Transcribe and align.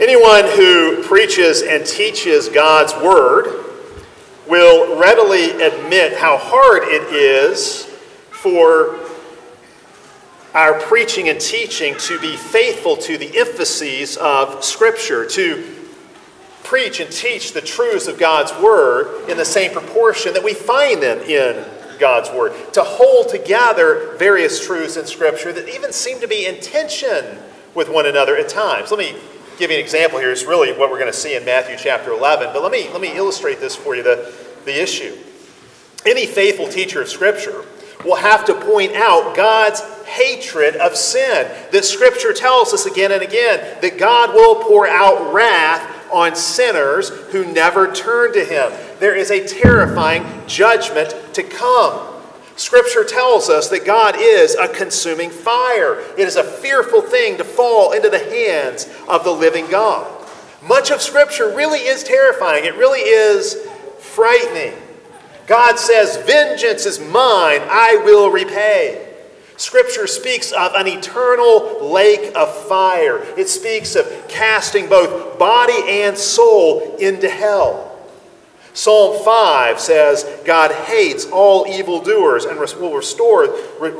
Anyone 0.00 0.44
who 0.44 1.02
preaches 1.02 1.62
and 1.62 1.84
teaches 1.84 2.48
God's 2.48 2.94
word 3.02 3.64
will 4.46 4.96
readily 4.96 5.50
admit 5.60 6.16
how 6.16 6.36
hard 6.36 6.84
it 6.84 7.12
is 7.12 7.84
for 8.30 9.00
our 10.54 10.80
preaching 10.82 11.28
and 11.28 11.40
teaching 11.40 11.96
to 11.98 12.20
be 12.20 12.36
faithful 12.36 12.96
to 12.96 13.18
the 13.18 13.36
emphases 13.36 14.16
of 14.18 14.62
Scripture, 14.62 15.26
to 15.26 15.64
preach 16.62 17.00
and 17.00 17.10
teach 17.10 17.52
the 17.52 17.60
truths 17.60 18.06
of 18.06 18.20
God's 18.20 18.52
Word 18.62 19.28
in 19.28 19.36
the 19.36 19.44
same 19.44 19.72
proportion 19.72 20.32
that 20.34 20.44
we 20.44 20.54
find 20.54 21.02
them 21.02 21.18
in 21.22 21.64
God's 21.98 22.30
Word, 22.30 22.52
to 22.74 22.84
hold 22.84 23.30
together 23.30 24.14
various 24.16 24.64
truths 24.64 24.96
in 24.96 25.06
Scripture 25.06 25.52
that 25.52 25.68
even 25.68 25.92
seem 25.92 26.20
to 26.20 26.28
be 26.28 26.46
in 26.46 26.60
tension 26.60 27.38
with 27.74 27.88
one 27.88 28.06
another 28.06 28.36
at 28.36 28.48
times. 28.48 28.92
Let 28.92 29.00
me 29.00 29.16
give 29.58 29.70
you 29.70 29.76
an 29.76 29.82
example 29.82 30.18
here. 30.18 30.30
It's 30.30 30.44
really 30.44 30.72
what 30.72 30.90
we're 30.90 31.00
going 31.00 31.12
to 31.12 31.18
see 31.18 31.36
in 31.36 31.44
Matthew 31.44 31.76
chapter 31.76 32.12
11, 32.12 32.50
but 32.52 32.62
let 32.62 32.70
me, 32.70 32.88
let 32.90 33.00
me 33.00 33.16
illustrate 33.16 33.58
this 33.58 33.74
for 33.74 33.96
you, 33.96 34.02
the, 34.02 34.32
the 34.64 34.80
issue. 34.80 35.16
Any 36.06 36.26
faithful 36.26 36.68
teacher 36.68 37.02
of 37.02 37.08
Scripture 37.08 37.64
will 38.04 38.16
have 38.16 38.44
to 38.44 38.54
point 38.54 38.94
out 38.94 39.34
God's 39.34 39.80
hatred 40.04 40.76
of 40.76 40.96
sin. 40.96 41.50
That 41.72 41.84
Scripture 41.84 42.32
tells 42.32 42.72
us 42.72 42.86
again 42.86 43.10
and 43.10 43.20
again 43.20 43.78
that 43.82 43.98
God 43.98 44.32
will 44.32 44.62
pour 44.62 44.86
out 44.86 45.34
wrath 45.34 46.08
on 46.12 46.36
sinners 46.36 47.08
who 47.08 47.52
never 47.52 47.92
turn 47.92 48.32
to 48.34 48.44
Him. 48.44 48.72
There 49.00 49.16
is 49.16 49.32
a 49.32 49.46
terrifying 49.46 50.24
judgment 50.46 51.14
to 51.34 51.42
come. 51.42 52.07
Scripture 52.58 53.04
tells 53.04 53.48
us 53.48 53.68
that 53.68 53.86
God 53.86 54.16
is 54.18 54.56
a 54.56 54.66
consuming 54.66 55.30
fire. 55.30 56.00
It 56.18 56.26
is 56.26 56.34
a 56.34 56.42
fearful 56.42 57.00
thing 57.00 57.38
to 57.38 57.44
fall 57.44 57.92
into 57.92 58.10
the 58.10 58.18
hands 58.18 58.88
of 59.06 59.22
the 59.22 59.30
living 59.30 59.70
God. 59.70 60.12
Much 60.60 60.90
of 60.90 61.00
Scripture 61.00 61.54
really 61.54 61.78
is 61.80 62.02
terrifying, 62.02 62.64
it 62.64 62.74
really 62.74 63.00
is 63.00 63.56
frightening. 64.00 64.74
God 65.46 65.78
says, 65.78 66.16
Vengeance 66.26 66.84
is 66.84 66.98
mine, 66.98 67.60
I 67.70 68.02
will 68.04 68.28
repay. 68.30 69.08
Scripture 69.56 70.08
speaks 70.08 70.50
of 70.50 70.74
an 70.74 70.88
eternal 70.88 71.90
lake 71.92 72.32
of 72.34 72.52
fire. 72.66 73.18
It 73.36 73.48
speaks 73.48 73.94
of 73.94 74.26
casting 74.28 74.88
both 74.88 75.38
body 75.38 75.80
and 75.86 76.18
soul 76.18 76.96
into 76.96 77.28
hell. 77.28 77.87
Psalm 78.78 79.24
5 79.24 79.80
says, 79.80 80.24
God 80.44 80.70
hates 80.70 81.26
all 81.26 81.66
evildoers 81.66 82.44
and 82.44 82.60
will 82.60 82.94
restore, 82.94 83.48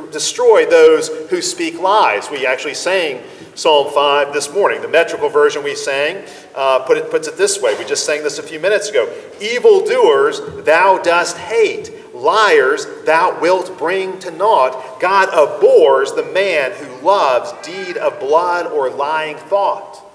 destroy 0.09 0.65
those 0.65 1.09
who 1.29 1.41
speak 1.41 1.77
lies. 1.81 2.31
We 2.31 2.45
actually 2.45 2.75
sang 2.75 3.21
Psalm 3.55 3.91
5 3.93 4.31
this 4.31 4.53
morning. 4.53 4.81
The 4.81 4.87
metrical 4.87 5.27
version 5.27 5.65
we 5.65 5.75
sang 5.75 6.23
uh, 6.55 6.79
put 6.79 6.97
it, 6.97 7.11
puts 7.11 7.27
it 7.27 7.35
this 7.35 7.61
way. 7.61 7.77
We 7.77 7.83
just 7.83 8.05
sang 8.05 8.23
this 8.23 8.39
a 8.39 8.43
few 8.43 8.61
minutes 8.61 8.87
ago. 8.87 9.13
Evildoers 9.41 10.39
thou 10.63 10.97
dost 10.99 11.35
hate 11.35 11.91
Liars 12.13 12.87
thou 13.03 13.37
wilt 13.41 13.77
bring 13.77 14.17
to 14.19 14.31
naught. 14.31 15.01
God 15.01 15.27
abhors 15.33 16.13
the 16.13 16.23
man 16.23 16.71
who 16.71 17.05
loves 17.05 17.51
deed 17.67 17.97
of 17.97 18.17
blood 18.21 18.67
or 18.67 18.89
lying 18.89 19.35
thought. 19.35 20.05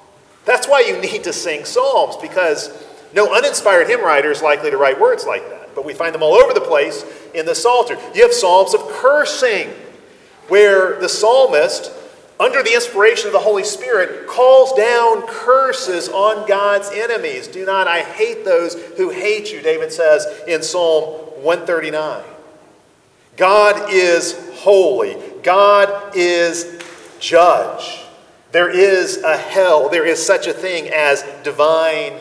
That's 0.47 0.67
why 0.67 0.85
you 0.89 0.99
need 0.99 1.25
to 1.25 1.35
sing 1.35 1.67
psalms, 1.67 2.17
because 2.17 2.71
no 3.15 3.35
uninspired 3.35 3.89
hymn 3.89 4.01
writer 4.01 4.31
is 4.31 4.43
likely 4.43 4.71
to 4.71 4.77
write 4.77 5.01
words 5.01 5.25
like 5.25 5.49
that. 5.51 5.75
But 5.75 5.85
we 5.85 5.95
find 5.95 6.15
them 6.15 6.23
all 6.23 6.35
over 6.35 6.53
the 6.53 6.61
place 6.61 7.05
in 7.35 7.47
the 7.47 7.55
Psalter. 7.55 7.97
You 8.15 8.23
have 8.23 8.33
psalms 8.33 8.75
of 8.75 8.81
cursing, 8.89 9.71
where 10.49 10.99
the 11.01 11.09
psalmist, 11.09 11.93
under 12.39 12.63
the 12.63 12.75
inspiration 12.75 13.27
of 13.27 13.33
the 13.33 13.41
Holy 13.41 13.65
Spirit, 13.65 14.27
calls 14.27 14.73
down 14.75 15.27
curses 15.27 16.09
on 16.09 16.47
God's 16.49 16.91
enemies. 16.93 17.49
Do 17.49 17.65
not, 17.65 17.89
I 17.89 18.03
hate 18.03 18.45
those 18.45 18.75
who 18.97 19.11
hate 19.11 19.53
you, 19.53 19.63
David 19.63 19.93
says 19.93 20.27
in 20.47 20.63
Psalm 20.63 21.05
139. 21.43 22.25
God 23.37 23.93
is 23.93 24.39
holy. 24.55 25.17
God 25.43 26.17
is 26.17 26.81
judge. 27.19 28.01
There 28.53 28.71
is 28.71 29.23
a 29.23 29.37
hell. 29.37 29.89
There 29.89 30.07
is 30.07 30.25
such 30.25 30.47
a 30.47 30.53
thing 30.53 30.89
as 30.89 31.25
divine 31.43 32.13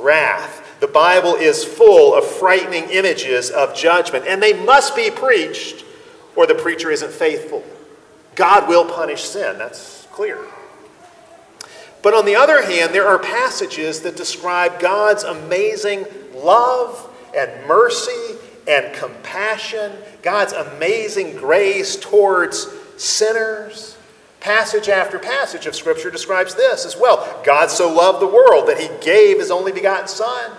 wrath. 0.00 0.78
The 0.80 0.86
Bible 0.86 1.34
is 1.34 1.64
full 1.64 2.14
of 2.14 2.24
frightening 2.24 2.88
images 2.90 3.50
of 3.50 3.74
judgment, 3.74 4.26
and 4.26 4.42
they 4.42 4.52
must 4.52 4.96
be 4.96 5.10
preached, 5.10 5.84
or 6.36 6.46
the 6.46 6.54
preacher 6.54 6.90
isn't 6.90 7.12
faithful. 7.12 7.62
God 8.34 8.68
will 8.68 8.84
punish 8.84 9.24
sin. 9.24 9.58
That's 9.58 10.06
clear. 10.12 10.38
But 12.02 12.14
on 12.14 12.24
the 12.24 12.36
other 12.36 12.62
hand, 12.62 12.94
there 12.94 13.06
are 13.06 13.18
passages 13.18 14.00
that 14.00 14.16
describe 14.16 14.80
God's 14.80 15.22
amazing 15.22 16.06
love 16.34 17.08
and 17.36 17.66
mercy 17.66 18.36
and 18.66 18.94
compassion, 18.94 19.92
God's 20.22 20.52
amazing 20.52 21.36
grace 21.36 21.96
towards 21.96 22.68
sinners. 22.96 23.96
Passage 24.40 24.88
after 24.88 25.18
passage 25.18 25.66
of 25.66 25.76
Scripture 25.76 26.10
describes 26.10 26.54
this 26.54 26.86
as 26.86 26.96
well. 26.96 27.42
God 27.44 27.70
so 27.70 27.92
loved 27.92 28.20
the 28.20 28.26
world 28.26 28.66
that 28.68 28.80
he 28.80 28.88
gave 29.04 29.38
his 29.38 29.50
only 29.50 29.70
begotten 29.70 30.08
Son. 30.08 30.52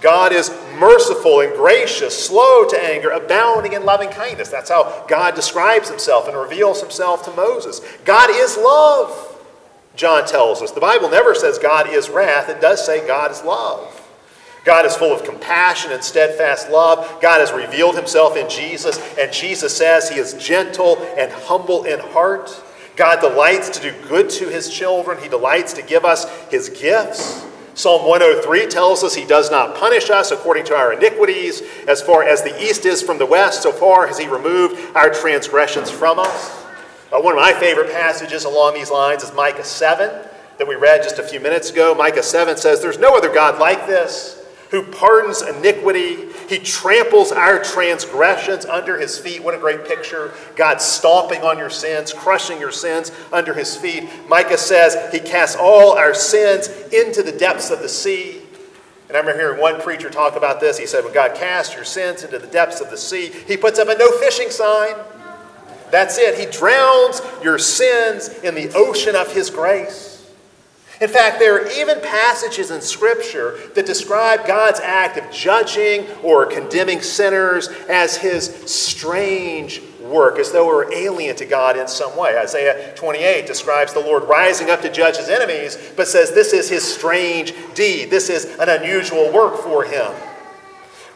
God 0.00 0.32
is 0.32 0.50
merciful 0.78 1.40
and 1.40 1.52
gracious, 1.54 2.26
slow 2.26 2.64
to 2.68 2.80
anger, 2.80 3.10
abounding 3.10 3.72
in 3.72 3.84
loving 3.84 4.10
kindness. 4.10 4.48
That's 4.48 4.70
how 4.70 5.06
God 5.08 5.34
describes 5.34 5.88
himself 5.88 6.28
and 6.28 6.36
reveals 6.36 6.80
himself 6.80 7.24
to 7.24 7.32
Moses. 7.32 7.80
God 8.04 8.30
is 8.30 8.56
love, 8.56 9.42
John 9.96 10.26
tells 10.26 10.62
us. 10.62 10.70
The 10.70 10.80
Bible 10.80 11.08
never 11.08 11.34
says 11.34 11.58
God 11.58 11.88
is 11.88 12.10
wrath, 12.10 12.48
it 12.48 12.60
does 12.60 12.84
say 12.84 13.04
God 13.06 13.30
is 13.30 13.42
love. 13.42 13.94
God 14.64 14.84
is 14.84 14.94
full 14.94 15.14
of 15.14 15.24
compassion 15.24 15.92
and 15.92 16.04
steadfast 16.04 16.68
love. 16.68 17.22
God 17.22 17.40
has 17.40 17.52
revealed 17.52 17.96
himself 17.96 18.36
in 18.36 18.50
Jesus, 18.50 19.00
and 19.18 19.32
Jesus 19.32 19.74
says 19.74 20.10
he 20.10 20.18
is 20.18 20.34
gentle 20.34 20.98
and 21.16 21.32
humble 21.32 21.84
in 21.84 21.98
heart. 22.00 22.50
God 22.98 23.20
delights 23.20 23.68
to 23.70 23.80
do 23.80 23.94
good 24.08 24.28
to 24.30 24.48
his 24.48 24.68
children, 24.68 25.22
he 25.22 25.28
delights 25.28 25.72
to 25.74 25.82
give 25.82 26.04
us 26.04 26.28
his 26.50 26.68
gifts. 26.68 27.46
Psalm 27.74 28.04
103 28.08 28.66
tells 28.66 29.04
us 29.04 29.14
he 29.14 29.24
does 29.24 29.52
not 29.52 29.76
punish 29.76 30.10
us 30.10 30.32
according 30.32 30.64
to 30.64 30.74
our 30.74 30.92
iniquities. 30.92 31.62
As 31.86 32.02
far 32.02 32.24
as 32.24 32.42
the 32.42 32.60
east 32.60 32.84
is 32.84 33.00
from 33.00 33.18
the 33.18 33.24
west, 33.24 33.62
so 33.62 33.70
far 33.70 34.08
has 34.08 34.18
he 34.18 34.26
removed 34.26 34.96
our 34.96 35.10
transgressions 35.10 35.88
from 35.88 36.18
us. 36.18 36.50
Uh, 37.12 37.20
one 37.20 37.34
of 37.34 37.40
my 37.40 37.52
favorite 37.52 37.92
passages 37.92 38.44
along 38.44 38.74
these 38.74 38.90
lines 38.90 39.22
is 39.22 39.32
Micah 39.32 39.62
7 39.62 40.28
that 40.58 40.66
we 40.66 40.74
read 40.74 41.04
just 41.04 41.20
a 41.20 41.22
few 41.22 41.38
minutes 41.38 41.70
ago. 41.70 41.94
Micah 41.94 42.24
7 42.24 42.56
says, 42.56 42.82
There's 42.82 42.98
no 42.98 43.16
other 43.16 43.32
God 43.32 43.60
like 43.60 43.86
this 43.86 44.44
who 44.70 44.82
pardons 44.82 45.42
iniquity. 45.42 46.32
He 46.48 46.58
tramples 46.58 47.32
our 47.32 47.62
transgressions 47.62 48.64
under 48.66 48.98
his 48.98 49.18
feet. 49.18 49.42
What 49.42 49.54
a 49.54 49.58
great 49.58 49.86
picture. 49.86 50.32
God 50.56 50.80
stomping 50.80 51.42
on 51.42 51.58
your 51.58 51.70
sins, 51.70 52.12
crushing 52.12 52.60
your 52.60 52.72
sins 52.72 53.12
under 53.32 53.54
his 53.54 53.76
feet. 53.76 54.08
Micah 54.28 54.58
says 54.58 55.12
he 55.12 55.20
casts 55.20 55.56
all 55.56 55.92
our 55.92 56.14
sins 56.14 56.68
into 56.92 57.22
the 57.22 57.32
depths 57.32 57.70
of 57.70 57.80
the 57.80 57.88
sea. 57.88 58.42
And 59.08 59.16
I 59.16 59.20
remember 59.20 59.40
hearing 59.40 59.60
one 59.60 59.80
preacher 59.80 60.10
talk 60.10 60.36
about 60.36 60.60
this. 60.60 60.76
He 60.76 60.86
said, 60.86 61.02
When 61.02 61.14
God 61.14 61.34
casts 61.34 61.74
your 61.74 61.84
sins 61.84 62.24
into 62.24 62.38
the 62.38 62.46
depths 62.46 62.80
of 62.80 62.90
the 62.90 62.98
sea, 62.98 63.32
he 63.46 63.56
puts 63.56 63.78
up 63.78 63.88
a 63.88 63.96
no 63.96 64.10
fishing 64.18 64.50
sign. 64.50 64.94
That's 65.90 66.18
it. 66.18 66.38
He 66.38 66.44
drowns 66.44 67.22
your 67.42 67.58
sins 67.58 68.28
in 68.40 68.54
the 68.54 68.70
ocean 68.74 69.16
of 69.16 69.32
his 69.32 69.48
grace. 69.48 70.07
In 71.00 71.08
fact, 71.08 71.38
there 71.38 71.62
are 71.62 71.70
even 71.70 72.00
passages 72.00 72.72
in 72.72 72.80
Scripture 72.80 73.58
that 73.74 73.86
describe 73.86 74.46
God's 74.46 74.80
act 74.80 75.16
of 75.16 75.30
judging 75.30 76.06
or 76.24 76.44
condemning 76.44 77.02
sinners 77.02 77.68
as 77.88 78.16
his 78.16 78.46
strange 78.66 79.80
work, 80.00 80.38
as 80.38 80.50
though 80.50 80.66
we 80.66 80.72
were 80.72 80.92
alien 80.92 81.36
to 81.36 81.44
God 81.44 81.76
in 81.76 81.86
some 81.86 82.16
way. 82.16 82.36
Isaiah 82.36 82.94
28 82.96 83.46
describes 83.46 83.92
the 83.92 84.00
Lord 84.00 84.24
rising 84.24 84.70
up 84.70 84.80
to 84.82 84.90
judge 84.90 85.18
his 85.18 85.28
enemies, 85.28 85.78
but 85.96 86.08
says 86.08 86.32
this 86.32 86.52
is 86.52 86.68
his 86.68 86.82
strange 86.82 87.54
deed. 87.74 88.10
This 88.10 88.28
is 88.28 88.46
an 88.58 88.68
unusual 88.68 89.32
work 89.32 89.58
for 89.58 89.84
him. 89.84 90.12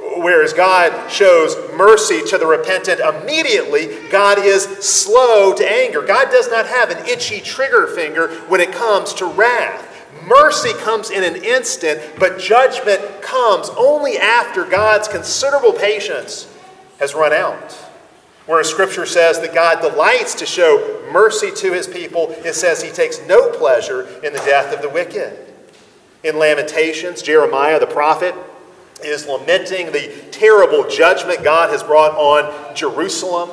Whereas 0.02 0.52
God 0.52 1.10
shows 1.10 1.56
mercy 1.76 2.22
to 2.28 2.38
the 2.38 2.46
repentant 2.46 3.00
immediately, 3.00 4.08
God 4.10 4.38
is 4.38 4.64
slow 4.64 5.54
to 5.54 5.70
anger. 5.70 6.02
God 6.02 6.31
does 6.31 6.50
not 6.50 6.66
have 6.66 6.90
an 6.90 7.06
itchy 7.06 7.40
trigger 7.40 7.87
finger 7.87 8.34
when 8.49 8.60
it 8.60 8.72
comes 8.72 9.14
to 9.14 9.26
wrath. 9.26 9.88
Mercy 10.26 10.72
comes 10.75 11.10
in 11.10 11.25
an 11.25 11.43
instant, 11.44 12.00
but 12.19 12.38
judgment 12.38 13.22
comes 13.22 13.70
only 13.70 14.19
after 14.19 14.64
God's 14.64 15.08
considerable 15.08 15.72
patience 15.72 16.52
has 16.99 17.14
run 17.14 17.32
out. 17.32 17.72
Whereas 18.46 18.69
Scripture 18.69 19.06
says 19.06 19.40
that 19.40 19.54
God 19.54 19.81
delights 19.81 20.34
to 20.37 20.46
show 20.46 21.00
mercy 21.12 21.50
to 21.52 21.72
his 21.72 21.87
people, 21.87 22.31
it 22.44 22.54
says 22.54 22.82
he 22.82 22.90
takes 22.90 23.25
no 23.26 23.50
pleasure 23.50 24.08
in 24.25 24.32
the 24.32 24.40
death 24.40 24.75
of 24.75 24.82
the 24.82 24.88
wicked. 24.88 25.38
In 26.25 26.38
Lamentations, 26.38 27.22
Jeremiah 27.22 27.81
the 27.81 27.87
prophet 27.87 28.34
is 29.04 29.26
lamenting 29.26 29.93
the 29.93 30.12
terrible 30.31 30.88
judgment 30.88 31.43
God 31.44 31.70
has 31.70 31.82
brought 31.82 32.12
on 32.12 32.75
Jerusalem. 32.75 33.50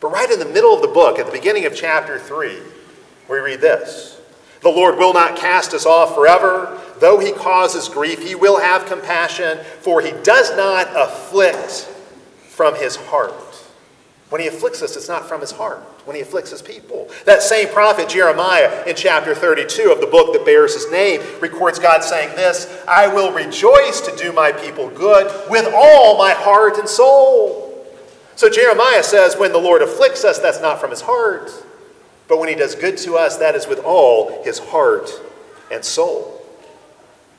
But 0.00 0.12
right 0.12 0.30
in 0.30 0.38
the 0.38 0.44
middle 0.44 0.74
of 0.74 0.82
the 0.82 0.88
book, 0.88 1.18
at 1.18 1.26
the 1.26 1.32
beginning 1.32 1.64
of 1.66 1.74
chapter 1.74 2.18
3, 2.18 2.58
we 3.28 3.38
read 3.38 3.60
this 3.60 4.20
The 4.62 4.68
Lord 4.68 4.98
will 4.98 5.14
not 5.14 5.36
cast 5.36 5.74
us 5.74 5.86
off 5.86 6.14
forever. 6.14 6.80
Though 6.98 7.18
he 7.18 7.32
causes 7.32 7.88
grief, 7.88 8.22
he 8.22 8.34
will 8.34 8.60
have 8.60 8.86
compassion, 8.86 9.58
for 9.80 10.00
he 10.00 10.12
does 10.22 10.56
not 10.56 10.88
afflict 10.94 11.88
from 12.48 12.76
his 12.76 12.96
heart. 12.96 13.53
When 14.30 14.40
he 14.40 14.46
afflicts 14.48 14.82
us, 14.82 14.96
it's 14.96 15.08
not 15.08 15.28
from 15.28 15.40
his 15.40 15.52
heart. 15.52 15.78
When 16.06 16.16
he 16.16 16.22
afflicts 16.22 16.50
his 16.50 16.62
people. 16.62 17.08
That 17.24 17.42
same 17.42 17.68
prophet, 17.68 18.08
Jeremiah, 18.08 18.84
in 18.86 18.96
chapter 18.96 19.34
32 19.34 19.92
of 19.92 20.00
the 20.00 20.06
book 20.06 20.32
that 20.32 20.44
bears 20.44 20.74
his 20.74 20.90
name, 20.90 21.20
records 21.40 21.78
God 21.78 22.02
saying 22.02 22.34
this 22.36 22.82
I 22.88 23.06
will 23.06 23.32
rejoice 23.32 24.00
to 24.02 24.16
do 24.16 24.32
my 24.32 24.52
people 24.52 24.90
good 24.90 25.50
with 25.50 25.72
all 25.74 26.18
my 26.18 26.32
heart 26.32 26.78
and 26.78 26.88
soul. 26.88 27.64
So 28.36 28.50
Jeremiah 28.50 29.02
says, 29.02 29.36
when 29.36 29.52
the 29.52 29.58
Lord 29.58 29.82
afflicts 29.82 30.24
us, 30.24 30.38
that's 30.38 30.60
not 30.60 30.80
from 30.80 30.90
his 30.90 31.00
heart. 31.00 31.52
But 32.26 32.40
when 32.40 32.48
he 32.48 32.54
does 32.54 32.74
good 32.74 32.96
to 32.98 33.16
us, 33.16 33.36
that 33.36 33.54
is 33.54 33.66
with 33.66 33.80
all 33.80 34.42
his 34.42 34.58
heart 34.58 35.10
and 35.70 35.84
soul. 35.84 36.42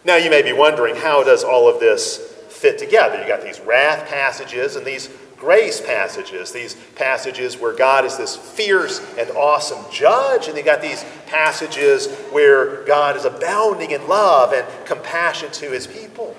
Now 0.05 0.15
you 0.15 0.29
may 0.29 0.41
be 0.41 0.53
wondering, 0.53 0.95
how 0.95 1.23
does 1.23 1.43
all 1.43 1.67
of 1.67 1.79
this 1.79 2.17
fit 2.49 2.77
together? 2.77 3.19
You 3.19 3.27
got 3.27 3.41
these 3.41 3.59
wrath 3.59 4.07
passages 4.07 4.75
and 4.75 4.85
these 4.85 5.09
grace 5.45 5.79
passages, 5.79 6.51
these 6.51 6.73
passages 6.95 7.55
where 7.55 7.71
God 7.71 8.03
is 8.03 8.17
this 8.17 8.35
fierce 8.35 8.99
and 9.15 9.29
awesome 9.29 9.85
judge, 9.91 10.47
and 10.47 10.57
you 10.57 10.63
got 10.63 10.81
these 10.81 11.05
passages 11.27 12.07
where 12.31 12.83
God 12.85 13.15
is 13.15 13.25
abounding 13.25 13.91
in 13.91 14.07
love 14.07 14.53
and 14.53 14.65
compassion 14.87 15.51
to 15.51 15.69
his 15.69 15.85
people. 15.85 16.35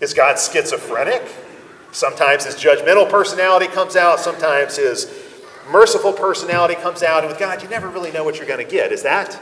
Is 0.00 0.14
God 0.14 0.36
schizophrenic? 0.36 1.22
Sometimes 1.92 2.44
his 2.44 2.56
judgmental 2.56 3.08
personality 3.08 3.68
comes 3.68 3.94
out, 3.94 4.18
sometimes 4.18 4.74
his 4.78 5.08
merciful 5.70 6.12
personality 6.12 6.74
comes 6.74 7.04
out, 7.04 7.20
and 7.22 7.28
with 7.28 7.38
God, 7.38 7.62
you 7.62 7.68
never 7.68 7.88
really 7.88 8.10
know 8.10 8.24
what 8.24 8.38
you're 8.38 8.48
going 8.48 8.64
to 8.64 8.68
get. 8.68 8.90
Is 8.90 9.04
that 9.04 9.32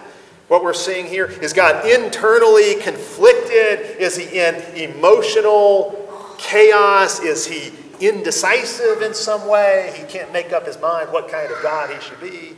what 0.48 0.62
we're 0.62 0.74
seeing 0.74 1.06
here? 1.06 1.28
Is 1.40 1.54
God 1.54 1.86
internally 1.88 2.74
conflicted? 2.74 3.96
Is 3.98 4.18
he 4.18 4.38
in 4.38 4.54
emotional 4.76 5.98
chaos? 6.36 7.20
Is 7.20 7.46
he 7.46 7.72
indecisive 8.08 9.02
in 9.02 9.14
some 9.14 9.46
way? 9.46 9.94
He 9.96 10.04
can't 10.04 10.32
make 10.32 10.52
up 10.52 10.66
his 10.66 10.80
mind 10.80 11.12
what 11.12 11.28
kind 11.28 11.50
of 11.50 11.62
God 11.62 11.90
he 11.90 12.00
should 12.00 12.20
be? 12.20 12.56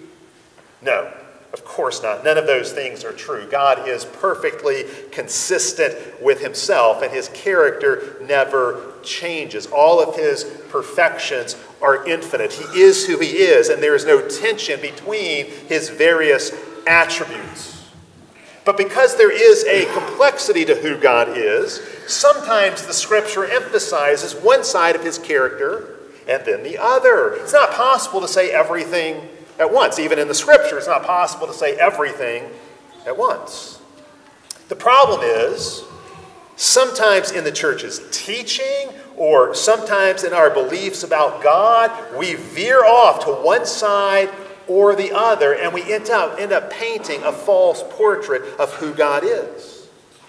No, 0.82 1.12
of 1.52 1.64
course 1.64 2.02
not. 2.02 2.24
None 2.24 2.36
of 2.36 2.46
those 2.46 2.72
things 2.72 3.04
are 3.04 3.12
true. 3.12 3.46
God 3.50 3.88
is 3.88 4.04
perfectly 4.04 4.84
consistent 5.12 5.94
with 6.22 6.40
himself, 6.40 7.02
and 7.02 7.12
his 7.12 7.28
character 7.30 8.16
never 8.22 8.92
changes. 9.02 9.66
All 9.66 10.00
of 10.00 10.16
his 10.16 10.44
perfections 10.68 11.56
are 11.80 12.06
infinite. 12.06 12.52
He 12.52 12.80
is 12.80 13.06
who 13.06 13.18
he 13.18 13.38
is, 13.38 13.68
and 13.68 13.82
there 13.82 13.94
is 13.94 14.04
no 14.04 14.26
tension 14.26 14.80
between 14.80 15.46
his 15.46 15.88
various 15.88 16.52
attributes. 16.86 17.74
But 18.64 18.78
because 18.78 19.16
there 19.16 19.30
is 19.30 19.64
a 19.64 19.84
complexity 19.92 20.64
to 20.64 20.74
who 20.74 20.96
God 20.96 21.36
is, 21.36 21.80
sometimes 22.06 22.86
the 22.86 22.92
scripture 22.92 23.44
emphasizes 23.44 24.34
one 24.34 24.64
side 24.64 24.96
of 24.96 25.04
his 25.04 25.18
character 25.18 25.96
and 26.28 26.44
then 26.44 26.62
the 26.62 26.78
other. 26.78 27.34
It's 27.34 27.52
not 27.52 27.72
possible 27.72 28.20
to 28.20 28.28
say 28.28 28.50
everything 28.50 29.28
at 29.58 29.72
once. 29.72 29.98
Even 29.98 30.18
in 30.18 30.28
the 30.28 30.34
scripture, 30.34 30.78
it's 30.78 30.86
not 30.86 31.04
possible 31.04 31.46
to 31.46 31.52
say 31.52 31.74
everything 31.76 32.44
at 33.06 33.16
once. 33.16 33.80
The 34.68 34.76
problem 34.76 35.20
is, 35.22 35.84
sometimes 36.56 37.30
in 37.30 37.44
the 37.44 37.52
church's 37.52 38.00
teaching 38.10 38.88
or 39.16 39.54
sometimes 39.54 40.24
in 40.24 40.32
our 40.32 40.50
beliefs 40.50 41.02
about 41.02 41.42
God, 41.42 41.90
we 42.16 42.34
veer 42.34 42.84
off 42.84 43.24
to 43.26 43.30
one 43.30 43.66
side 43.66 44.30
or 44.66 44.96
the 44.96 45.12
other, 45.12 45.54
and 45.54 45.74
we 45.74 45.92
end 45.92 46.08
up, 46.08 46.40
end 46.40 46.52
up 46.52 46.70
painting 46.70 47.22
a 47.22 47.32
false 47.32 47.84
portrait 47.90 48.42
of 48.58 48.72
who 48.74 48.94
God 48.94 49.22
is. 49.22 49.73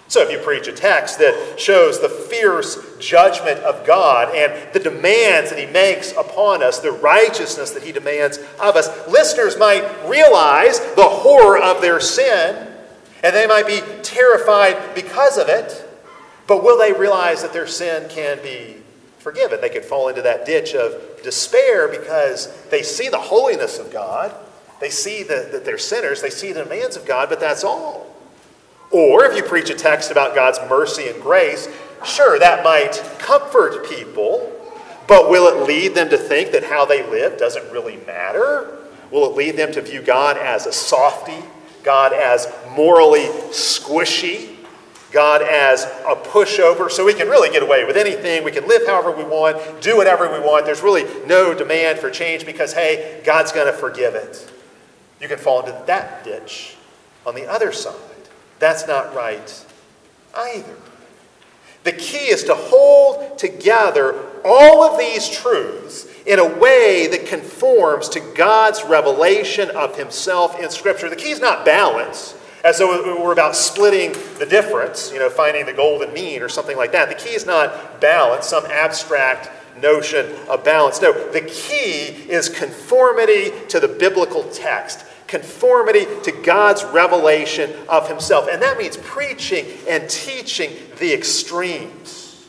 So, 0.08 0.22
if 0.22 0.30
you 0.30 0.38
preach 0.38 0.68
a 0.68 0.72
text 0.72 1.18
that 1.18 1.58
shows 1.58 2.00
the 2.00 2.08
fierce 2.08 2.96
judgment 2.98 3.58
of 3.60 3.84
God 3.84 4.34
and 4.34 4.72
the 4.72 4.78
demands 4.78 5.50
that 5.50 5.58
He 5.58 5.66
makes 5.66 6.12
upon 6.12 6.62
us, 6.62 6.78
the 6.78 6.92
righteousness 6.92 7.72
that 7.72 7.82
He 7.82 7.90
demands 7.90 8.38
of 8.60 8.76
us, 8.76 9.08
listeners 9.08 9.58
might 9.58 9.84
realize 10.08 10.78
the 10.94 11.02
horror 11.02 11.58
of 11.58 11.82
their 11.82 11.98
sin 11.98 12.68
and 13.22 13.34
they 13.34 13.46
might 13.48 13.66
be 13.66 13.80
terrified 14.02 14.94
because 14.94 15.38
of 15.38 15.48
it, 15.48 15.84
but 16.46 16.62
will 16.62 16.78
they 16.78 16.92
realize 16.92 17.42
that 17.42 17.52
their 17.52 17.66
sin 17.66 18.08
can 18.08 18.40
be 18.42 18.76
forgiven? 19.18 19.60
They 19.60 19.70
could 19.70 19.84
fall 19.84 20.08
into 20.08 20.22
that 20.22 20.46
ditch 20.46 20.74
of 20.74 21.20
despair 21.24 21.88
because 21.88 22.52
they 22.70 22.82
see 22.82 23.08
the 23.08 23.18
holiness 23.18 23.80
of 23.80 23.92
God, 23.92 24.32
they 24.80 24.90
see 24.90 25.24
the, 25.24 25.48
that 25.50 25.64
they're 25.64 25.78
sinners, 25.78 26.22
they 26.22 26.30
see 26.30 26.52
the 26.52 26.62
demands 26.62 26.96
of 26.96 27.04
God, 27.04 27.28
but 27.28 27.40
that's 27.40 27.64
all. 27.64 28.06
Or 28.96 29.26
if 29.26 29.36
you 29.36 29.42
preach 29.42 29.68
a 29.68 29.74
text 29.74 30.10
about 30.10 30.34
God's 30.34 30.58
mercy 30.70 31.06
and 31.08 31.20
grace, 31.20 31.68
sure, 32.02 32.38
that 32.38 32.64
might 32.64 32.92
comfort 33.18 33.86
people, 33.86 34.50
but 35.06 35.28
will 35.28 35.48
it 35.48 35.68
lead 35.68 35.94
them 35.94 36.08
to 36.08 36.16
think 36.16 36.52
that 36.52 36.64
how 36.64 36.86
they 36.86 37.06
live 37.06 37.38
doesn't 37.38 37.70
really 37.70 37.98
matter? 38.06 38.78
Will 39.10 39.30
it 39.30 39.36
lead 39.36 39.58
them 39.58 39.70
to 39.72 39.82
view 39.82 40.00
God 40.00 40.38
as 40.38 40.64
a 40.64 40.72
softy, 40.72 41.44
God 41.82 42.14
as 42.14 42.50
morally 42.74 43.26
squishy? 43.50 44.54
God 45.12 45.42
as 45.42 45.84
a 45.84 46.16
pushover, 46.16 46.90
so 46.90 47.04
we 47.04 47.12
can 47.12 47.28
really 47.28 47.50
get 47.50 47.62
away 47.62 47.84
with 47.84 47.98
anything. 47.98 48.44
We 48.44 48.50
can 48.50 48.66
live 48.66 48.86
however 48.86 49.10
we 49.10 49.24
want, 49.24 49.82
do 49.82 49.98
whatever 49.98 50.32
we 50.32 50.40
want. 50.40 50.64
There's 50.64 50.82
really 50.82 51.04
no 51.26 51.52
demand 51.52 51.98
for 51.98 52.10
change 52.10 52.46
because, 52.46 52.72
hey, 52.72 53.20
God's 53.24 53.52
going 53.52 53.66
to 53.66 53.74
forgive 53.74 54.14
it. 54.14 54.50
You 55.20 55.28
can 55.28 55.38
fall 55.38 55.60
into 55.60 55.84
that 55.86 56.24
ditch 56.24 56.76
on 57.26 57.34
the 57.34 57.46
other 57.46 57.72
side. 57.72 57.94
That's 58.58 58.86
not 58.86 59.14
right 59.14 59.64
either. 60.34 60.76
The 61.84 61.92
key 61.92 62.30
is 62.30 62.44
to 62.44 62.54
hold 62.54 63.38
together 63.38 64.18
all 64.44 64.82
of 64.82 64.98
these 64.98 65.28
truths 65.28 66.06
in 66.26 66.40
a 66.40 66.58
way 66.58 67.06
that 67.06 67.26
conforms 67.26 68.08
to 68.10 68.20
God's 68.34 68.82
revelation 68.84 69.70
of 69.70 69.96
Himself 69.96 70.60
in 70.60 70.68
Scripture. 70.70 71.08
The 71.08 71.16
key 71.16 71.30
is 71.30 71.40
not 71.40 71.64
balance 71.64 72.34
as 72.64 72.78
though 72.78 73.22
we're 73.22 73.32
about 73.32 73.54
splitting 73.54 74.12
the 74.40 74.46
difference, 74.46 75.12
you 75.12 75.20
know, 75.20 75.30
finding 75.30 75.64
the 75.66 75.72
golden 75.72 76.12
mean 76.12 76.42
or 76.42 76.48
something 76.48 76.76
like 76.76 76.90
that. 76.90 77.08
The 77.08 77.14
key 77.14 77.34
is 77.34 77.46
not 77.46 78.00
balance, 78.00 78.48
some 78.48 78.66
abstract 78.66 79.50
notion 79.80 80.34
of 80.48 80.64
balance. 80.64 81.00
No, 81.00 81.12
the 81.30 81.42
key 81.42 82.28
is 82.28 82.48
conformity 82.48 83.52
to 83.68 83.78
the 83.78 83.86
biblical 83.86 84.42
text, 84.50 85.04
conformity 85.26 86.06
to 86.22 86.32
God's 86.32 86.84
revelation 86.84 87.72
of 87.88 88.08
Himself. 88.08 88.48
And 88.50 88.62
that 88.62 88.78
means 88.78 88.96
preaching 88.96 89.66
and 89.88 90.08
teaching 90.08 90.72
the 90.98 91.12
extremes, 91.12 92.46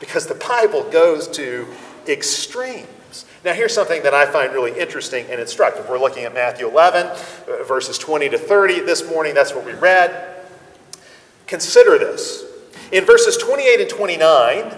because 0.00 0.26
the 0.26 0.34
Bible 0.34 0.88
goes 0.90 1.28
to 1.28 1.66
extremes. 2.06 3.24
Now, 3.44 3.54
here's 3.54 3.74
something 3.74 4.04
that 4.04 4.14
I 4.14 4.26
find 4.26 4.52
really 4.52 4.78
interesting 4.78 5.26
and 5.28 5.40
instructive. 5.40 5.88
We're 5.88 5.98
looking 5.98 6.24
at 6.24 6.32
Matthew 6.32 6.68
11, 6.68 7.06
uh, 7.06 7.64
verses 7.64 7.98
20 7.98 8.28
to 8.30 8.38
30 8.38 8.80
this 8.80 9.08
morning. 9.08 9.34
That's 9.34 9.52
what 9.52 9.64
we 9.64 9.72
read. 9.72 10.44
Consider 11.48 11.98
this. 11.98 12.44
In 12.92 13.04
verses 13.04 13.36
28 13.36 13.80
and 13.80 13.90
29 13.90 14.74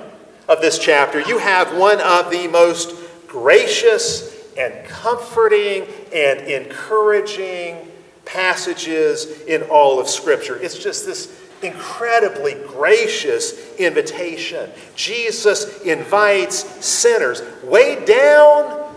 of 0.48 0.60
this 0.62 0.78
chapter, 0.78 1.20
you 1.20 1.38
have 1.38 1.76
one 1.76 2.00
of 2.00 2.30
the 2.30 2.48
most 2.48 2.94
gracious 3.26 4.34
and 4.56 4.86
comforting 4.86 5.86
and 6.14 6.40
encouraging 6.40 7.90
passages 8.24 9.42
in 9.42 9.62
all 9.64 10.00
of 10.00 10.08
Scripture. 10.08 10.56
It's 10.56 10.78
just 10.78 11.04
this 11.06 11.40
incredibly 11.62 12.54
gracious 12.66 13.74
invitation. 13.76 14.70
Jesus 14.94 15.82
invites 15.82 16.84
sinners 16.84 17.42
weighed 17.62 18.04
down, 18.04 18.92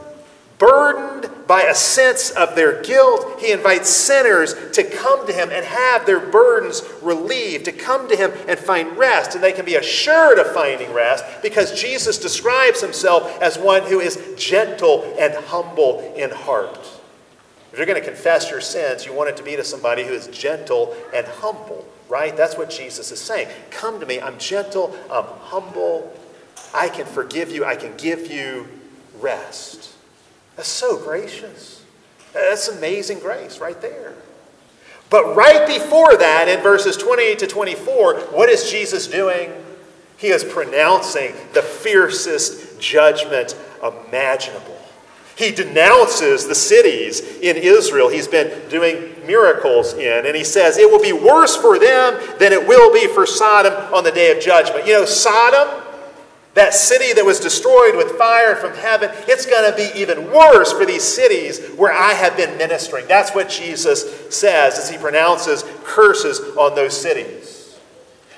burdened 0.59 1.29
by 1.47 1.63
a 1.63 1.75
sense 1.75 2.31
of 2.31 2.55
their 2.55 2.81
guilt. 2.81 3.39
He 3.39 3.51
invites 3.51 3.89
sinners 3.89 4.53
to 4.73 4.83
come 4.83 5.25
to 5.27 5.33
him 5.33 5.49
and 5.49 5.65
have 5.65 6.05
their 6.05 6.19
burdens 6.19 6.81
relieved, 7.01 7.65
to 7.65 7.71
come 7.71 8.09
to 8.09 8.15
him 8.15 8.31
and 8.47 8.59
find 8.59 8.97
rest. 8.97 9.35
And 9.35 9.43
they 9.43 9.53
can 9.53 9.65
be 9.65 9.75
assured 9.75 10.39
of 10.39 10.47
finding 10.51 10.91
rest 10.93 11.23
because 11.41 11.79
Jesus 11.79 12.17
describes 12.17 12.81
himself 12.81 13.41
as 13.41 13.57
one 13.57 13.83
who 13.83 13.99
is 13.99 14.33
gentle 14.37 15.15
and 15.17 15.33
humble 15.45 16.13
in 16.17 16.31
heart. 16.31 16.96
If 17.77 17.85
you're 17.85 17.85
going 17.85 18.01
to 18.01 18.07
confess 18.07 18.49
your 18.49 18.59
sins, 18.59 19.05
you 19.05 19.13
want 19.13 19.29
it 19.29 19.37
to 19.37 19.43
be 19.43 19.55
to 19.55 19.63
somebody 19.63 20.03
who 20.03 20.13
is 20.13 20.27
gentle 20.27 20.95
and 21.13 21.27
humble 21.27 21.85
right? 22.09 22.35
That's 22.35 22.57
what 22.57 22.69
Jesus 22.69 23.11
is 23.11 23.19
saying. 23.19 23.47
Come 23.69 23.99
to 23.99 24.05
me. 24.05 24.21
I'm 24.21 24.37
gentle. 24.37 24.95
I'm 25.11 25.25
humble. 25.25 26.13
I 26.73 26.89
can 26.89 27.05
forgive 27.05 27.51
you. 27.51 27.65
I 27.65 27.75
can 27.75 27.95
give 27.97 28.31
you 28.31 28.67
rest. 29.19 29.93
That's 30.55 30.67
so 30.67 30.97
gracious. 30.97 31.83
That's 32.33 32.67
amazing 32.67 33.19
grace 33.19 33.59
right 33.59 33.79
there. 33.81 34.13
But 35.09 35.35
right 35.35 35.67
before 35.67 36.17
that, 36.17 36.47
in 36.49 36.61
verses 36.61 36.97
28 36.97 37.39
to 37.39 37.47
24, 37.47 38.19
what 38.31 38.49
is 38.49 38.69
Jesus 38.69 39.07
doing? 39.07 39.51
He 40.17 40.27
is 40.27 40.43
pronouncing 40.43 41.33
the 41.53 41.61
fiercest 41.61 42.79
judgment 42.79 43.55
imaginable. 43.81 44.76
He 45.37 45.51
denounces 45.51 46.47
the 46.47 46.55
cities 46.55 47.21
in 47.21 47.57
Israel. 47.57 48.09
He's 48.09 48.27
been 48.27 48.67
doing 48.69 49.13
miracles 49.27 49.93
in. 49.93 50.25
And 50.25 50.35
he 50.35 50.43
says, 50.43 50.79
It 50.79 50.89
will 50.89 51.01
be 51.01 51.13
worse 51.13 51.55
for 51.55 51.77
them 51.77 52.19
than 52.39 52.51
it 52.53 52.67
will 52.67 52.91
be 52.91 53.07
for 53.07 53.27
Sodom 53.27 53.73
on 53.93 54.03
the 54.03 54.11
day 54.11 54.35
of 54.35 54.41
judgment. 54.41 54.87
You 54.87 54.93
know, 54.93 55.05
Sodom, 55.05 55.83
that 56.55 56.73
city 56.73 57.13
that 57.13 57.23
was 57.23 57.39
destroyed 57.39 57.95
with 57.95 58.17
fire 58.17 58.55
from 58.55 58.73
heaven, 58.73 59.11
it's 59.27 59.45
going 59.45 59.69
to 59.69 59.77
be 59.77 59.99
even 59.99 60.31
worse 60.31 60.73
for 60.73 60.87
these 60.87 61.03
cities 61.03 61.63
where 61.75 61.93
I 61.93 62.13
have 62.13 62.35
been 62.35 62.57
ministering. 62.57 63.07
That's 63.07 63.35
what 63.35 63.47
Jesus 63.47 64.35
says 64.35 64.79
as 64.79 64.89
he 64.89 64.97
pronounces 64.97 65.63
curses 65.83 66.39
on 66.57 66.73
those 66.73 66.99
cities. 66.99 67.77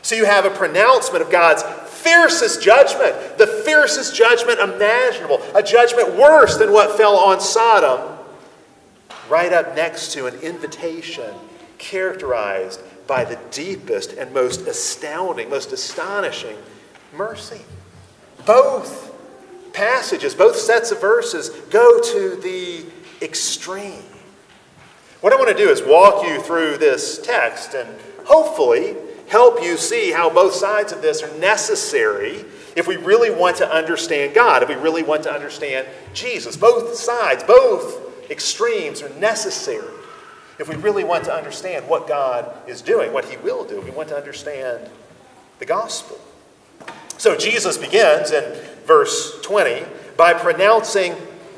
So 0.01 0.15
you 0.15 0.25
have 0.25 0.43
a 0.43 0.49
pronouncement 0.49 1.23
of 1.23 1.31
God's 1.31 1.63
fiercest 2.03 2.61
judgment, 2.61 3.37
the 3.37 3.47
fiercest 3.47 4.15
judgment 4.15 4.59
imaginable, 4.59 5.41
a 5.55 5.61
judgment 5.61 6.15
worse 6.15 6.57
than 6.57 6.71
what 6.71 6.97
fell 6.97 7.17
on 7.17 7.39
Sodom, 7.39 8.17
right 9.29 9.53
up 9.53 9.75
next 9.75 10.13
to 10.13 10.25
an 10.25 10.35
invitation 10.41 11.33
characterized 11.77 12.81
by 13.07 13.23
the 13.25 13.39
deepest 13.51 14.13
and 14.13 14.33
most 14.33 14.61
astounding, 14.67 15.49
most 15.49 15.71
astonishing 15.71 16.57
mercy. 17.13 17.61
Both 18.45 19.13
passages, 19.73 20.35
both 20.35 20.55
sets 20.55 20.91
of 20.91 21.01
verses 21.01 21.49
go 21.69 22.01
to 22.01 22.35
the 22.41 22.85
extreme. 23.21 24.03
What 25.21 25.33
I 25.33 25.35
want 25.35 25.49
to 25.49 25.63
do 25.63 25.69
is 25.69 25.81
walk 25.81 26.25
you 26.25 26.41
through 26.41 26.77
this 26.77 27.19
text 27.21 27.73
and 27.73 27.89
hopefully 28.25 28.95
help 29.29 29.61
you 29.61 29.77
see 29.77 30.11
how 30.11 30.29
both 30.29 30.53
sides 30.53 30.91
of 30.91 31.01
this 31.01 31.23
are 31.23 31.37
necessary 31.39 32.45
if 32.75 32.87
we 32.87 32.97
really 32.97 33.29
want 33.29 33.57
to 33.57 33.71
understand 33.71 34.33
God, 34.33 34.63
if 34.63 34.69
we 34.69 34.75
really 34.75 35.03
want 35.03 35.23
to 35.23 35.33
understand 35.33 35.87
Jesus. 36.13 36.57
Both 36.57 36.95
sides, 36.95 37.43
both 37.43 38.29
extremes 38.29 39.01
are 39.01 39.09
necessary 39.19 39.87
if 40.59 40.67
we 40.67 40.75
really 40.75 41.03
want 41.03 41.23
to 41.23 41.33
understand 41.33 41.87
what 41.87 42.07
God 42.07 42.51
is 42.67 42.81
doing, 42.81 43.13
what 43.13 43.25
He 43.25 43.37
will 43.37 43.63
do. 43.63 43.79
We 43.81 43.91
want 43.91 44.09
to 44.09 44.17
understand 44.17 44.89
the 45.59 45.65
gospel. 45.65 46.19
So 47.17 47.35
Jesus 47.35 47.77
begins 47.77 48.31
in 48.31 48.43
verse 48.85 49.39
20 49.41 49.85
by 50.17 50.33
pronouncing 50.33 51.15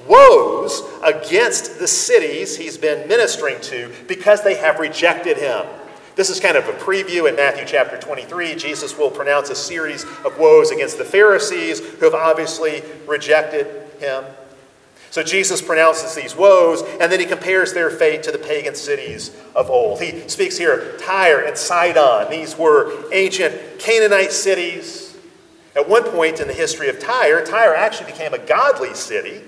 woes 0.08 0.82
against 1.04 1.80
the 1.80 1.88
cities 1.88 2.58
he's 2.58 2.78
been 2.78 3.08
ministering 3.08 3.62
to 3.62 3.92
because 4.08 4.44
they 4.44 4.56
have 4.56 4.80
rejected 4.80 5.38
him. 5.38 5.66
This 6.15 6.30
is 6.30 6.39
kind 6.39 6.58
of 6.58 6.68
a 6.68 6.74
preview 6.74 7.30
in 7.30 7.36
Matthew 7.36 7.63
chapter 7.65 7.98
23. 7.98 8.56
Jesus 8.56 8.98
will 8.98 9.10
pronounce 9.10 9.50
a 9.50 9.56
series 9.56 10.03
of 10.25 10.38
woes 10.38 10.70
against 10.72 10.98
the 10.98 11.06
Pharisees 11.06 11.80
who 11.80 12.06
have 12.06 12.13
obviously 12.13 12.84
rejected 13.08 13.65
him. 14.00 14.25
So 15.10 15.24
Jesus 15.24 15.62
pronounces 15.62 16.15
these 16.15 16.36
woes, 16.36 16.84
and 17.00 17.12
then 17.12 17.20
he 17.20 17.25
compares 17.25 17.74
their 17.74 17.89
fate 17.89 18.24
to 18.24 18.32
the 18.32 18.38
pagan 18.38 18.75
cities 18.75 19.36
of 19.56 19.70
old. 19.70 20.01
He 20.01 20.27
speaks 20.30 20.58
here 20.58 20.74
of 20.74 21.01
Tyre 21.01 21.41
and 21.41 21.58
Sidon. 21.58 22.30
These 22.30 22.58
were 22.58 23.12
ancient 23.13 23.80
Canaanite 23.80 24.32
cities. 24.32 25.18
At 25.75 25.88
one 25.88 26.03
point 26.03 26.39
in 26.39 26.48
the 26.48 26.53
history 26.53 26.89
of 26.89 27.00
Tyre, 27.00 27.46
Tyre 27.46 27.75
actually 27.75 28.12
became 28.12 28.34
a 28.34 28.38
godly 28.38 28.94
city. 28.94 29.41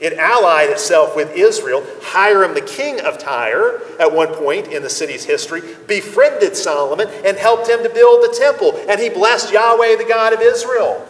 It 0.00 0.14
allied 0.14 0.70
itself 0.70 1.14
with 1.14 1.30
Israel. 1.36 1.84
Hiram, 2.02 2.54
the 2.54 2.62
king 2.62 3.00
of 3.00 3.18
Tyre, 3.18 3.82
at 4.00 4.10
one 4.10 4.28
point 4.28 4.68
in 4.68 4.82
the 4.82 4.88
city's 4.88 5.24
history, 5.24 5.60
befriended 5.86 6.56
Solomon 6.56 7.08
and 7.24 7.36
helped 7.36 7.68
him 7.68 7.82
to 7.82 7.90
build 7.90 8.22
the 8.22 8.34
temple. 8.36 8.74
And 8.88 8.98
he 8.98 9.10
blessed 9.10 9.52
Yahweh, 9.52 9.96
the 9.96 10.06
God 10.08 10.32
of 10.32 10.40
Israel. 10.40 11.06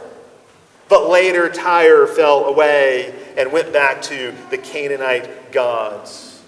But 0.88 1.08
later, 1.08 1.48
Tyre 1.48 2.08
fell 2.08 2.46
away 2.46 3.14
and 3.36 3.52
went 3.52 3.72
back 3.72 4.02
to 4.02 4.34
the 4.50 4.58
Canaanite 4.58 5.52
gods. 5.52 6.42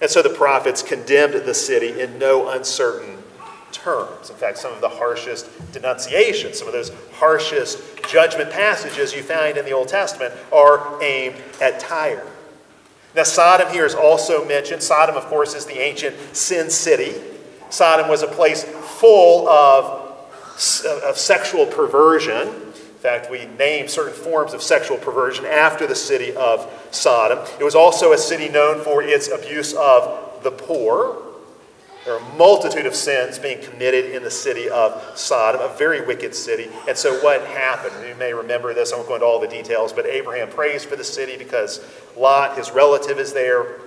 And 0.00 0.10
so 0.10 0.22
the 0.22 0.30
prophets 0.30 0.82
condemned 0.82 1.34
the 1.34 1.54
city 1.54 2.00
in 2.00 2.18
no 2.18 2.48
uncertain 2.48 3.15
terms. 3.72 4.30
In 4.30 4.36
fact, 4.36 4.58
some 4.58 4.72
of 4.72 4.80
the 4.80 4.88
harshest 4.88 5.48
denunciations, 5.72 6.58
some 6.58 6.68
of 6.68 6.72
those 6.72 6.92
harshest 7.14 7.80
judgment 8.08 8.50
passages 8.50 9.14
you 9.14 9.22
find 9.22 9.56
in 9.56 9.64
the 9.64 9.72
Old 9.72 9.88
Testament 9.88 10.34
are 10.52 11.02
aimed 11.02 11.36
at 11.60 11.80
Tyre. 11.80 12.26
Now, 13.14 13.22
Sodom 13.22 13.72
here 13.72 13.86
is 13.86 13.94
also 13.94 14.44
mentioned. 14.44 14.82
Sodom, 14.82 15.16
of 15.16 15.24
course, 15.24 15.54
is 15.54 15.64
the 15.64 15.78
ancient 15.78 16.16
sin 16.36 16.68
city. 16.68 17.14
Sodom 17.70 18.08
was 18.08 18.22
a 18.22 18.26
place 18.26 18.64
full 18.64 19.48
of, 19.48 19.84
of 21.04 21.16
sexual 21.16 21.64
perversion. 21.64 22.46
In 22.46 23.02
fact, 23.02 23.30
we 23.30 23.46
name 23.58 23.88
certain 23.88 24.12
forms 24.12 24.52
of 24.52 24.62
sexual 24.62 24.98
perversion 24.98 25.46
after 25.46 25.86
the 25.86 25.94
city 25.94 26.34
of 26.36 26.70
Sodom. 26.90 27.38
It 27.58 27.64
was 27.64 27.74
also 27.74 28.12
a 28.12 28.18
city 28.18 28.48
known 28.48 28.84
for 28.84 29.02
its 29.02 29.28
abuse 29.28 29.72
of 29.74 30.42
the 30.42 30.50
poor. 30.50 31.22
There 32.06 32.14
are 32.14 32.20
a 32.20 32.36
multitude 32.36 32.86
of 32.86 32.94
sins 32.94 33.36
being 33.36 33.60
committed 33.60 34.12
in 34.14 34.22
the 34.22 34.30
city 34.30 34.68
of 34.70 35.18
Sodom, 35.18 35.60
a 35.60 35.76
very 35.76 36.06
wicked 36.06 36.36
city. 36.36 36.70
And 36.86 36.96
so, 36.96 37.18
what 37.18 37.44
happened? 37.48 38.08
You 38.08 38.14
may 38.14 38.32
remember 38.32 38.72
this. 38.72 38.92
I 38.92 38.96
won't 38.96 39.08
go 39.08 39.14
into 39.14 39.26
all 39.26 39.40
the 39.40 39.48
details, 39.48 39.92
but 39.92 40.06
Abraham 40.06 40.48
prays 40.48 40.84
for 40.84 40.94
the 40.94 41.02
city 41.02 41.36
because 41.36 41.84
Lot, 42.16 42.56
his 42.56 42.70
relative, 42.70 43.18
is 43.18 43.32
there. 43.32 43.80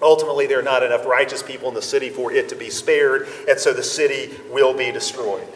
Ultimately, 0.00 0.46
there 0.46 0.60
are 0.60 0.62
not 0.62 0.82
enough 0.82 1.04
righteous 1.04 1.42
people 1.42 1.68
in 1.68 1.74
the 1.74 1.82
city 1.82 2.08
for 2.08 2.32
it 2.32 2.48
to 2.48 2.56
be 2.56 2.70
spared, 2.70 3.28
and 3.46 3.58
so 3.58 3.74
the 3.74 3.82
city 3.82 4.34
will 4.50 4.72
be 4.72 4.90
destroyed. 4.90 5.46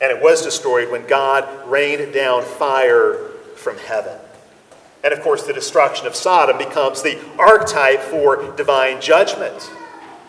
And 0.00 0.16
it 0.16 0.22
was 0.22 0.42
destroyed 0.42 0.92
when 0.92 1.08
God 1.08 1.68
rained 1.68 2.14
down 2.14 2.44
fire 2.44 3.14
from 3.56 3.78
heaven. 3.78 4.16
And 5.02 5.12
of 5.12 5.22
course, 5.22 5.42
the 5.42 5.52
destruction 5.52 6.06
of 6.06 6.14
Sodom 6.14 6.56
becomes 6.56 7.02
the 7.02 7.18
archetype 7.36 7.98
for 8.02 8.54
divine 8.56 9.00
judgment. 9.00 9.68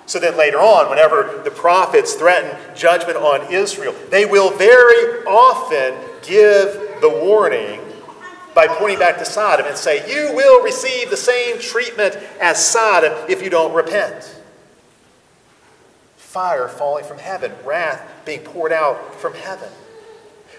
So 0.10 0.18
then 0.18 0.36
later 0.36 0.58
on, 0.58 0.90
whenever 0.90 1.40
the 1.44 1.52
prophets 1.52 2.16
threaten 2.16 2.58
judgment 2.76 3.16
on 3.16 3.54
Israel, 3.54 3.94
they 4.10 4.26
will 4.26 4.50
very 4.50 5.24
often 5.26 5.94
give 6.24 7.00
the 7.00 7.10
warning 7.24 7.80
by 8.56 8.66
pointing 8.66 8.98
back 8.98 9.20
to 9.20 9.26
Sodom 9.26 9.68
and 9.68 9.78
say, 9.78 10.12
You 10.12 10.36
will 10.36 10.64
receive 10.64 11.12
the 11.12 11.16
same 11.16 11.60
treatment 11.60 12.18
as 12.42 12.66
Sodom 12.66 13.14
if 13.30 13.44
you 13.44 13.52
don't 13.52 13.72
repent. 13.72 14.36
Fire 16.18 16.68
falling 16.68 17.04
from 17.04 17.20
heaven, 17.20 17.52
wrath 17.64 18.02
being 18.26 18.40
poured 18.40 18.74
out 18.74 19.14
from 19.14 19.36
heaven. 19.36 19.70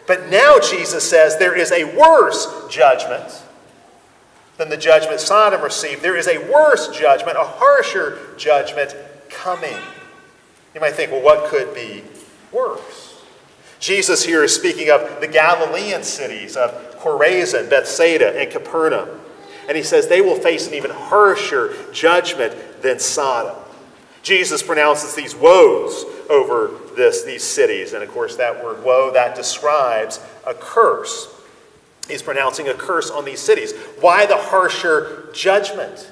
But 0.07 0.29
now 0.29 0.61
Jesus 0.61 1.11
says 1.11 1.39
there 1.39 1.59
is 1.59 1.73
a 1.73 1.97
worse 1.99 2.69
judgment 2.71 3.43
than 4.59 4.69
the 4.69 4.77
judgment 4.77 5.19
Sodom 5.19 5.61
received. 5.61 6.03
There 6.03 6.17
is 6.17 6.29
a 6.29 6.39
worse 6.53 6.97
judgment, 6.97 7.37
a 7.37 7.43
harsher 7.45 8.17
judgment 8.37 8.95
coming. 9.31 9.79
You 10.75 10.81
might 10.81 10.95
think, 10.95 11.11
well, 11.11 11.23
what 11.23 11.51
could 11.51 11.75
be 11.75 12.05
worse? 12.53 13.23
Jesus 13.79 14.25
here 14.25 14.45
is 14.45 14.55
speaking 14.55 14.91
of 14.91 15.21
the 15.21 15.27
Galilean 15.27 16.03
cities 16.03 16.57
of 16.57 16.99
Chorazin, 16.99 17.71
Bethsaida, 17.71 18.39
and 18.39 18.51
Capernaum. 18.51 19.09
And 19.69 19.77
he 19.77 19.83
says 19.83 20.07
they 20.07 20.21
will 20.21 20.37
face 20.37 20.69
an 20.69 20.75
even 20.75 20.91
harsher 20.91 21.75
judgment 21.93 22.83
than 22.83 22.99
Sodom. 22.99 23.57
Jesus 24.23 24.63
pronounces 24.63 25.15
these 25.15 25.35
woes 25.35 26.05
over 26.29 26.73
this, 26.95 27.23
these 27.23 27.43
cities. 27.43 27.95
And 27.95 28.03
of 28.03 28.11
course, 28.11 28.37
that 28.37 28.63
word 28.63 28.85
woe, 28.85 29.11
that 29.13 29.35
describes 29.35 30.21
a 30.47 30.53
curse. 30.53 31.35
He's 32.07 32.23
pronouncing 32.23 32.69
a 32.69 32.75
curse 32.75 33.11
on 33.11 33.25
these 33.25 33.41
cities. 33.41 33.73
Why 34.01 34.27
the 34.27 34.37
harsher 34.37 35.31
judgment? 35.33 36.11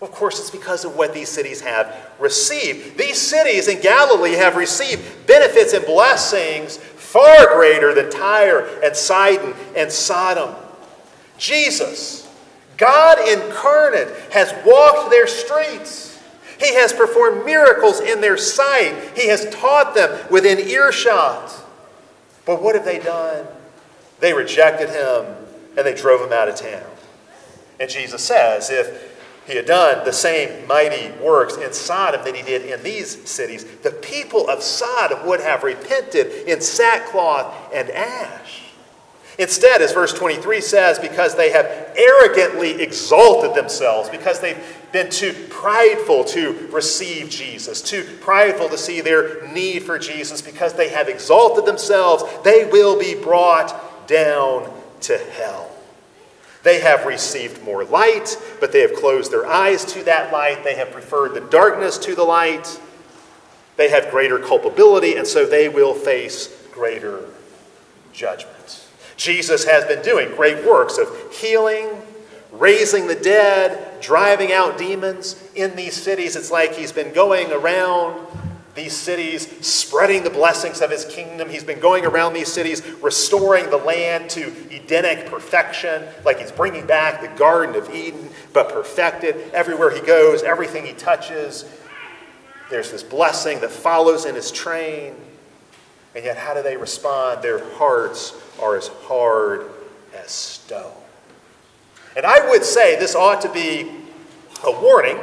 Of 0.00 0.12
course, 0.12 0.38
it's 0.38 0.50
because 0.50 0.84
of 0.84 0.96
what 0.96 1.14
these 1.14 1.28
cities 1.28 1.60
have 1.62 1.94
received. 2.18 2.98
These 2.98 3.20
cities 3.20 3.68
in 3.68 3.80
Galilee 3.80 4.32
have 4.32 4.56
received 4.56 5.26
benefits 5.26 5.72
and 5.72 5.84
blessings 5.86 6.76
far 6.76 7.54
greater 7.54 7.94
than 7.94 8.10
Tyre 8.10 8.66
and 8.82 8.94
Sidon 8.94 9.54
and 9.76 9.90
Sodom. 9.90 10.54
Jesus, 11.38 12.28
God 12.76 13.18
incarnate, 13.28 14.08
has 14.32 14.52
walked 14.66 15.10
their 15.10 15.26
streets. 15.26 16.20
He 16.58 16.74
has 16.74 16.92
performed 16.92 17.44
miracles 17.44 18.00
in 18.00 18.20
their 18.20 18.36
sight. 18.36 19.12
He 19.16 19.28
has 19.28 19.48
taught 19.50 19.94
them 19.94 20.18
within 20.30 20.58
earshot. 20.58 21.52
But 22.44 22.62
what 22.62 22.74
have 22.74 22.84
they 22.84 22.98
done? 22.98 23.46
They 24.20 24.32
rejected 24.32 24.90
him 24.90 25.36
and 25.76 25.86
they 25.86 25.94
drove 25.94 26.20
him 26.20 26.32
out 26.32 26.48
of 26.48 26.56
town. 26.56 26.90
And 27.80 27.90
Jesus 27.90 28.22
says, 28.22 28.70
if 28.70 29.13
he 29.46 29.56
had 29.56 29.66
done 29.66 30.04
the 30.04 30.12
same 30.12 30.66
mighty 30.66 31.10
works 31.22 31.56
in 31.56 31.72
Sodom 31.72 32.24
that 32.24 32.34
he 32.34 32.42
did 32.42 32.62
in 32.62 32.82
these 32.82 33.28
cities, 33.28 33.64
the 33.82 33.90
people 33.90 34.48
of 34.48 34.62
Sodom 34.62 35.26
would 35.26 35.40
have 35.40 35.62
repented 35.62 36.48
in 36.48 36.60
sackcloth 36.60 37.54
and 37.74 37.90
ash. 37.90 38.62
Instead, 39.38 39.82
as 39.82 39.92
verse 39.92 40.12
23 40.12 40.60
says, 40.60 40.98
because 40.98 41.34
they 41.34 41.50
have 41.50 41.66
arrogantly 41.96 42.80
exalted 42.80 43.54
themselves, 43.54 44.08
because 44.08 44.40
they've 44.40 44.80
been 44.92 45.10
too 45.10 45.32
prideful 45.50 46.22
to 46.22 46.68
receive 46.70 47.28
Jesus, 47.28 47.82
too 47.82 48.04
prideful 48.20 48.68
to 48.68 48.78
see 48.78 49.00
their 49.00 49.46
need 49.48 49.82
for 49.82 49.98
Jesus, 49.98 50.40
because 50.40 50.74
they 50.74 50.88
have 50.88 51.08
exalted 51.08 51.66
themselves, 51.66 52.22
they 52.44 52.64
will 52.64 52.98
be 52.98 53.14
brought 53.14 54.06
down 54.06 54.72
to 55.00 55.18
hell. 55.18 55.73
They 56.64 56.80
have 56.80 57.04
received 57.04 57.62
more 57.62 57.84
light, 57.84 58.36
but 58.58 58.72
they 58.72 58.80
have 58.80 58.94
closed 58.94 59.30
their 59.30 59.46
eyes 59.46 59.84
to 59.92 60.02
that 60.04 60.32
light. 60.32 60.64
They 60.64 60.74
have 60.74 60.90
preferred 60.90 61.34
the 61.34 61.42
darkness 61.42 61.98
to 61.98 62.14
the 62.14 62.24
light. 62.24 62.80
They 63.76 63.90
have 63.90 64.10
greater 64.10 64.38
culpability, 64.38 65.16
and 65.16 65.26
so 65.26 65.44
they 65.44 65.68
will 65.68 65.94
face 65.94 66.48
greater 66.72 67.20
judgment. 68.14 68.86
Jesus 69.16 69.64
has 69.64 69.84
been 69.84 70.02
doing 70.02 70.34
great 70.34 70.64
works 70.64 70.96
of 70.96 71.08
healing, 71.34 71.88
raising 72.50 73.08
the 73.08 73.14
dead, 73.14 74.00
driving 74.00 74.50
out 74.50 74.78
demons 74.78 75.42
in 75.54 75.76
these 75.76 75.94
cities. 75.94 76.34
It's 76.34 76.50
like 76.50 76.74
he's 76.74 76.92
been 76.92 77.12
going 77.12 77.52
around 77.52 78.26
these 78.74 78.92
cities, 78.92 79.48
spreading 79.66 80.24
the 80.24 80.30
blessings 80.30 80.80
of 80.80 80.90
his 80.90 81.04
kingdom. 81.04 81.48
He's 81.48 81.64
been 81.64 81.80
going 81.80 82.04
around 82.04 82.32
these 82.32 82.52
cities, 82.52 82.82
restoring 83.00 83.70
the 83.70 83.76
land 83.76 84.28
to 84.30 84.52
Edenic 84.70 85.26
perfection, 85.26 86.02
like 86.24 86.40
he's 86.40 86.50
bringing 86.50 86.86
back 86.86 87.20
the 87.20 87.28
Garden 87.38 87.76
of 87.76 87.94
Eden, 87.94 88.28
but 88.52 88.70
perfected. 88.70 89.36
Everywhere 89.52 89.90
he 89.90 90.00
goes, 90.00 90.42
everything 90.42 90.84
he 90.84 90.92
touches, 90.92 91.64
there's 92.68 92.90
this 92.90 93.02
blessing 93.02 93.60
that 93.60 93.70
follows 93.70 94.24
in 94.24 94.34
his 94.34 94.50
train. 94.50 95.14
And 96.16 96.24
yet, 96.24 96.36
how 96.36 96.54
do 96.54 96.62
they 96.62 96.76
respond? 96.76 97.42
Their 97.42 97.64
hearts 97.74 98.34
are 98.60 98.76
as 98.76 98.88
hard 98.88 99.70
as 100.16 100.30
stone. 100.30 100.92
And 102.16 102.24
I 102.24 102.48
would 102.50 102.64
say 102.64 102.98
this 102.98 103.14
ought 103.14 103.40
to 103.42 103.52
be 103.52 103.90
a 104.64 104.70
warning 104.70 105.18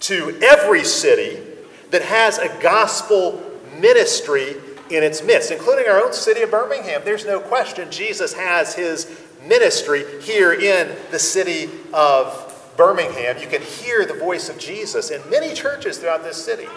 to 0.00 0.38
every 0.42 0.84
city 0.84 1.47
that 1.90 2.02
has 2.02 2.38
a 2.38 2.48
gospel 2.60 3.42
ministry 3.78 4.56
in 4.90 5.02
its 5.02 5.22
midst, 5.22 5.50
including 5.50 5.86
our 5.88 6.02
own 6.02 6.12
city 6.12 6.42
of 6.42 6.50
Birmingham. 6.50 7.02
There's 7.04 7.26
no 7.26 7.40
question 7.40 7.90
Jesus 7.90 8.32
has 8.32 8.74
his 8.74 9.24
ministry 9.46 10.04
here 10.20 10.52
in 10.52 10.96
the 11.10 11.18
city 11.18 11.70
of 11.92 12.44
Birmingham. 12.76 13.38
You 13.38 13.46
can 13.46 13.62
hear 13.62 14.06
the 14.06 14.14
voice 14.14 14.48
of 14.48 14.58
Jesus 14.58 15.10
in 15.10 15.20
many 15.30 15.54
churches 15.54 15.98
throughout 15.98 16.22
this 16.22 16.42
city 16.42 16.68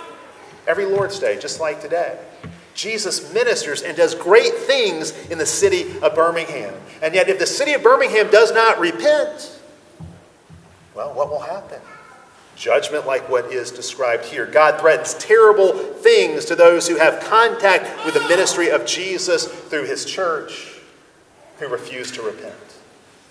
every 0.68 0.86
Lord's 0.86 1.20
Day, 1.20 1.40
just 1.40 1.60
like 1.60 1.82
today. 1.82 2.18
Jesus 2.74 3.34
ministers 3.34 3.82
and 3.82 3.98
does 3.98 4.16
great 4.16 4.54
things 4.54 5.12
in 5.28 5.38
the 5.38 5.46
city 5.46 6.00
of 6.00 6.16
Birmingham. 6.16 6.74
And 7.02 7.14
yet, 7.14 7.30
if 7.30 7.40
the 7.40 7.46
city 7.46 7.74
of 7.74 7.84
Birmingham 7.84 8.30
does 8.32 8.52
not 8.52 8.80
repent, 8.80 9.60
well, 10.96 11.14
what 11.14 11.30
will 11.30 11.40
happen? 11.40 11.82
Judgment 12.56 13.08
like 13.08 13.28
what 13.30 13.46
is 13.52 13.72
described 13.72 14.26
here. 14.26 14.46
God 14.46 14.80
threatens 14.80 15.14
terrible 15.16 15.74
things 15.74 16.46
to 16.46 16.56
those 16.56 16.88
who 16.88 16.98
have 16.98 17.24
contact 17.24 18.06
with 18.06 18.14
the 18.14 18.28
ministry 18.28 18.70
of 18.70 18.86
Jesus 18.86 19.48
through 19.48 19.86
his 19.86 20.06
church 20.06 20.76
who 21.58 21.68
refuse 21.68 22.12
to 22.12 22.22
repent. 22.22 22.56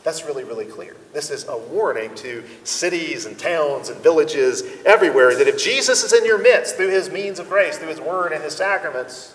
That's 0.02 0.24
really, 0.24 0.44
really 0.44 0.64
clear. 0.64 0.96
This 1.12 1.30
is 1.30 1.46
a 1.46 1.58
warning 1.58 2.14
to 2.16 2.42
cities 2.64 3.26
and 3.26 3.38
towns 3.38 3.90
and 3.90 4.00
villages 4.00 4.62
everywhere 4.86 5.34
that 5.36 5.46
if 5.46 5.58
Jesus 5.58 6.02
is 6.02 6.12
in 6.14 6.24
your 6.24 6.38
midst 6.38 6.76
through 6.76 6.88
his 6.88 7.10
means 7.10 7.38
of 7.38 7.48
grace, 7.50 7.76
through 7.76 7.88
his 7.88 8.00
word 8.00 8.32
and 8.32 8.42
his 8.42 8.54
sacraments, 8.54 9.34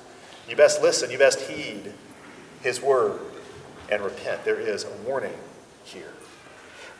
you 0.50 0.56
best 0.56 0.82
listen, 0.82 1.12
you 1.12 1.20
best 1.20 1.42
heed 1.42 1.94
his 2.62 2.82
word 2.82 3.20
and 3.92 4.02
repent. 4.04 4.44
There 4.44 4.60
is 4.60 4.86
a 4.86 4.92
warning 5.08 5.38
here. 5.84 6.15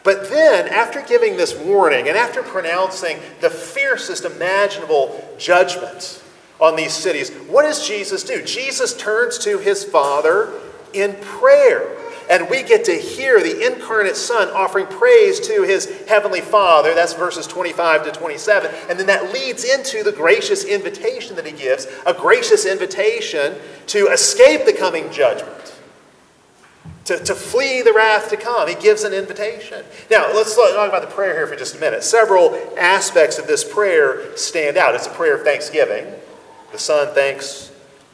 But 0.06 0.30
then, 0.30 0.68
after 0.68 1.02
giving 1.02 1.36
this 1.36 1.58
warning 1.58 2.08
and 2.08 2.16
after 2.16 2.44
pronouncing 2.44 3.18
the 3.42 3.50
fiercest 3.50 4.24
imaginable 4.24 5.36
judgment 5.40 6.24
on 6.62 6.76
these 6.76 6.94
cities, 6.94 7.32
what 7.48 7.64
does 7.64 7.86
Jesus 7.86 8.24
do? 8.24 8.46
Jesus 8.46 8.96
turns 8.96 9.40
to 9.40 9.58
his 9.58 9.84
Father 9.84 10.54
in 10.94 11.16
prayer. 11.16 11.98
And 12.30 12.50
we 12.52 12.62
get 12.62 12.86
to 12.86 12.94
hear 12.94 13.42
the 13.42 13.66
incarnate 13.66 14.16
Son 14.16 14.48
offering 14.50 14.86
praise 14.86 15.40
to 15.48 15.64
his 15.64 16.06
heavenly 16.08 16.42
Father. 16.42 16.94
That's 16.94 17.14
verses 17.14 17.48
25 17.48 18.06
to 18.06 18.12
27. 18.12 18.72
And 18.90 19.00
then 19.00 19.08
that 19.08 19.34
leads 19.34 19.64
into 19.64 20.04
the 20.04 20.12
gracious 20.12 20.64
invitation 20.66 21.36
that 21.36 21.48
he 21.48 21.52
gives 21.52 21.88
a 22.06 22.14
gracious 22.14 22.68
invitation 22.68 23.56
to 23.88 24.08
escape 24.08 24.66
the 24.66 24.74
coming 24.74 25.12
judgment 25.12 25.75
to, 27.06 27.20
to 27.20 27.36
flee 27.36 27.82
the 27.82 27.94
wrath 27.94 28.30
to 28.30 28.38
come. 28.38 28.68
He 28.68 28.76
gives 28.76 29.04
an 29.04 29.14
invitation. 29.14 29.86
Now, 30.10 30.34
let's 30.34 30.56
talk 30.56 30.90
about 30.90 31.02
the 31.02 31.14
prayer 31.16 31.34
here 31.34 31.48
for 31.48 31.56
just 31.56 31.76
a 31.76 31.80
minute. 31.80 32.04
Several 32.04 32.60
aspects 32.78 33.38
of 33.38 33.48
this 33.48 33.64
prayer 33.64 34.36
stand 34.36 34.76
out. 34.76 34.96
It's 34.96 35.08
a 35.08 35.12
prayer 35.12 35.36
of 35.36 35.44
thanksgiving. 35.44 36.12
The 36.72 36.80
Son 36.80 37.14
thanks 37.14 37.72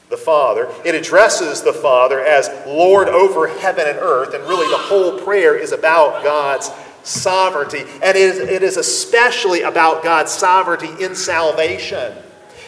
the 0.10 0.18
Father. 0.18 0.70
It 0.84 0.94
addresses 0.94 1.62
the 1.62 1.74
Father 1.74 2.20
as 2.20 2.50
Lord 2.68 3.08
over 3.08 3.48
heaven 3.48 3.88
and 3.88 3.98
earth, 3.98 4.34
and 4.34 4.44
really 4.44 4.70
the 4.70 4.78
whole 4.78 5.18
prayer 5.20 5.56
is 5.56 5.72
about 5.72 6.24
God's 6.24 6.70
sovereignty. 7.04 7.86
And 8.04 8.04
it 8.04 8.18
is, 8.18 8.38
it 8.38 8.62
is 8.62 8.76
especially 8.76 9.62
about 9.62 10.04
God's 10.04 10.32
sovereignty 10.32 11.04
in 11.04 11.16
salvation. 11.16 12.14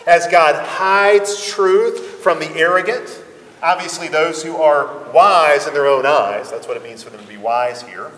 As 0.07 0.25
God 0.27 0.55
hides 0.65 1.45
truth 1.45 2.21
from 2.23 2.39
the 2.39 2.49
arrogant, 2.55 3.22
Obviously, 3.63 4.09
those 4.09 4.43
who 4.43 4.57
are 4.57 5.09
wise 5.11 5.67
in 5.67 5.73
their 5.73 5.87
own 5.87 6.05
eyes, 6.05 6.51
that's 6.51 6.67
what 6.67 6.75
it 6.75 6.83
means 6.83 7.01
for 7.01 7.09
them 7.09 7.21
to 7.21 7.27
be 7.27 7.37
wise 7.37 7.81
here. 7.81 8.11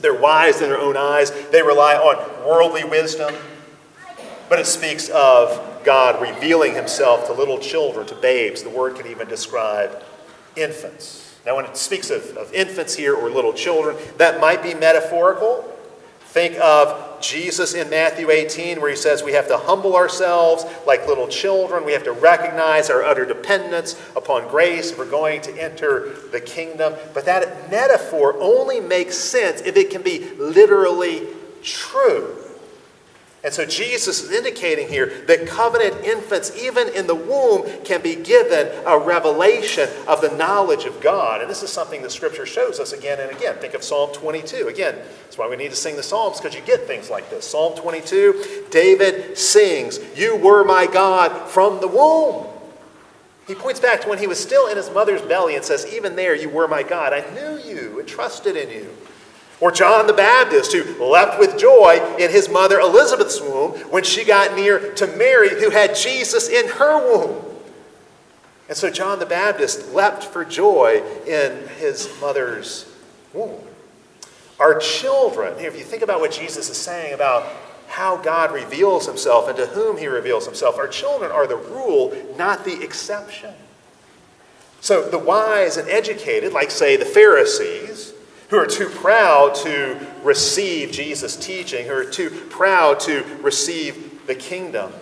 They're 0.00 0.20
wise 0.20 0.60
in 0.60 0.68
their 0.68 0.78
own 0.78 0.98
eyes. 0.98 1.32
They 1.50 1.62
rely 1.62 1.94
on 1.94 2.46
worldly 2.46 2.84
wisdom. 2.84 3.34
But 4.50 4.58
it 4.58 4.66
speaks 4.66 5.08
of 5.08 5.80
God 5.82 6.20
revealing 6.20 6.74
himself 6.74 7.26
to 7.26 7.32
little 7.32 7.58
children, 7.58 8.06
to 8.08 8.14
babes. 8.14 8.62
The 8.62 8.68
word 8.68 8.96
can 8.96 9.06
even 9.06 9.28
describe 9.28 10.02
infants. 10.56 11.34
Now, 11.46 11.56
when 11.56 11.64
it 11.64 11.76
speaks 11.76 12.10
of, 12.10 12.36
of 12.36 12.52
infants 12.52 12.94
here 12.94 13.14
or 13.14 13.30
little 13.30 13.54
children, 13.54 13.96
that 14.18 14.40
might 14.40 14.62
be 14.62 14.74
metaphorical. 14.74 15.62
Think 16.20 16.58
of 16.60 17.05
Jesus 17.20 17.74
in 17.74 17.90
Matthew 17.90 18.30
18, 18.30 18.80
where 18.80 18.90
he 18.90 18.96
says 18.96 19.22
we 19.22 19.32
have 19.32 19.48
to 19.48 19.58
humble 19.58 19.96
ourselves 19.96 20.64
like 20.86 21.06
little 21.06 21.28
children. 21.28 21.84
We 21.84 21.92
have 21.92 22.04
to 22.04 22.12
recognize 22.12 22.90
our 22.90 23.02
utter 23.02 23.24
dependence 23.24 24.00
upon 24.14 24.48
grace 24.48 24.92
if 24.92 24.98
we're 24.98 25.10
going 25.10 25.40
to 25.42 25.62
enter 25.62 26.14
the 26.32 26.40
kingdom. 26.40 26.94
But 27.14 27.24
that 27.26 27.70
metaphor 27.70 28.36
only 28.40 28.80
makes 28.80 29.16
sense 29.16 29.60
if 29.60 29.76
it 29.76 29.90
can 29.90 30.02
be 30.02 30.30
literally 30.36 31.26
true. 31.62 32.45
And 33.46 33.54
so 33.54 33.64
Jesus 33.64 34.24
is 34.24 34.32
indicating 34.32 34.88
here 34.88 35.22
that 35.28 35.46
covenant 35.46 36.04
infants, 36.04 36.60
even 36.60 36.88
in 36.88 37.06
the 37.06 37.14
womb, 37.14 37.64
can 37.84 38.02
be 38.02 38.16
given 38.16 38.66
a 38.84 38.98
revelation 38.98 39.88
of 40.08 40.20
the 40.20 40.36
knowledge 40.36 40.84
of 40.84 41.00
God. 41.00 41.40
And 41.40 41.48
this 41.48 41.62
is 41.62 41.70
something 41.70 42.02
that 42.02 42.10
Scripture 42.10 42.44
shows 42.44 42.80
us 42.80 42.92
again 42.92 43.20
and 43.20 43.30
again. 43.30 43.54
Think 43.58 43.74
of 43.74 43.84
Psalm 43.84 44.12
22. 44.12 44.66
Again, 44.66 44.96
that's 44.96 45.38
why 45.38 45.48
we 45.48 45.54
need 45.54 45.70
to 45.70 45.76
sing 45.76 45.94
the 45.94 46.02
Psalms, 46.02 46.40
because 46.40 46.56
you 46.56 46.60
get 46.62 46.88
things 46.88 47.08
like 47.08 47.30
this. 47.30 47.48
Psalm 47.48 47.76
22, 47.76 48.64
David 48.72 49.38
sings, 49.38 50.00
You 50.16 50.34
were 50.34 50.64
my 50.64 50.88
God 50.88 51.48
from 51.48 51.80
the 51.80 51.86
womb. 51.86 52.48
He 53.46 53.54
points 53.54 53.78
back 53.78 54.00
to 54.00 54.08
when 54.08 54.18
he 54.18 54.26
was 54.26 54.40
still 54.42 54.66
in 54.66 54.76
his 54.76 54.90
mother's 54.90 55.22
belly 55.22 55.54
and 55.54 55.64
says, 55.64 55.86
Even 55.94 56.16
there, 56.16 56.34
you 56.34 56.48
were 56.48 56.66
my 56.66 56.82
God. 56.82 57.12
I 57.12 57.20
knew 57.32 57.58
you 57.58 58.00
and 58.00 58.08
trusted 58.08 58.56
in 58.56 58.70
you. 58.70 58.90
Or 59.58 59.72
John 59.72 60.06
the 60.06 60.12
Baptist, 60.12 60.72
who 60.72 60.84
leapt 61.02 61.38
with 61.38 61.58
joy 61.58 62.00
in 62.18 62.30
his 62.30 62.48
mother 62.48 62.78
Elizabeth's 62.78 63.40
womb 63.40 63.72
when 63.90 64.04
she 64.04 64.24
got 64.24 64.54
near 64.54 64.92
to 64.94 65.06
Mary, 65.06 65.48
who 65.48 65.70
had 65.70 65.96
Jesus 65.96 66.48
in 66.48 66.68
her 66.68 66.98
womb. 66.98 67.42
And 68.68 68.76
so 68.76 68.90
John 68.90 69.18
the 69.18 69.26
Baptist 69.26 69.94
leapt 69.94 70.24
for 70.24 70.44
joy 70.44 71.02
in 71.26 71.68
his 71.78 72.12
mother's 72.20 72.84
womb. 73.32 73.60
Our 74.58 74.78
children, 74.78 75.58
if 75.58 75.76
you 75.76 75.84
think 75.84 76.02
about 76.02 76.20
what 76.20 76.32
Jesus 76.32 76.68
is 76.68 76.76
saying 76.76 77.14
about 77.14 77.46
how 77.88 78.16
God 78.16 78.52
reveals 78.52 79.06
himself 79.06 79.48
and 79.48 79.56
to 79.56 79.66
whom 79.66 79.96
he 79.96 80.06
reveals 80.06 80.44
himself, 80.44 80.76
our 80.76 80.88
children 80.88 81.30
are 81.30 81.46
the 81.46 81.56
rule, 81.56 82.14
not 82.36 82.64
the 82.64 82.82
exception. 82.82 83.54
So 84.80 85.08
the 85.08 85.18
wise 85.18 85.76
and 85.76 85.88
educated, 85.88 86.52
like, 86.52 86.70
say, 86.70 86.96
the 86.96 87.04
Pharisees, 87.04 88.05
who 88.48 88.56
are 88.56 88.66
too 88.66 88.88
proud 88.88 89.54
to 89.56 89.98
receive 90.22 90.92
Jesus' 90.92 91.36
teaching, 91.36 91.86
who 91.86 91.92
are 91.92 92.04
too 92.04 92.30
proud 92.48 93.00
to 93.00 93.24
receive 93.42 94.26
the 94.26 94.34
kingdom. 94.34 94.92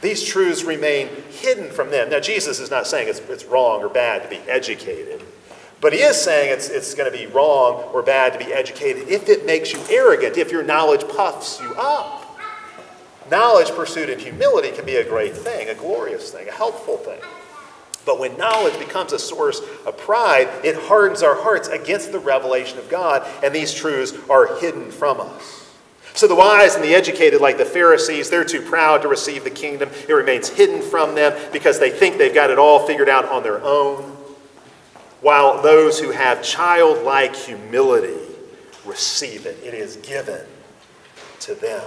These 0.00 0.24
truths 0.24 0.62
remain 0.62 1.08
hidden 1.30 1.70
from 1.70 1.90
them. 1.90 2.10
Now, 2.10 2.20
Jesus 2.20 2.60
is 2.60 2.70
not 2.70 2.86
saying 2.86 3.08
it's, 3.08 3.18
it's 3.20 3.44
wrong 3.44 3.82
or 3.82 3.88
bad 3.88 4.22
to 4.22 4.28
be 4.28 4.38
educated, 4.48 5.22
but 5.80 5.92
he 5.92 6.00
is 6.00 6.20
saying 6.20 6.52
it's, 6.52 6.68
it's 6.68 6.94
going 6.94 7.10
to 7.10 7.16
be 7.16 7.26
wrong 7.26 7.82
or 7.92 8.02
bad 8.02 8.32
to 8.34 8.38
be 8.38 8.52
educated 8.52 9.08
if 9.08 9.28
it 9.28 9.44
makes 9.46 9.72
you 9.72 9.80
arrogant, 9.90 10.36
if 10.36 10.52
your 10.52 10.62
knowledge 10.62 11.06
puffs 11.08 11.60
you 11.60 11.74
up. 11.76 12.38
Knowledge 13.30 13.70
pursued 13.70 14.08
in 14.08 14.18
humility 14.18 14.70
can 14.70 14.86
be 14.86 14.96
a 14.96 15.04
great 15.04 15.36
thing, 15.36 15.68
a 15.68 15.74
glorious 15.74 16.30
thing, 16.30 16.48
a 16.48 16.52
helpful 16.52 16.96
thing. 16.96 17.20
But 18.08 18.18
when 18.18 18.38
knowledge 18.38 18.78
becomes 18.78 19.12
a 19.12 19.18
source 19.18 19.60
of 19.84 19.98
pride, 19.98 20.48
it 20.64 20.74
hardens 20.74 21.22
our 21.22 21.34
hearts 21.34 21.68
against 21.68 22.10
the 22.10 22.18
revelation 22.18 22.78
of 22.78 22.88
God, 22.88 23.22
and 23.44 23.54
these 23.54 23.74
truths 23.74 24.14
are 24.30 24.56
hidden 24.60 24.90
from 24.90 25.20
us. 25.20 25.70
So 26.14 26.26
the 26.26 26.34
wise 26.34 26.74
and 26.74 26.82
the 26.82 26.94
educated, 26.94 27.42
like 27.42 27.58
the 27.58 27.66
Pharisees, 27.66 28.30
they're 28.30 28.46
too 28.46 28.62
proud 28.62 29.02
to 29.02 29.08
receive 29.08 29.44
the 29.44 29.50
kingdom. 29.50 29.90
It 30.08 30.14
remains 30.14 30.48
hidden 30.48 30.80
from 30.80 31.14
them 31.14 31.38
because 31.52 31.78
they 31.78 31.90
think 31.90 32.16
they've 32.16 32.34
got 32.34 32.48
it 32.48 32.58
all 32.58 32.86
figured 32.86 33.10
out 33.10 33.26
on 33.26 33.42
their 33.42 33.62
own. 33.62 34.04
While 35.20 35.60
those 35.60 36.00
who 36.00 36.10
have 36.10 36.42
childlike 36.42 37.36
humility 37.36 38.16
receive 38.86 39.44
it, 39.44 39.58
it 39.62 39.74
is 39.74 39.96
given 39.96 40.46
to 41.40 41.54
them. 41.54 41.84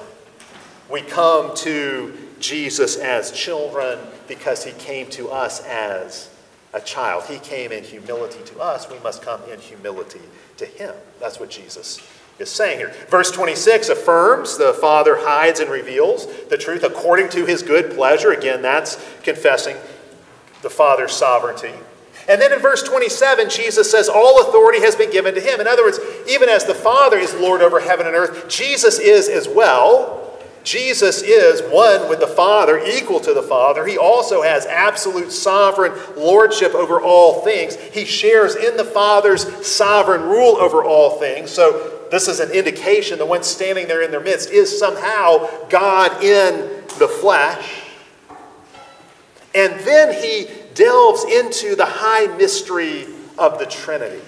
We 0.87 1.01
come 1.01 1.55
to 1.55 2.15
Jesus 2.39 2.97
as 2.97 3.31
children 3.31 3.97
because 4.31 4.63
he 4.63 4.71
came 4.71 5.07
to 5.07 5.29
us 5.29 5.61
as 5.65 6.29
a 6.73 6.79
child. 6.79 7.25
He 7.25 7.37
came 7.39 7.73
in 7.73 7.83
humility 7.83 8.39
to 8.45 8.61
us. 8.61 8.89
We 8.89 8.97
must 8.99 9.21
come 9.21 9.41
in 9.51 9.59
humility 9.59 10.21
to 10.55 10.65
him. 10.65 10.95
That's 11.19 11.37
what 11.37 11.49
Jesus 11.49 11.99
is 12.39 12.49
saying 12.49 12.77
here. 12.77 12.93
Verse 13.09 13.29
26 13.29 13.89
affirms 13.89 14.57
the 14.57 14.73
Father 14.75 15.17
hides 15.19 15.59
and 15.59 15.69
reveals 15.69 16.27
the 16.47 16.57
truth 16.57 16.83
according 16.83 17.27
to 17.31 17.45
his 17.45 17.61
good 17.61 17.91
pleasure. 17.91 18.31
Again, 18.31 18.61
that's 18.61 18.95
confessing 19.21 19.75
the 20.61 20.69
Father's 20.69 21.11
sovereignty. 21.11 21.73
And 22.29 22.41
then 22.41 22.53
in 22.53 22.59
verse 22.59 22.83
27, 22.83 23.49
Jesus 23.49 23.91
says, 23.91 24.07
All 24.07 24.47
authority 24.47 24.79
has 24.79 24.95
been 24.95 25.11
given 25.11 25.35
to 25.35 25.41
him. 25.41 25.59
In 25.59 25.67
other 25.67 25.83
words, 25.83 25.99
even 26.29 26.47
as 26.47 26.63
the 26.63 26.73
Father 26.73 27.17
is 27.17 27.33
Lord 27.33 27.61
over 27.61 27.81
heaven 27.81 28.07
and 28.07 28.15
earth, 28.15 28.47
Jesus 28.47 28.97
is 28.97 29.27
as 29.27 29.49
well. 29.49 30.20
Jesus 30.63 31.21
is 31.21 31.61
one 31.71 32.09
with 32.09 32.19
the 32.19 32.27
Father, 32.27 32.79
equal 32.79 33.19
to 33.21 33.33
the 33.33 33.41
Father. 33.41 33.85
He 33.85 33.97
also 33.97 34.41
has 34.41 34.65
absolute 34.65 35.31
sovereign 35.31 35.93
lordship 36.15 36.75
over 36.75 37.01
all 37.01 37.41
things. 37.41 37.75
He 37.75 38.05
shares 38.05 38.55
in 38.55 38.77
the 38.77 38.83
Father's 38.83 39.65
sovereign 39.65 40.23
rule 40.23 40.57
over 40.57 40.83
all 40.83 41.19
things. 41.19 41.49
So, 41.51 41.97
this 42.11 42.27
is 42.27 42.41
an 42.41 42.51
indication 42.51 43.17
the 43.17 43.25
one 43.25 43.41
standing 43.41 43.87
there 43.87 44.01
in 44.01 44.11
their 44.11 44.19
midst 44.19 44.49
is 44.49 44.77
somehow 44.77 45.47
God 45.69 46.21
in 46.21 46.83
the 46.99 47.07
flesh. 47.07 47.83
And 49.55 49.79
then 49.81 50.21
he 50.21 50.49
delves 50.73 51.23
into 51.23 51.75
the 51.75 51.85
high 51.85 52.27
mystery 52.35 53.07
of 53.37 53.59
the 53.59 53.65
Trinity 53.65 54.21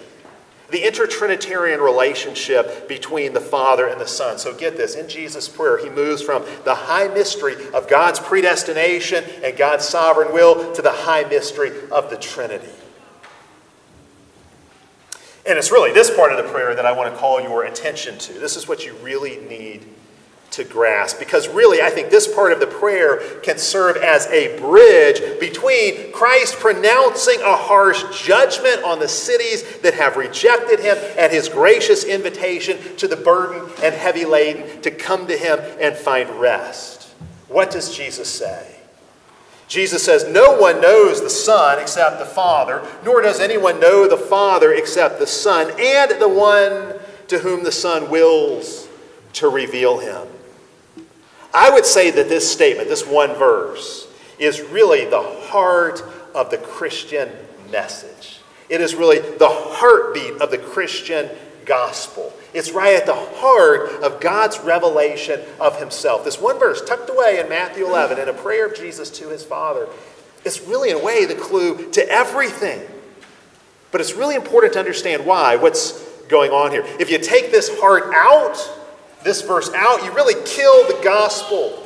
the 0.73 0.81
intertrinitarian 0.81 1.79
relationship 1.79 2.87
between 2.87 3.31
the 3.31 3.39
Father 3.39 3.85
and 3.85 4.01
the 4.01 4.07
Son. 4.07 4.39
So 4.39 4.55
get 4.55 4.75
this 4.75 4.95
in 4.95 5.07
Jesus' 5.07 5.47
prayer, 5.47 5.77
he 5.77 5.87
moves 5.87 6.23
from 6.23 6.43
the 6.65 6.73
high 6.73 7.07
mystery 7.09 7.53
of 7.75 7.87
God's 7.87 8.19
predestination 8.19 9.23
and 9.43 9.55
God's 9.55 9.87
sovereign 9.87 10.33
will 10.33 10.73
to 10.73 10.81
the 10.81 10.91
high 10.91 11.25
mystery 11.25 11.71
of 11.91 12.09
the 12.09 12.17
Trinity. 12.17 12.71
And 15.45 15.59
it's 15.59 15.71
really 15.71 15.93
this 15.93 16.09
part 16.09 16.31
of 16.31 16.43
the 16.43 16.51
prayer 16.51 16.73
that 16.73 16.87
I 16.87 16.91
want 16.91 17.13
to 17.13 17.19
call 17.19 17.39
your 17.39 17.65
attention 17.65 18.17
to. 18.17 18.33
This 18.33 18.55
is 18.55 18.67
what 18.67 18.83
you 18.83 18.95
really 18.95 19.37
need 19.47 19.85
to 20.53 20.63
grasp. 20.63 21.19
Because 21.19 21.47
really, 21.47 21.81
I 21.81 21.89
think 21.89 22.09
this 22.09 22.33
part 22.33 22.51
of 22.51 22.59
the 22.59 22.67
prayer 22.67 23.17
can 23.41 23.57
serve 23.57 23.97
as 23.97 24.27
a 24.27 24.57
bridge 24.59 25.39
between 25.39 26.11
Christ 26.11 26.55
pronouncing 26.59 27.41
a 27.41 27.55
harsh 27.55 28.03
judgment 28.25 28.83
on 28.83 28.99
the 28.99 29.07
cities 29.07 29.79
that 29.79 29.95
have 29.95 30.15
rejected 30.15 30.79
him 30.79 30.97
and 31.17 31.31
his 31.31 31.49
gracious 31.49 32.03
invitation 32.03 32.77
to 32.97 33.07
the 33.07 33.15
burdened 33.15 33.71
and 33.83 33.93
heavy 33.95 34.25
laden 34.25 34.81
to 34.81 34.91
come 34.91 35.27
to 35.27 35.37
him 35.37 35.59
and 35.81 35.95
find 35.95 36.29
rest. 36.29 37.09
What 37.47 37.71
does 37.71 37.95
Jesus 37.95 38.29
say? 38.29 38.69
Jesus 39.67 40.03
says, 40.03 40.27
No 40.27 40.55
one 40.59 40.81
knows 40.81 41.21
the 41.21 41.29
Son 41.29 41.79
except 41.79 42.19
the 42.19 42.25
Father, 42.25 42.87
nor 43.03 43.21
does 43.21 43.39
anyone 43.39 43.79
know 43.79 44.07
the 44.07 44.17
Father 44.17 44.71
except 44.71 45.17
the 45.17 45.27
Son, 45.27 45.71
and 45.79 46.21
the 46.21 46.29
one 46.29 46.99
to 47.27 47.39
whom 47.39 47.63
the 47.63 47.71
Son 47.71 48.11
wills 48.11 48.87
to 49.33 49.49
reveal 49.49 49.97
him. 49.97 50.27
I 51.53 51.69
would 51.69 51.85
say 51.85 52.09
that 52.11 52.29
this 52.29 52.51
statement, 52.51 52.89
this 52.89 53.05
one 53.05 53.33
verse, 53.35 54.07
is 54.39 54.61
really 54.61 55.05
the 55.05 55.21
heart 55.21 56.03
of 56.33 56.49
the 56.49 56.57
Christian 56.57 57.29
message. 57.71 58.39
It 58.69 58.81
is 58.81 58.95
really 58.95 59.19
the 59.19 59.49
heartbeat 59.49 60.41
of 60.41 60.49
the 60.49 60.57
Christian 60.57 61.29
gospel. 61.65 62.33
It's 62.53 62.71
right 62.71 62.95
at 62.95 63.05
the 63.05 63.13
heart 63.13 64.03
of 64.03 64.19
God's 64.19 64.59
revelation 64.59 65.41
of 65.59 65.79
himself. 65.79 66.25
This 66.25 66.39
one 66.39 66.59
verse, 66.59 66.83
tucked 66.83 67.09
away 67.09 67.39
in 67.39 67.49
Matthew 67.49 67.85
11 67.85 68.19
in 68.19 68.29
a 68.29 68.33
prayer 68.33 68.65
of 68.65 68.75
Jesus 68.75 69.09
to 69.11 69.29
his 69.29 69.43
Father, 69.43 69.87
it's 70.45 70.61
really, 70.61 70.89
in 70.89 70.97
a 70.97 71.03
way, 71.03 71.25
the 71.25 71.35
clue 71.35 71.89
to 71.91 72.09
everything. 72.09 72.81
But 73.91 74.01
it's 74.01 74.13
really 74.13 74.35
important 74.35 74.73
to 74.73 74.79
understand 74.79 75.25
why, 75.25 75.55
what's 75.55 76.03
going 76.27 76.51
on 76.51 76.71
here. 76.71 76.83
If 76.99 77.09
you 77.09 77.17
take 77.17 77.51
this 77.51 77.69
heart 77.79 78.11
out, 78.13 78.57
this 79.23 79.41
verse 79.41 79.71
out, 79.73 80.03
you 80.03 80.13
really 80.13 80.35
kill 80.45 80.87
the 80.87 80.99
gospel. 81.03 81.79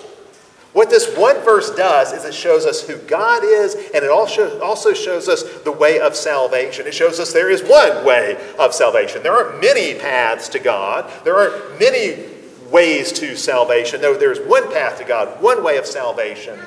What 0.74 0.90
this 0.90 1.16
one 1.18 1.38
verse 1.44 1.74
does 1.76 2.14
is 2.14 2.24
it 2.24 2.34
shows 2.34 2.66
us 2.66 2.88
who 2.88 2.98
God 2.98 3.44
is, 3.44 3.74
and 3.74 4.04
it 4.04 4.12
also 4.12 4.94
shows 4.94 5.28
us 5.28 5.44
the 5.64 5.72
way 5.72 6.00
of 6.00 6.16
salvation. 6.16 6.86
It 6.86 6.94
shows 6.94 7.20
us 7.20 7.34
there 7.34 7.50
is 7.50 7.64
one 7.64 8.06
way 8.06 8.38
of 8.60 8.74
salvation. 8.74 9.24
There 9.24 9.34
aren't 9.34 9.60
many 9.62 9.96
paths 9.96 10.50
to 10.50 10.60
God, 10.60 11.12
there 11.24 11.36
aren't 11.36 11.80
many 11.80 12.26
ways 12.70 13.12
to 13.14 13.36
salvation. 13.36 14.02
No, 14.02 14.16
there's 14.16 14.40
one 14.42 14.72
path 14.72 15.00
to 15.00 15.04
God, 15.04 15.42
one 15.42 15.64
way 15.64 15.78
of 15.78 15.86
salvation. 15.86 16.60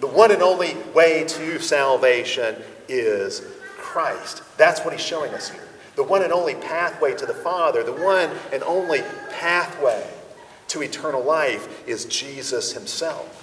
The 0.00 0.06
one 0.06 0.32
and 0.32 0.42
only 0.42 0.76
way 0.94 1.24
to 1.28 1.58
salvation 1.60 2.56
is 2.88 3.42
Christ. 3.78 4.42
That's 4.56 4.80
what 4.80 4.92
he's 4.92 5.02
showing 5.02 5.32
us 5.34 5.48
here 5.48 5.65
the 5.96 6.02
one 6.02 6.22
and 6.22 6.32
only 6.32 6.54
pathway 6.54 7.14
to 7.16 7.26
the 7.26 7.34
Father, 7.34 7.82
the 7.82 7.92
one 7.92 8.30
and 8.52 8.62
only 8.62 9.02
pathway 9.32 10.08
to 10.68 10.82
eternal 10.82 11.22
life 11.22 11.88
is 11.88 12.04
Jesus 12.04 12.72
himself. 12.72 13.42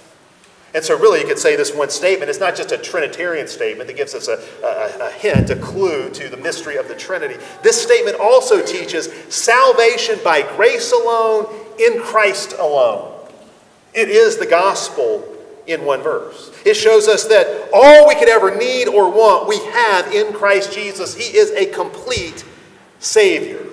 And 0.74 0.84
so, 0.84 0.98
really, 0.98 1.20
you 1.20 1.26
could 1.26 1.38
say 1.38 1.54
this 1.54 1.72
one 1.72 1.90
statement 1.90 2.30
is 2.30 2.40
not 2.40 2.56
just 2.56 2.72
a 2.72 2.78
Trinitarian 2.78 3.46
statement 3.46 3.86
that 3.86 3.96
gives 3.96 4.12
us 4.12 4.26
a, 4.26 4.42
a, 4.64 5.06
a, 5.06 5.10
hint, 5.12 5.50
a 5.50 5.56
clue 5.56 6.10
to 6.10 6.28
the 6.28 6.36
mystery 6.36 6.76
of 6.76 6.88
the 6.88 6.96
Trinity. 6.96 7.36
This 7.62 7.80
statement 7.80 8.18
also 8.18 8.64
teaches 8.64 9.08
salvation 9.32 10.18
by 10.24 10.42
grace 10.56 10.90
alone, 10.90 11.46
in 11.78 12.00
Christ 12.00 12.54
alone. 12.58 13.12
It 13.94 14.08
is 14.08 14.36
the 14.36 14.46
gospel 14.46 15.33
in 15.66 15.84
one 15.84 16.02
verse. 16.02 16.52
It 16.64 16.74
shows 16.74 17.08
us 17.08 17.24
that 17.24 17.70
all 17.72 18.06
we 18.06 18.14
could 18.14 18.28
ever 18.28 18.56
need 18.56 18.88
or 18.88 19.10
want, 19.10 19.48
we 19.48 19.58
have 19.58 20.12
in 20.12 20.32
Christ 20.32 20.72
Jesus. 20.72 21.14
He 21.14 21.36
is 21.36 21.50
a 21.52 21.66
complete 21.66 22.44
Savior. 22.98 23.64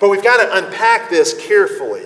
But 0.00 0.10
we've 0.10 0.22
got 0.22 0.42
to 0.42 0.64
unpack 0.64 1.10
this 1.10 1.46
carefully 1.46 2.02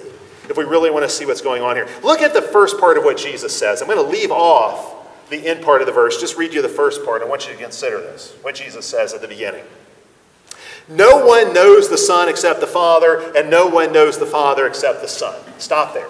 if 0.48 0.57
we 0.57 0.64
really 0.64 0.90
want 0.90 1.05
to 1.05 1.09
see 1.09 1.27
what's 1.27 1.40
going 1.40 1.62
on 1.62 1.77
here. 1.77 1.88
Look 2.03 2.22
at 2.22 2.33
the 2.33 2.42
first 2.42 2.79
part 2.79 2.96
of 2.96 3.05
what 3.05 3.16
Jesus 3.16 3.57
says. 3.57 3.83
I'm 3.83 3.88
going 3.88 4.03
to 4.03 4.11
leave 4.11 4.31
off 4.31 4.94
the 5.31 5.46
end 5.46 5.62
part 5.62 5.83
of 5.83 5.87
the 5.87 5.92
verse, 5.92 6.18
just 6.18 6.37
read 6.37 6.55
you 6.55 6.62
the 6.62 6.68
first 6.68 7.05
part. 7.05 7.22
I 7.22 7.27
want 7.27 7.46
you 7.46 7.53
to 7.53 7.59
consider 7.59 8.01
this, 8.01 8.35
what 8.42 8.55
Jesus 8.55 8.87
says 8.87 9.12
at 9.12 9.20
the 9.20 9.29
beginning. 9.29 9.64
No 10.88 11.27
one 11.27 11.53
knows 11.53 11.90
the 11.90 11.98
Son 11.98 12.31
except 12.31 12.61
the 12.61 12.66
Father, 12.66 13.33
and 13.37 13.51
no 13.51 13.66
one 13.66 13.92
knows 13.92 14.18
the 14.18 14.27
Father 14.27 14.66
except 14.66 15.03
the 15.03 15.09
Son. 15.09 15.38
Stop 15.59 15.92
there. 15.92 16.09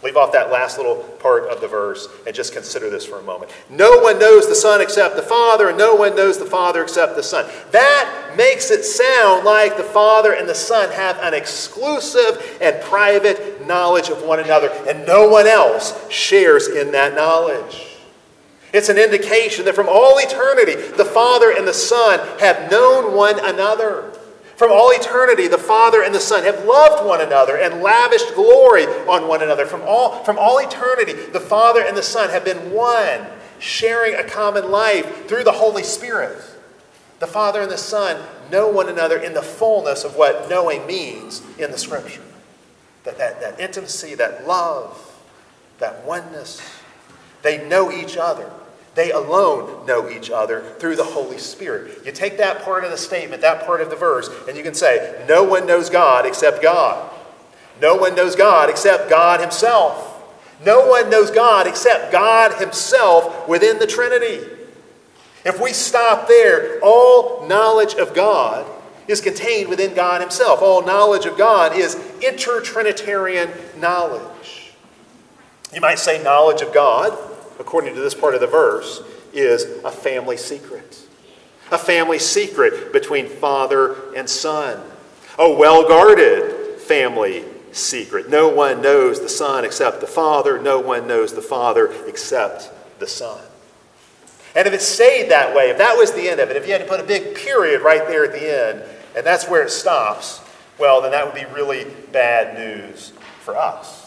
Leave 0.00 0.16
off 0.16 0.30
that 0.30 0.52
last 0.52 0.78
little 0.78 0.96
part 1.18 1.48
of 1.48 1.60
the 1.60 1.66
verse 1.66 2.06
and 2.24 2.34
just 2.34 2.52
consider 2.52 2.88
this 2.88 3.04
for 3.04 3.18
a 3.18 3.22
moment. 3.22 3.50
No 3.68 3.98
one 3.98 4.20
knows 4.20 4.48
the 4.48 4.54
Son 4.54 4.80
except 4.80 5.16
the 5.16 5.22
Father, 5.22 5.68
and 5.68 5.76
no 5.78 5.96
one 5.96 6.14
knows 6.14 6.38
the 6.38 6.44
Father 6.44 6.82
except 6.82 7.16
the 7.16 7.22
Son. 7.22 7.50
That 7.72 8.34
makes 8.36 8.70
it 8.70 8.84
sound 8.84 9.44
like 9.44 9.76
the 9.76 9.82
Father 9.82 10.34
and 10.34 10.48
the 10.48 10.54
Son 10.54 10.90
have 10.92 11.18
an 11.18 11.34
exclusive 11.34 12.58
and 12.60 12.80
private 12.82 13.66
knowledge 13.66 14.08
of 14.08 14.22
one 14.22 14.38
another, 14.38 14.68
and 14.88 15.04
no 15.04 15.28
one 15.28 15.48
else 15.48 16.08
shares 16.10 16.68
in 16.68 16.92
that 16.92 17.16
knowledge. 17.16 17.96
It's 18.72 18.90
an 18.90 18.98
indication 18.98 19.64
that 19.64 19.74
from 19.74 19.88
all 19.88 20.18
eternity, 20.18 20.74
the 20.74 21.04
Father 21.04 21.50
and 21.50 21.66
the 21.66 21.74
Son 21.74 22.20
have 22.38 22.70
known 22.70 23.16
one 23.16 23.38
another. 23.40 24.07
From 24.58 24.72
all 24.72 24.90
eternity, 24.90 25.46
the 25.46 25.56
Father 25.56 26.02
and 26.02 26.12
the 26.12 26.18
Son 26.18 26.42
have 26.42 26.64
loved 26.64 27.06
one 27.06 27.20
another 27.20 27.56
and 27.56 27.80
lavished 27.80 28.34
glory 28.34 28.86
on 28.86 29.28
one 29.28 29.40
another. 29.40 29.64
From 29.64 29.82
all, 29.82 30.24
from 30.24 30.36
all 30.36 30.58
eternity, 30.58 31.12
the 31.12 31.38
Father 31.38 31.80
and 31.80 31.96
the 31.96 32.02
Son 32.02 32.28
have 32.30 32.44
been 32.44 32.72
one, 32.72 33.24
sharing 33.60 34.16
a 34.16 34.24
common 34.24 34.72
life 34.72 35.28
through 35.28 35.44
the 35.44 35.52
Holy 35.52 35.84
Spirit. 35.84 36.42
The 37.20 37.28
Father 37.28 37.62
and 37.62 37.70
the 37.70 37.78
Son 37.78 38.20
know 38.50 38.68
one 38.68 38.88
another 38.88 39.16
in 39.16 39.32
the 39.32 39.42
fullness 39.42 40.02
of 40.02 40.16
what 40.16 40.50
knowing 40.50 40.84
means 40.88 41.40
in 41.56 41.70
the 41.70 41.78
Scripture. 41.78 42.22
That, 43.04 43.16
that, 43.18 43.40
that 43.40 43.60
intimacy, 43.60 44.16
that 44.16 44.44
love, 44.44 45.22
that 45.78 46.04
oneness. 46.04 46.60
They 47.42 47.64
know 47.68 47.92
each 47.92 48.16
other. 48.16 48.50
They 48.98 49.12
alone 49.12 49.86
know 49.86 50.10
each 50.10 50.28
other 50.28 50.74
through 50.80 50.96
the 50.96 51.04
Holy 51.04 51.38
Spirit. 51.38 52.04
You 52.04 52.10
take 52.10 52.36
that 52.38 52.64
part 52.64 52.82
of 52.82 52.90
the 52.90 52.96
statement, 52.96 53.42
that 53.42 53.64
part 53.64 53.80
of 53.80 53.90
the 53.90 53.96
verse, 53.96 54.28
and 54.48 54.56
you 54.56 54.64
can 54.64 54.74
say, 54.74 55.24
No 55.28 55.44
one 55.44 55.68
knows 55.68 55.88
God 55.88 56.26
except 56.26 56.60
God. 56.60 57.08
No 57.80 57.94
one 57.94 58.16
knows 58.16 58.34
God 58.34 58.68
except 58.68 59.08
God 59.08 59.38
Himself. 59.38 60.20
No 60.66 60.88
one 60.88 61.10
knows 61.10 61.30
God 61.30 61.68
except 61.68 62.10
God 62.10 62.54
Himself 62.60 63.48
within 63.48 63.78
the 63.78 63.86
Trinity. 63.86 64.44
If 65.44 65.60
we 65.60 65.72
stop 65.72 66.26
there, 66.26 66.80
all 66.82 67.46
knowledge 67.46 67.94
of 67.94 68.16
God 68.16 68.68
is 69.06 69.20
contained 69.20 69.68
within 69.68 69.94
God 69.94 70.20
Himself. 70.20 70.60
All 70.60 70.84
knowledge 70.84 71.24
of 71.24 71.38
God 71.38 71.72
is 71.76 71.94
intertrinitarian 72.20 73.78
knowledge. 73.78 74.72
You 75.72 75.80
might 75.80 76.00
say 76.00 76.20
knowledge 76.20 76.62
of 76.62 76.74
God 76.74 77.16
according 77.58 77.94
to 77.94 78.00
this 78.00 78.14
part 78.14 78.34
of 78.34 78.40
the 78.40 78.46
verse, 78.46 79.02
is 79.32 79.64
a 79.84 79.90
family 79.90 80.36
secret. 80.36 81.06
A 81.70 81.78
family 81.78 82.18
secret 82.18 82.92
between 82.92 83.26
father 83.26 83.96
and 84.14 84.28
son. 84.28 84.80
A 85.38 85.52
well 85.52 85.86
guarded 85.86 86.80
family 86.80 87.44
secret. 87.72 88.28
No 88.28 88.48
one 88.48 88.80
knows 88.80 89.20
the 89.20 89.28
Son 89.28 89.64
except 89.64 90.00
the 90.00 90.06
Father. 90.06 90.60
No 90.60 90.80
one 90.80 91.06
knows 91.06 91.34
the 91.34 91.42
Father 91.42 91.92
except 92.06 92.70
the 92.98 93.06
Son. 93.06 93.40
And 94.56 94.66
if 94.66 94.74
it 94.74 94.80
stayed 94.80 95.30
that 95.30 95.54
way, 95.54 95.70
if 95.70 95.78
that 95.78 95.96
was 95.96 96.12
the 96.12 96.28
end 96.28 96.40
of 96.40 96.50
it, 96.50 96.56
if 96.56 96.66
you 96.66 96.72
had 96.72 96.80
to 96.80 96.88
put 96.88 97.00
a 97.00 97.04
big 97.04 97.34
period 97.34 97.82
right 97.82 98.06
there 98.08 98.24
at 98.24 98.32
the 98.32 98.70
end, 98.70 98.82
and 99.14 99.24
that's 99.24 99.48
where 99.48 99.62
it 99.62 99.70
stops, 99.70 100.40
well, 100.78 101.02
then 101.02 101.10
that 101.10 101.24
would 101.24 101.34
be 101.34 101.44
really 101.54 101.86
bad 102.12 102.58
news 102.58 103.12
for 103.40 103.56
us. 103.56 103.97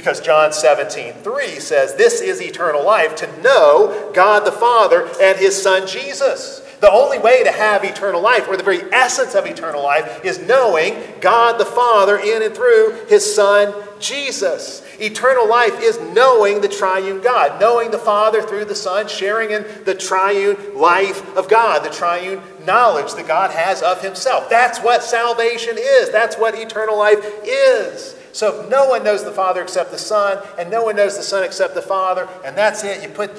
Because 0.00 0.22
John 0.22 0.50
17, 0.50 1.12
3 1.12 1.60
says, 1.60 1.94
This 1.94 2.22
is 2.22 2.40
eternal 2.40 2.82
life, 2.82 3.14
to 3.16 3.42
know 3.42 4.10
God 4.14 4.46
the 4.46 4.50
Father 4.50 5.06
and 5.20 5.38
his 5.38 5.60
Son 5.60 5.86
Jesus. 5.86 6.62
The 6.80 6.90
only 6.90 7.18
way 7.18 7.44
to 7.44 7.52
have 7.52 7.84
eternal 7.84 8.22
life, 8.22 8.48
or 8.48 8.56
the 8.56 8.62
very 8.62 8.80
essence 8.94 9.34
of 9.34 9.44
eternal 9.44 9.82
life, 9.82 10.24
is 10.24 10.38
knowing 10.38 10.94
God 11.20 11.60
the 11.60 11.66
Father 11.66 12.16
in 12.16 12.42
and 12.42 12.54
through 12.54 13.08
his 13.10 13.34
Son 13.34 13.74
Jesus. 13.98 14.82
Eternal 14.98 15.46
life 15.46 15.78
is 15.82 16.00
knowing 16.14 16.62
the 16.62 16.68
triune 16.68 17.20
God, 17.20 17.60
knowing 17.60 17.90
the 17.90 17.98
Father 17.98 18.40
through 18.40 18.64
the 18.64 18.74
Son, 18.74 19.06
sharing 19.06 19.50
in 19.50 19.66
the 19.84 19.94
triune 19.94 20.56
life 20.74 21.36
of 21.36 21.50
God, 21.50 21.84
the 21.84 21.90
triune 21.90 22.40
knowledge 22.64 23.12
that 23.12 23.28
God 23.28 23.50
has 23.50 23.82
of 23.82 24.00
himself. 24.00 24.48
That's 24.48 24.78
what 24.78 25.02
salvation 25.02 25.76
is. 25.78 26.10
That's 26.10 26.36
what 26.36 26.54
eternal 26.54 26.96
life 26.96 27.22
is. 27.44 28.16
So 28.32 28.66
no 28.70 28.88
one 28.88 29.02
knows 29.02 29.24
the 29.24 29.32
Father 29.32 29.62
except 29.62 29.90
the 29.90 29.98
Son, 29.98 30.42
and 30.58 30.70
no 30.70 30.84
one 30.84 30.96
knows 30.96 31.16
the 31.16 31.22
Son 31.22 31.42
except 31.44 31.74
the 31.74 31.82
Father, 31.82 32.28
and 32.44 32.56
that's 32.56 32.84
it. 32.84 33.02
You 33.02 33.08
put 33.08 33.30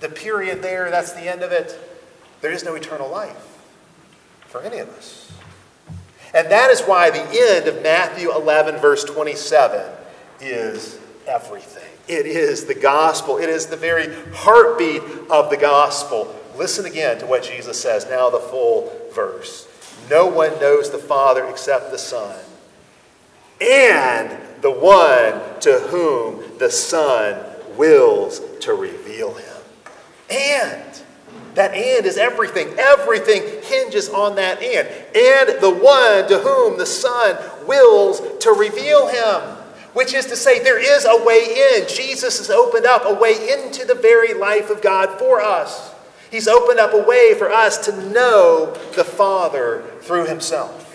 the 0.00 0.08
period 0.08 0.62
there, 0.62 0.90
that's 0.90 1.12
the 1.12 1.28
end 1.28 1.42
of 1.42 1.52
it. 1.52 1.78
There 2.40 2.52
is 2.52 2.64
no 2.64 2.74
eternal 2.74 3.08
life 3.08 3.58
for 4.46 4.62
any 4.62 4.78
of 4.78 4.88
us. 4.90 5.30
And 6.34 6.50
that 6.50 6.70
is 6.70 6.80
why 6.82 7.10
the 7.10 7.26
end 7.56 7.66
of 7.66 7.82
Matthew 7.82 8.32
11, 8.32 8.76
verse 8.76 9.04
27, 9.04 9.84
is 10.40 10.98
everything. 11.26 11.88
It 12.08 12.26
is 12.26 12.64
the 12.64 12.74
gospel, 12.74 13.38
it 13.38 13.48
is 13.48 13.66
the 13.66 13.76
very 13.76 14.12
heartbeat 14.32 15.02
of 15.30 15.50
the 15.50 15.56
gospel. 15.56 16.34
Listen 16.56 16.84
again 16.86 17.18
to 17.18 17.26
what 17.26 17.42
Jesus 17.42 17.80
says, 17.80 18.08
now 18.08 18.30
the 18.30 18.38
full 18.38 18.92
verse. 19.14 19.68
No 20.08 20.26
one 20.26 20.58
knows 20.60 20.90
the 20.90 20.98
Father 20.98 21.46
except 21.46 21.90
the 21.90 21.98
Son, 21.98 22.36
and 23.60 24.36
the 24.62 24.70
one 24.70 25.60
to 25.60 25.78
whom 25.90 26.58
the 26.58 26.70
Son 26.70 27.44
wills 27.76 28.40
to 28.60 28.74
reveal 28.74 29.34
him. 29.34 29.56
And 30.30 31.02
that 31.54 31.74
and 31.74 32.06
is 32.06 32.16
everything. 32.16 32.68
Everything 32.78 33.42
hinges 33.64 34.08
on 34.08 34.36
that 34.36 34.62
and. 34.62 34.88
And 35.14 35.60
the 35.60 35.70
one 35.70 36.28
to 36.28 36.38
whom 36.38 36.78
the 36.78 36.86
Son 36.86 37.36
wills 37.66 38.20
to 38.40 38.50
reveal 38.50 39.08
him. 39.08 39.56
Which 39.92 40.14
is 40.14 40.26
to 40.26 40.36
say, 40.36 40.62
there 40.62 40.78
is 40.78 41.04
a 41.04 41.24
way 41.24 41.78
in. 41.78 41.88
Jesus 41.88 42.38
has 42.38 42.48
opened 42.48 42.86
up 42.86 43.02
a 43.04 43.14
way 43.14 43.52
into 43.52 43.84
the 43.84 43.96
very 43.96 44.34
life 44.34 44.70
of 44.70 44.80
God 44.80 45.18
for 45.18 45.40
us. 45.40 45.92
He's 46.30 46.46
opened 46.46 46.78
up 46.78 46.94
a 46.94 47.02
way 47.02 47.34
for 47.34 47.50
us 47.50 47.86
to 47.86 48.10
know 48.10 48.72
the 48.94 49.02
Father 49.02 49.82
through 50.02 50.26
Himself. 50.26 50.89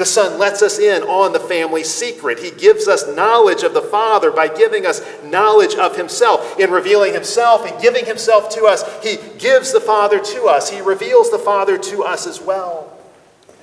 The 0.00 0.06
Son 0.06 0.38
lets 0.38 0.62
us 0.62 0.78
in 0.78 1.02
on 1.02 1.34
the 1.34 1.38
family 1.38 1.84
secret. 1.84 2.38
He 2.38 2.52
gives 2.52 2.88
us 2.88 3.06
knowledge 3.06 3.64
of 3.64 3.74
the 3.74 3.82
Father 3.82 4.30
by 4.30 4.48
giving 4.48 4.86
us 4.86 5.02
knowledge 5.22 5.74
of 5.74 5.94
Himself. 5.94 6.58
In 6.58 6.70
revealing 6.70 7.12
Himself 7.12 7.70
and 7.70 7.78
giving 7.82 8.06
Himself 8.06 8.48
to 8.54 8.64
us, 8.64 8.82
He 9.04 9.18
gives 9.36 9.74
the 9.74 9.80
Father 9.80 10.18
to 10.18 10.44
us. 10.44 10.70
He 10.70 10.80
reveals 10.80 11.30
the 11.30 11.38
Father 11.38 11.76
to 11.76 12.02
us 12.02 12.26
as 12.26 12.40
well. 12.40 12.96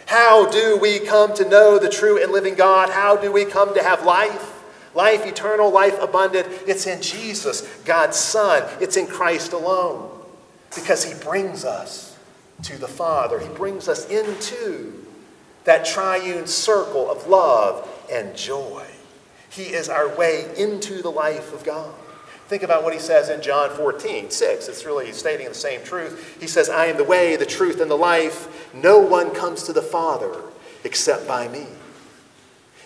How 0.06 0.48
do 0.48 0.78
we 0.80 1.00
come 1.00 1.34
to 1.34 1.50
know 1.50 1.80
the 1.80 1.90
true 1.90 2.22
and 2.22 2.32
living 2.32 2.54
God? 2.54 2.92
How 2.92 3.16
do 3.18 3.32
we 3.32 3.44
come 3.44 3.74
to 3.74 3.82
have 3.82 4.06
life? 4.06 4.64
Life 4.94 5.26
eternal, 5.26 5.72
life 5.72 6.00
abundant. 6.00 6.48
It's 6.68 6.86
in 6.86 7.02
Jesus, 7.02 7.62
God's 7.84 8.16
Son. 8.16 8.62
It's 8.80 8.96
in 8.96 9.08
Christ 9.08 9.54
alone. 9.54 10.12
Because 10.76 11.04
He 11.04 11.20
brings 11.24 11.66
us 11.66 12.16
to 12.62 12.78
the 12.78 12.88
Father, 12.88 13.40
He 13.40 13.50
brings 13.50 13.88
us 13.88 14.08
into 14.12 15.07
that 15.68 15.84
triune 15.84 16.48
circle 16.48 17.12
of 17.12 17.28
love 17.28 17.88
and 18.10 18.34
joy. 18.38 18.86
He 19.50 19.64
is 19.64 19.90
our 19.90 20.16
way 20.16 20.50
into 20.58 21.02
the 21.02 21.12
life 21.12 21.54
of 21.54 21.66
God. 21.66 21.94
Think 22.48 22.64
about 22.64 22.86
what 22.86 22.94
he 22.94 23.00
says 23.00 23.28
in 23.28 23.42
John 23.42 23.70
14, 23.72 24.30
6. 24.32 24.68
It's 24.70 24.86
really 24.86 25.12
stating 25.12 25.50
the 25.50 25.54
same 25.54 25.84
truth. 25.84 26.38
He 26.40 26.48
says, 26.48 26.70
I 26.70 26.86
am 26.86 26.96
the 26.96 27.04
way, 27.04 27.36
the 27.36 27.46
truth, 27.46 27.82
and 27.82 27.92
the 27.92 27.98
life. 27.98 28.74
No 28.74 29.00
one 29.00 29.36
comes 29.36 29.64
to 29.64 29.74
the 29.74 29.82
Father 29.82 30.34
except 30.86 31.28
by 31.28 31.50
me. 31.50 31.68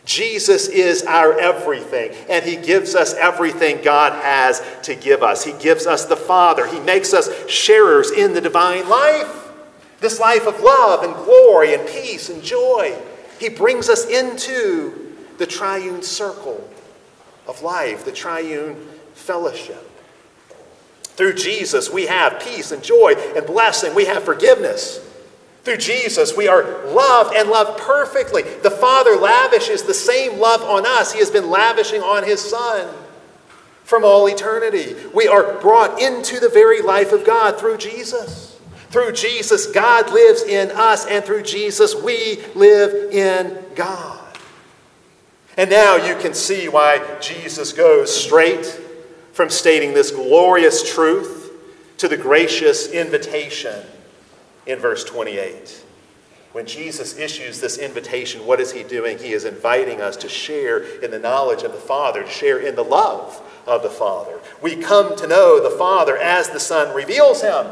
Jesus 0.03 0.67
is 0.67 1.03
our 1.03 1.39
everything, 1.39 2.15
and 2.27 2.43
He 2.43 2.55
gives 2.55 2.95
us 2.95 3.13
everything 3.13 3.83
God 3.83 4.13
has 4.23 4.63
to 4.81 4.95
give 4.95 5.21
us. 5.21 5.43
He 5.43 5.53
gives 5.53 5.85
us 5.85 6.05
the 6.05 6.17
Father, 6.17 6.65
He 6.65 6.79
makes 6.79 7.13
us 7.13 7.29
sharers 7.47 8.09
in 8.09 8.33
the 8.33 8.41
divine 8.41 8.89
life. 8.89 9.40
This 10.01 10.19
life 10.19 10.47
of 10.47 10.59
love 10.59 11.03
and 11.03 11.13
glory 11.13 11.75
and 11.75 11.87
peace 11.87 12.29
and 12.29 12.43
joy. 12.43 12.97
He 13.39 13.49
brings 13.49 13.87
us 13.87 14.05
into 14.07 15.15
the 15.37 15.45
triune 15.45 16.01
circle 16.01 16.67
of 17.47 17.61
life, 17.61 18.03
the 18.03 18.11
triune 18.11 18.75
fellowship. 19.13 19.87
Through 21.03 21.35
Jesus, 21.35 21.89
we 21.89 22.07
have 22.07 22.39
peace 22.39 22.71
and 22.71 22.83
joy 22.83 23.13
and 23.35 23.45
blessing. 23.45 23.93
We 23.93 24.05
have 24.05 24.23
forgiveness. 24.23 25.07
Through 25.63 25.77
Jesus, 25.77 26.35
we 26.35 26.47
are 26.47 26.83
loved 26.87 27.35
and 27.35 27.49
loved 27.49 27.79
perfectly. 27.79 28.41
The 28.41 28.71
Father 28.71 29.15
lavishes 29.15 29.83
the 29.83 29.93
same 29.93 30.39
love 30.39 30.63
on 30.63 30.87
us 30.87 31.13
He 31.13 31.19
has 31.19 31.29
been 31.29 31.51
lavishing 31.51 32.01
on 32.01 32.23
His 32.23 32.41
Son 32.41 32.91
from 33.83 34.03
all 34.03 34.27
eternity. 34.27 34.95
We 35.13 35.27
are 35.27 35.59
brought 35.59 36.01
into 36.01 36.39
the 36.39 36.49
very 36.49 36.81
life 36.81 37.11
of 37.11 37.23
God 37.23 37.59
through 37.59 37.77
Jesus. 37.77 38.50
Through 38.91 39.13
Jesus, 39.13 39.67
God 39.67 40.11
lives 40.11 40.43
in 40.43 40.69
us, 40.71 41.05
and 41.05 41.23
through 41.23 41.43
Jesus, 41.43 41.95
we 41.95 42.43
live 42.55 43.13
in 43.13 43.57
God. 43.73 44.37
And 45.55 45.69
now 45.69 45.95
you 45.95 46.15
can 46.15 46.33
see 46.33 46.67
why 46.67 47.01
Jesus 47.21 47.71
goes 47.71 48.13
straight 48.13 48.65
from 49.31 49.49
stating 49.49 49.93
this 49.93 50.11
glorious 50.11 50.93
truth 50.93 51.51
to 51.97 52.09
the 52.09 52.17
gracious 52.17 52.91
invitation 52.91 53.81
in 54.65 54.77
verse 54.77 55.05
28. 55.05 55.85
When 56.51 56.65
Jesus 56.65 57.17
issues 57.17 57.61
this 57.61 57.77
invitation, 57.77 58.45
what 58.45 58.59
is 58.59 58.73
he 58.73 58.83
doing? 58.83 59.17
He 59.17 59.31
is 59.31 59.45
inviting 59.45 60.01
us 60.01 60.17
to 60.17 60.27
share 60.27 60.83
in 61.01 61.11
the 61.11 61.19
knowledge 61.19 61.63
of 61.63 61.71
the 61.71 61.77
Father, 61.77 62.23
to 62.23 62.29
share 62.29 62.59
in 62.59 62.75
the 62.75 62.83
love 62.83 63.41
of 63.65 63.83
the 63.83 63.89
Father. 63.89 64.37
We 64.61 64.75
come 64.75 65.15
to 65.15 65.27
know 65.27 65.63
the 65.63 65.77
Father 65.77 66.17
as 66.17 66.49
the 66.49 66.59
Son 66.59 66.93
reveals 66.93 67.41
him. 67.41 67.67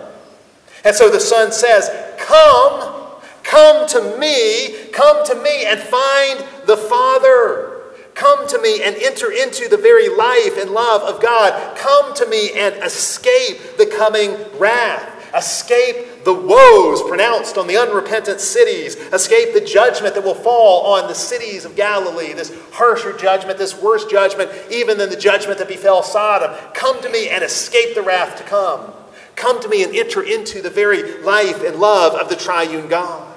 And 0.84 0.96
so 0.96 1.10
the 1.10 1.20
Son 1.20 1.52
says, 1.52 1.89
Come, 2.18 3.13
come 3.44 3.88
to 3.89 4.18
me, 4.18 4.89
come 4.92 5.26
to 5.26 5.36
me 5.36 5.65
and 5.65 5.80
find 5.80 6.46
the 6.65 6.78
Father. 6.78 7.80
Come 8.20 8.48
to 8.50 8.62
me 8.62 8.84
and 8.84 8.98
enter 8.98 9.32
into 9.32 9.70
the 9.70 9.78
very 9.78 10.10
life 10.10 10.58
and 10.58 10.72
love 10.72 11.04
of 11.04 11.22
God. 11.22 11.78
Come 11.78 12.13
to 12.15 12.26
me 12.26 12.52
and 12.52 12.76
escape 12.84 13.78
the 13.78 13.86
coming 13.86 14.36
wrath. 14.60 15.15
Escape 15.34 16.26
the 16.26 16.34
woes 16.34 17.02
pronounced 17.04 17.58
on 17.58 17.68
the 17.68 17.78
unrepentant 17.78 18.42
cities. 18.42 18.96
Escape 19.13 19.54
the 19.54 19.62
judgment 19.62 20.15
that 20.15 20.24
will 20.24 20.36
fall 20.36 20.94
on 20.94 21.08
the 21.08 21.13
cities 21.13 21.63
of 21.63 21.78
Galilee. 21.78 22.34
This 22.34 22.54
harsher 22.74 23.15
judgment, 23.15 23.58
this 23.58 23.82
worse 23.82 24.06
judgment, 24.06 24.52
even 24.70 24.98
than 24.98 25.10
the 25.10 25.15
judgment 25.15 25.60
that 25.60 25.70
befell 25.70 26.04
Sodom. 26.04 26.52
Come 26.74 27.02
to 27.02 27.10
me 27.10 27.30
and 27.30 27.42
escape 27.42 27.96
the 27.96 28.02
wrath 28.02 28.38
to 28.38 28.44
come. 28.44 28.92
Come 29.39 29.62
to 29.62 29.69
me 29.69 29.84
and 29.84 29.95
enter 29.95 30.21
into 30.21 30.62
the 30.62 30.69
very 30.69 31.21
life 31.21 31.63
and 31.63 31.78
love 31.78 32.13
of 32.13 32.28
the 32.28 32.36
triune 32.36 32.89
God. 32.89 33.34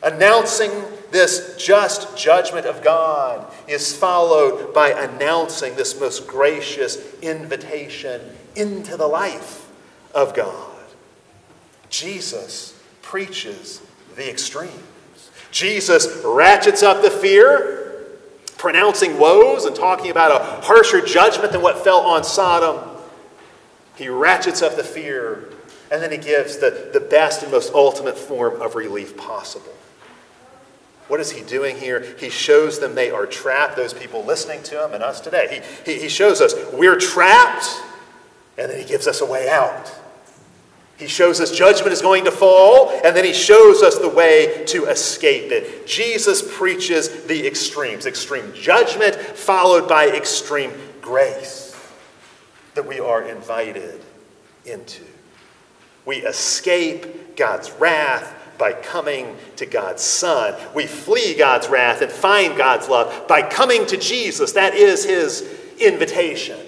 Announcing 0.00 0.70
this 1.10 1.56
just 1.58 2.16
judgment 2.16 2.66
of 2.66 2.84
God 2.84 3.52
is 3.66 3.94
followed 3.94 4.72
by 4.72 4.90
announcing 4.90 5.74
this 5.74 5.98
most 5.98 6.28
gracious 6.28 6.98
invitation 7.20 8.20
into 8.54 8.96
the 8.96 9.08
life 9.08 9.68
of 10.14 10.34
God. 10.34 10.72
Jesus 11.90 12.80
preaches 13.02 13.82
the 14.14 14.30
extremes. 14.30 14.72
Jesus 15.50 16.22
ratchets 16.24 16.84
up 16.84 17.02
the 17.02 17.10
fear, 17.10 18.06
pronouncing 18.56 19.18
woes 19.18 19.64
and 19.64 19.74
talking 19.74 20.12
about 20.12 20.30
a 20.30 20.64
harsher 20.64 21.00
judgment 21.00 21.50
than 21.50 21.60
what 21.60 21.82
fell 21.82 22.02
on 22.02 22.22
Sodom. 22.22 22.95
He 23.96 24.08
ratchets 24.08 24.62
up 24.62 24.76
the 24.76 24.84
fear, 24.84 25.48
and 25.90 26.02
then 26.02 26.12
he 26.12 26.18
gives 26.18 26.58
the, 26.58 26.90
the 26.92 27.00
best 27.00 27.42
and 27.42 27.50
most 27.50 27.72
ultimate 27.72 28.18
form 28.18 28.60
of 28.60 28.74
relief 28.74 29.16
possible. 29.16 29.72
What 31.08 31.20
is 31.20 31.30
he 31.30 31.42
doing 31.42 31.76
here? 31.76 32.04
He 32.18 32.28
shows 32.28 32.78
them 32.78 32.94
they 32.94 33.10
are 33.10 33.26
trapped, 33.26 33.76
those 33.76 33.94
people 33.94 34.24
listening 34.24 34.62
to 34.64 34.84
him 34.84 34.92
and 34.92 35.02
us 35.02 35.20
today. 35.20 35.62
He, 35.84 35.92
he, 35.92 36.00
he 36.02 36.08
shows 36.08 36.40
us 36.40 36.54
we're 36.72 36.98
trapped, 36.98 37.66
and 38.58 38.70
then 38.70 38.78
he 38.78 38.84
gives 38.84 39.06
us 39.06 39.20
a 39.20 39.26
way 39.26 39.48
out. 39.48 39.92
He 40.98 41.06
shows 41.06 41.40
us 41.40 41.56
judgment 41.56 41.92
is 41.92 42.02
going 42.02 42.24
to 42.24 42.30
fall, 42.30 42.90
and 43.04 43.14
then 43.14 43.24
he 43.24 43.32
shows 43.32 43.82
us 43.82 43.98
the 43.98 44.08
way 44.08 44.64
to 44.66 44.86
escape 44.86 45.52
it. 45.52 45.86
Jesus 45.86 46.42
preaches 46.56 47.24
the 47.26 47.46
extremes 47.46 48.04
extreme 48.04 48.52
judgment, 48.54 49.14
followed 49.14 49.88
by 49.88 50.08
extreme 50.08 50.72
grace 51.00 51.65
that 52.76 52.86
we 52.86 53.00
are 53.00 53.22
invited 53.22 54.00
into. 54.64 55.02
We 56.04 56.18
escape 56.18 57.36
God's 57.36 57.70
wrath 57.72 58.34
by 58.58 58.72
coming 58.72 59.36
to 59.56 59.66
God's 59.66 60.02
Son. 60.02 60.54
We 60.74 60.86
flee 60.86 61.34
God's 61.36 61.68
wrath 61.68 62.00
and 62.00 62.10
find 62.10 62.56
God's 62.56 62.88
love 62.88 63.26
by 63.28 63.42
coming 63.42 63.86
to 63.86 63.96
Jesus. 63.96 64.52
That 64.52 64.74
is 64.74 65.04
his 65.04 65.42
invitation. 65.78 66.58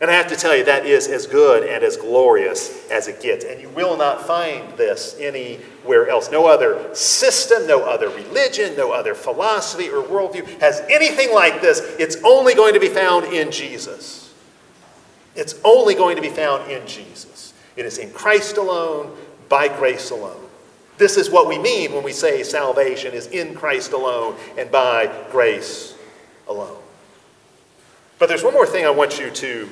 And 0.00 0.10
I 0.10 0.14
have 0.14 0.28
to 0.28 0.36
tell 0.36 0.56
you, 0.56 0.64
that 0.64 0.86
is 0.86 1.08
as 1.08 1.26
good 1.26 1.68
and 1.68 1.84
as 1.84 1.98
glorious 1.98 2.88
as 2.90 3.06
it 3.06 3.20
gets. 3.20 3.44
And 3.44 3.60
you 3.60 3.68
will 3.68 3.98
not 3.98 4.26
find 4.26 4.74
this 4.78 5.14
anywhere 5.18 6.08
else. 6.08 6.30
No 6.30 6.46
other 6.46 6.94
system, 6.94 7.66
no 7.66 7.82
other 7.82 8.08
religion, 8.08 8.74
no 8.78 8.92
other 8.92 9.14
philosophy 9.14 9.90
or 9.90 10.02
worldview 10.02 10.46
has 10.60 10.80
anything 10.88 11.34
like 11.34 11.60
this. 11.60 11.80
It's 11.98 12.16
only 12.24 12.54
going 12.54 12.72
to 12.72 12.80
be 12.80 12.88
found 12.88 13.26
in 13.26 13.50
Jesus. 13.50 14.29
It's 15.40 15.54
only 15.64 15.94
going 15.94 16.16
to 16.16 16.22
be 16.22 16.28
found 16.28 16.70
in 16.70 16.86
Jesus. 16.86 17.54
It 17.74 17.86
is 17.86 17.96
in 17.96 18.10
Christ 18.10 18.58
alone, 18.58 19.16
by 19.48 19.68
grace 19.68 20.10
alone. 20.10 20.40
This 20.98 21.16
is 21.16 21.30
what 21.30 21.48
we 21.48 21.58
mean 21.58 21.92
when 21.92 22.04
we 22.04 22.12
say 22.12 22.42
salvation 22.42 23.14
is 23.14 23.26
in 23.28 23.54
Christ 23.54 23.92
alone 23.92 24.36
and 24.58 24.70
by 24.70 25.10
grace 25.30 25.94
alone. 26.46 26.76
But 28.18 28.28
there's 28.28 28.44
one 28.44 28.52
more 28.52 28.66
thing 28.66 28.84
I 28.84 28.90
want 28.90 29.18
you 29.18 29.30
to 29.30 29.68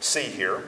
see 0.00 0.24
here. 0.24 0.64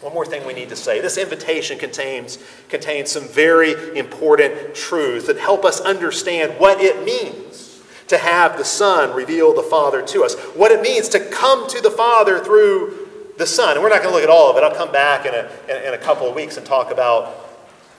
One 0.00 0.14
more 0.14 0.24
thing 0.24 0.46
we 0.46 0.54
need 0.54 0.70
to 0.70 0.76
say. 0.76 1.02
This 1.02 1.18
invitation 1.18 1.78
contains, 1.78 2.38
contains 2.70 3.12
some 3.12 3.28
very 3.28 3.96
important 3.98 4.74
truths 4.74 5.26
that 5.26 5.36
help 5.36 5.66
us 5.66 5.78
understand 5.82 6.58
what 6.58 6.80
it 6.80 7.04
means 7.04 7.82
to 8.08 8.16
have 8.16 8.56
the 8.56 8.64
Son 8.64 9.14
reveal 9.14 9.54
the 9.54 9.62
Father 9.62 10.00
to 10.00 10.24
us, 10.24 10.34
what 10.54 10.72
it 10.72 10.80
means 10.80 11.10
to 11.10 11.20
come 11.20 11.68
to 11.68 11.82
the 11.82 11.90
Father 11.90 12.40
through 12.40 13.01
the 13.38 13.46
Son. 13.46 13.74
And 13.74 13.82
we're 13.82 13.88
not 13.88 14.02
going 14.02 14.10
to 14.10 14.14
look 14.14 14.24
at 14.24 14.30
all 14.30 14.50
of 14.50 14.56
it. 14.56 14.62
I'll 14.62 14.74
come 14.74 14.92
back 14.92 15.26
in 15.26 15.34
a, 15.34 15.50
in, 15.68 15.88
in 15.88 15.94
a 15.94 15.98
couple 15.98 16.28
of 16.28 16.34
weeks 16.34 16.56
and 16.56 16.66
talk 16.66 16.90
about 16.90 17.48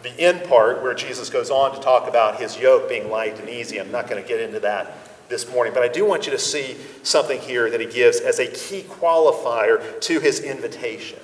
the 0.04 0.17
end 0.19 0.43
part 0.48 0.82
where 0.82 0.93
Jesus 0.93 1.30
goes 1.30 1.50
on 1.50 1.74
to 1.74 1.82
talk 1.82 2.08
about 2.08 2.39
his 2.39 2.58
yoke 2.58 2.89
being 2.89 3.10
light 3.10 3.39
and 3.39 3.50
easy. 3.50 3.80
I'm 3.80 3.91
not 3.91 4.10
going 4.10 4.22
to 4.22 4.28
get 4.28 4.41
into 4.41 4.60
that 4.62 4.93
this 5.30 5.50
morning, 5.50 5.74
but 5.74 5.82
I 5.82 5.88
do 5.88 6.06
want 6.06 6.26
you 6.26 6.32
to 6.34 6.39
see 6.39 6.76
something 7.02 7.39
here 7.39 7.69
that 7.69 7.80
he 7.80 7.88
gives 7.88 8.19
as 8.19 8.39
a 8.39 8.48
key 8.48 8.84
qualifier 8.84 10.00
to 10.02 10.19
his 10.19 10.41
invitation. 10.41 11.19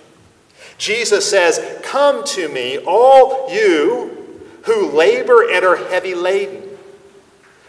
Jesus 0.77 1.29
says, 1.29 1.59
Come 1.83 2.23
to 2.23 2.47
me, 2.47 2.77
all 2.79 3.53
you 3.53 4.19
who 4.63 4.89
labor 4.91 5.49
and 5.49 5.65
are 5.65 5.75
heavy 5.75 6.15
laden. 6.15 6.63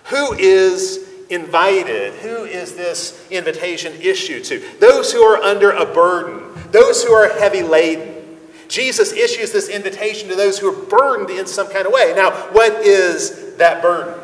Who 0.05 0.35
is 0.35 1.10
invited? 1.31 2.15
Who 2.15 2.45
is 2.45 2.75
this 2.75 3.27
invitation 3.31 3.95
issued 4.01 4.45
to? 4.45 4.63
Those 4.81 5.13
who 5.13 5.23
are 5.23 5.43
under 5.43 5.71
a 5.71 5.87
burden, 5.87 6.43
those 6.71 7.03
who 7.03 7.13
are 7.13 7.29
heavy 7.39 7.63
laden. 7.63 8.39
Jesus 8.69 9.13
issues 9.13 9.51
this 9.51 9.69
invitation 9.69 10.29
to 10.29 10.37
those 10.37 10.59
who 10.59 10.69
are 10.69 10.87
burdened 10.87 11.31
in 11.31 11.47
some 11.47 11.69
kind 11.69 11.87
of 11.87 11.93
way. 11.93 12.13
Now, 12.15 12.31
what 12.53 12.73
is 12.87 13.57
that 13.57 13.83
burden? 13.83 14.15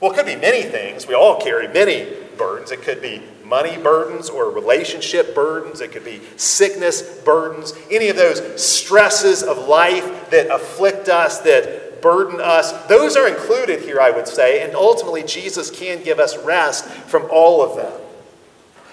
Well, 0.00 0.10
it 0.10 0.14
could 0.16 0.26
be 0.26 0.36
many 0.36 0.62
things. 0.62 1.06
We 1.06 1.14
all 1.14 1.40
carry 1.40 1.68
many 1.68 2.12
burdens. 2.36 2.70
It 2.70 2.82
could 2.82 3.00
be 3.00 3.22
money 3.44 3.78
burdens 3.80 4.28
or 4.28 4.50
relationship 4.50 5.34
burdens. 5.34 5.80
It 5.80 5.92
could 5.92 6.04
be 6.04 6.20
sickness 6.36 7.02
burdens. 7.20 7.72
Any 7.90 8.08
of 8.08 8.16
those 8.16 8.62
stresses 8.62 9.42
of 9.42 9.68
life 9.68 10.30
that 10.30 10.48
afflict 10.50 11.08
us, 11.08 11.38
that 11.40 11.85
burden 12.06 12.40
us, 12.40 12.70
those 12.86 13.16
are 13.16 13.26
included 13.26 13.80
here, 13.80 14.00
I 14.00 14.12
would 14.12 14.28
say. 14.28 14.62
And 14.62 14.76
ultimately, 14.76 15.24
Jesus 15.24 15.72
can 15.72 16.04
give 16.04 16.20
us 16.20 16.38
rest 16.38 16.84
from 16.84 17.26
all 17.32 17.60
of 17.60 17.74
them. 17.74 18.00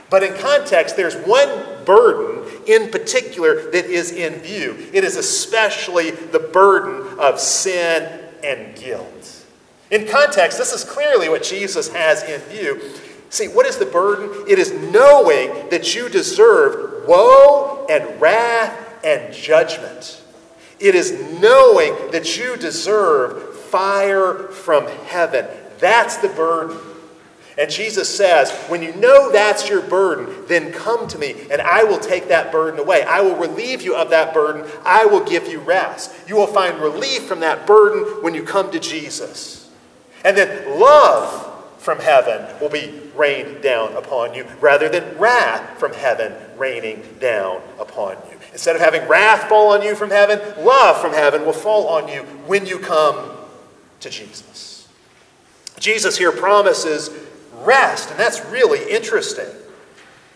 But 0.09 0.23
in 0.23 0.35
context, 0.35 0.97
there's 0.97 1.15
one 1.27 1.85
burden 1.85 2.43
in 2.65 2.89
particular 2.89 3.69
that 3.69 3.85
is 3.85 4.11
in 4.11 4.39
view. 4.39 4.89
It 4.91 5.03
is 5.03 5.15
especially 5.15 6.09
the 6.09 6.39
burden 6.39 7.19
of 7.19 7.39
sin 7.39 8.19
and 8.43 8.75
guilt. 8.75 9.45
In 9.91 10.07
context, 10.07 10.57
this 10.57 10.73
is 10.73 10.83
clearly 10.83 11.29
what 11.29 11.43
Jesus 11.43 11.93
has 11.93 12.23
in 12.23 12.41
view. 12.41 12.81
See, 13.29 13.47
what 13.47 13.67
is 13.67 13.77
the 13.77 13.85
burden? 13.85 14.45
It 14.47 14.57
is 14.57 14.71
knowing 14.71 15.69
that 15.69 15.93
you 15.93 16.09
deserve 16.09 17.07
woe 17.07 17.85
and 17.91 18.19
wrath 18.19 19.03
and 19.03 19.31
judgment. 19.31 20.22
It 20.83 20.95
is 20.95 21.13
knowing 21.39 21.93
that 22.11 22.37
you 22.37 22.57
deserve 22.57 23.57
fire 23.57 24.49
from 24.49 24.85
heaven. 24.85 25.47
That's 25.79 26.17
the 26.17 26.27
burden. 26.27 26.77
And 27.57 27.71
Jesus 27.71 28.13
says, 28.13 28.51
when 28.67 28.83
you 28.83 28.93
know 28.95 29.31
that's 29.31 29.69
your 29.69 29.81
burden, 29.81 30.45
then 30.47 30.73
come 30.73 31.07
to 31.07 31.17
me 31.17 31.35
and 31.49 31.61
I 31.61 31.85
will 31.85 31.99
take 31.99 32.27
that 32.27 32.51
burden 32.51 32.81
away. 32.81 33.03
I 33.03 33.21
will 33.21 33.37
relieve 33.37 33.81
you 33.81 33.95
of 33.95 34.09
that 34.09 34.33
burden. 34.33 34.69
I 34.83 35.05
will 35.05 35.23
give 35.23 35.47
you 35.47 35.59
rest. 35.59 36.11
You 36.27 36.35
will 36.35 36.47
find 36.47 36.77
relief 36.79 37.27
from 37.27 37.39
that 37.39 37.65
burden 37.65 38.21
when 38.21 38.33
you 38.33 38.43
come 38.43 38.69
to 38.71 38.79
Jesus. 38.79 39.71
And 40.25 40.35
then 40.35 40.79
love 40.79 41.49
from 41.77 41.99
heaven 41.99 42.45
will 42.59 42.69
be 42.69 43.01
rained 43.15 43.61
down 43.61 43.93
upon 43.95 44.33
you 44.33 44.45
rather 44.59 44.89
than 44.89 45.17
wrath 45.17 45.79
from 45.79 45.93
heaven 45.93 46.33
raining 46.57 47.03
down 47.21 47.61
upon 47.79 48.17
you. 48.29 48.32
Instead 48.53 48.75
of 48.75 48.81
having 48.81 49.07
wrath 49.07 49.49
fall 49.49 49.73
on 49.73 49.81
you 49.81 49.95
from 49.95 50.09
heaven, 50.09 50.39
love 50.63 51.01
from 51.01 51.11
heaven 51.11 51.45
will 51.45 51.53
fall 51.53 51.87
on 51.87 52.07
you 52.07 52.21
when 52.45 52.65
you 52.65 52.79
come 52.79 53.31
to 53.99 54.09
Jesus. 54.09 54.87
Jesus 55.79 56.17
here 56.17 56.31
promises 56.31 57.09
rest, 57.63 58.11
and 58.11 58.19
that's 58.19 58.45
really 58.45 58.89
interesting. 58.91 59.47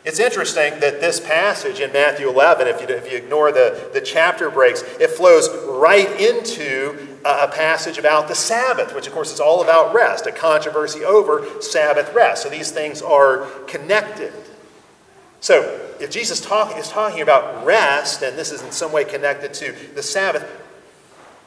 It's 0.03 0.19
interesting 0.19 0.80
that 0.80 0.99
this 0.99 1.19
passage 1.19 1.80
in 1.80 1.91
Matthew 1.91 2.30
11, 2.30 2.67
if 2.67 2.82
you, 2.82 2.88
if 2.88 3.12
you 3.12 3.17
ignore 3.17 3.51
the, 3.51 3.89
the 3.93 4.01
chapter 4.01 4.49
breaks, 4.49 4.82
it 4.99 5.12
flows 5.12 5.49
right 5.65 6.10
into 6.19 7.17
a 7.25 7.47
passage 7.49 7.97
about 7.97 8.30
the 8.30 8.36
Sabbath, 8.36 8.95
which 8.95 9.06
of 9.06 9.13
course 9.13 9.34
is 9.34 9.39
all 9.39 9.62
about 9.62 9.93
rest, 9.93 10.25
a 10.25 10.32
controversy 10.32 11.03
over 11.03 11.45
Sabbath 11.62 12.13
rest. 12.13 12.43
So 12.43 12.49
these 12.49 12.71
things 12.71 13.01
are 13.01 13.45
connected. 13.67 14.34
So 15.39 15.80
if 16.00 16.10
Jesus 16.10 16.41
talk, 16.41 16.78
is 16.78 16.89
talking 16.89 17.21
about 17.21 17.65
rest, 17.65 18.21
and 18.21 18.38
this 18.38 18.52
is 18.52 18.62
in 18.62 18.71
some 18.71 18.91
way 18.91 19.06
connected 19.06 19.54
to 19.56 19.76
the 19.93 20.04
Sabbath, 20.04 20.43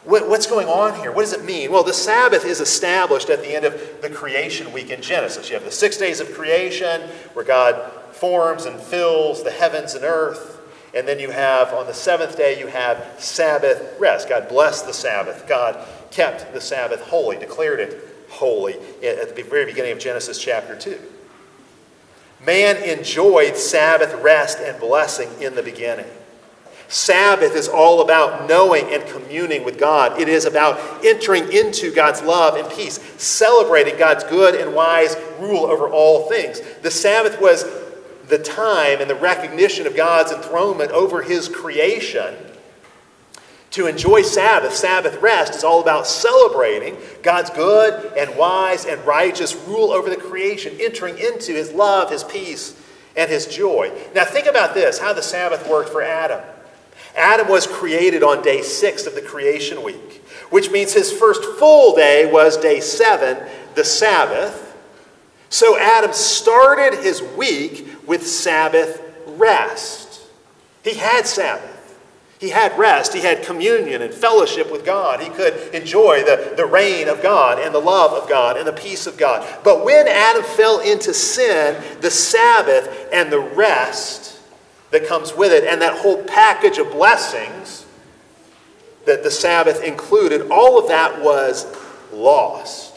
what, 0.04 0.28
what's 0.28 0.46
going 0.46 0.66
on 0.66 0.98
here? 1.00 1.12
What 1.12 1.22
does 1.22 1.34
it 1.34 1.44
mean? 1.44 1.70
Well, 1.70 1.84
the 1.84 1.92
Sabbath 1.92 2.44
is 2.44 2.60
established 2.60 3.28
at 3.28 3.42
the 3.42 3.54
end 3.54 3.66
of 3.66 4.00
the 4.00 4.08
creation 4.08 4.72
week 4.72 4.90
in 4.90 5.02
Genesis. 5.02 5.48
You 5.48 5.54
have 5.54 5.64
the 5.64 5.70
six 5.70 5.98
days 5.98 6.20
of 6.20 6.32
creation 6.32 7.02
where 7.34 7.44
God 7.44 7.92
forms 8.12 8.64
and 8.64 8.80
fills 8.80 9.42
the 9.42 9.50
heavens 9.50 9.94
and 9.94 10.04
earth. 10.04 10.58
And 10.94 11.06
then 11.06 11.20
you 11.20 11.30
have, 11.30 11.72
on 11.74 11.86
the 11.86 11.94
seventh 11.94 12.36
day, 12.36 12.58
you 12.58 12.66
have 12.66 13.16
Sabbath 13.18 13.94
rest. 14.00 14.28
God 14.28 14.48
blessed 14.48 14.86
the 14.86 14.92
Sabbath. 14.92 15.46
God 15.46 15.86
kept 16.10 16.52
the 16.52 16.60
Sabbath 16.60 17.02
holy, 17.02 17.38
declared 17.38 17.80
it 17.80 18.08
holy 18.30 18.74
at 19.04 19.36
the 19.36 19.42
very 19.42 19.66
beginning 19.66 19.92
of 19.92 19.98
Genesis 19.98 20.38
chapter 20.38 20.76
2. 20.76 20.98
Man 22.44 22.76
enjoyed 22.82 23.56
Sabbath 23.56 24.14
rest 24.22 24.58
and 24.60 24.78
blessing 24.80 25.28
in 25.40 25.54
the 25.54 25.62
beginning. 25.62 26.06
Sabbath 26.88 27.54
is 27.54 27.68
all 27.68 28.00
about 28.00 28.48
knowing 28.48 28.92
and 28.92 29.06
communing 29.06 29.64
with 29.64 29.78
God. 29.78 30.20
It 30.20 30.28
is 30.28 30.44
about 30.44 31.04
entering 31.04 31.52
into 31.52 31.92
God's 31.92 32.20
love 32.20 32.56
and 32.56 32.68
peace, 32.72 32.98
celebrating 33.16 33.96
God's 33.96 34.24
good 34.24 34.56
and 34.56 34.74
wise 34.74 35.16
rule 35.38 35.66
over 35.66 35.88
all 35.88 36.28
things. 36.28 36.60
The 36.82 36.90
Sabbath 36.90 37.40
was 37.40 37.64
the 38.26 38.38
time 38.38 39.00
and 39.00 39.08
the 39.08 39.14
recognition 39.14 39.86
of 39.86 39.94
God's 39.94 40.32
enthronement 40.32 40.90
over 40.90 41.22
his 41.22 41.48
creation. 41.48 42.34
To 43.70 43.86
enjoy 43.86 44.22
Sabbath, 44.22 44.74
Sabbath 44.74 45.20
rest, 45.22 45.54
is 45.54 45.62
all 45.62 45.80
about 45.80 46.06
celebrating 46.06 46.96
God's 47.22 47.50
good 47.50 48.12
and 48.16 48.36
wise 48.36 48.84
and 48.84 49.04
righteous 49.06 49.54
rule 49.54 49.92
over 49.92 50.10
the 50.10 50.16
creation, 50.16 50.76
entering 50.80 51.18
into 51.18 51.52
his 51.52 51.72
love, 51.72 52.10
his 52.10 52.24
peace, 52.24 52.74
and 53.16 53.30
his 53.30 53.46
joy. 53.46 53.92
Now, 54.14 54.24
think 54.24 54.46
about 54.46 54.74
this 54.74 54.98
how 54.98 55.12
the 55.12 55.22
Sabbath 55.22 55.68
worked 55.68 55.90
for 55.90 56.02
Adam. 56.02 56.40
Adam 57.16 57.48
was 57.48 57.66
created 57.66 58.22
on 58.22 58.42
day 58.42 58.62
six 58.62 59.06
of 59.06 59.14
the 59.14 59.22
creation 59.22 59.82
week, 59.82 60.24
which 60.50 60.70
means 60.70 60.92
his 60.92 61.12
first 61.12 61.44
full 61.58 61.94
day 61.94 62.30
was 62.30 62.56
day 62.56 62.80
seven, 62.80 63.38
the 63.74 63.84
Sabbath. 63.84 64.66
So 65.48 65.78
Adam 65.78 66.12
started 66.12 67.02
his 67.02 67.22
week 67.22 67.86
with 68.06 68.26
Sabbath 68.26 69.02
rest. 69.26 70.22
He 70.82 70.94
had 70.94 71.26
Sabbath. 71.26 71.69
He 72.40 72.48
had 72.48 72.76
rest. 72.78 73.12
He 73.12 73.20
had 73.20 73.44
communion 73.44 74.00
and 74.00 74.14
fellowship 74.14 74.72
with 74.72 74.82
God. 74.82 75.20
He 75.20 75.28
could 75.28 75.74
enjoy 75.74 76.24
the, 76.24 76.54
the 76.56 76.64
reign 76.64 77.06
of 77.06 77.22
God 77.22 77.58
and 77.58 77.74
the 77.74 77.80
love 77.80 78.12
of 78.12 78.30
God 78.30 78.56
and 78.56 78.66
the 78.66 78.72
peace 78.72 79.06
of 79.06 79.18
God. 79.18 79.46
But 79.62 79.84
when 79.84 80.08
Adam 80.08 80.42
fell 80.42 80.80
into 80.80 81.12
sin, 81.12 81.82
the 82.00 82.10
Sabbath 82.10 83.08
and 83.12 83.30
the 83.30 83.40
rest 83.40 84.40
that 84.90 85.06
comes 85.06 85.34
with 85.34 85.52
it 85.52 85.64
and 85.64 85.82
that 85.82 85.98
whole 85.98 86.24
package 86.24 86.78
of 86.78 86.90
blessings 86.90 87.84
that 89.04 89.22
the 89.22 89.30
Sabbath 89.30 89.82
included, 89.82 90.50
all 90.50 90.78
of 90.78 90.88
that 90.88 91.22
was 91.22 91.66
lost 92.10 92.89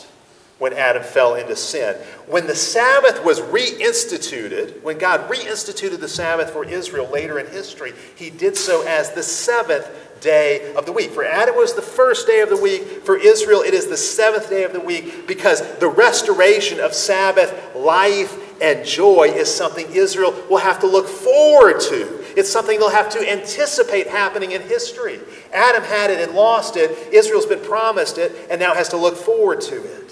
when 0.64 0.72
Adam 0.72 1.04
fell 1.04 1.36
into 1.36 1.58
sin. 1.58 1.94
When 2.26 2.48
the 2.48 2.56
Sabbath 2.56 3.22
was 3.26 3.42
reinstituted, 3.42 4.82
when 4.82 4.98
God 4.98 5.30
reinstituted 5.30 6.00
the 6.00 6.08
Sabbath 6.08 6.52
for 6.52 6.64
Israel 6.64 7.06
later 7.12 7.38
in 7.38 7.48
history, 7.48 7.92
he 8.16 8.30
did 8.30 8.56
so 8.56 8.88
as 8.88 9.12
the 9.12 9.24
seventh 9.24 9.86
day 10.22 10.74
of 10.76 10.86
the 10.86 10.94
week. 10.94 11.12
For 11.12 11.26
Adam 11.26 11.58
was 11.58 11.74
the 11.74 11.82
first 11.82 12.28
day 12.28 12.40
of 12.40 12.48
the 12.48 12.56
week. 12.56 13.04
For 13.04 13.18
Israel, 13.18 13.62
it 13.62 13.74
is 13.74 13.88
the 13.88 13.98
seventh 13.98 14.50
day 14.50 14.64
of 14.64 14.72
the 14.72 14.80
week 14.80 15.28
because 15.28 15.60
the 15.80 15.90
restoration 15.90 16.80
of 16.80 16.94
Sabbath 16.94 17.76
life 17.76 18.40
and 18.62 18.86
joy 18.86 19.34
is 19.36 19.54
something 19.54 19.86
Israel 19.92 20.32
will 20.50 20.60
have 20.60 20.80
to 20.80 20.88
look 20.88 21.10
forward 21.10 21.82
to. 21.82 22.24
It's 22.38 22.50
something 22.50 22.80
they'll 22.80 22.90
have 22.90 23.10
to 23.10 23.30
anticipate 23.30 24.08
happening 24.08 24.54
in 24.54 24.62
history. 24.62 25.20
Adam 25.52 25.84
had 25.84 26.10
it 26.10 26.22
and 26.22 26.34
lost 26.38 26.78
it. 26.78 27.14
Israel's 27.14 27.48
been 27.48 27.60
promised 27.60 28.18
it 28.18 28.48
and 28.50 28.62
now 28.62 28.74
has 28.74 28.88
to 28.90 28.98
look 28.98 29.18
forward 29.18 29.60
to 29.60 29.84
it. 29.84 30.04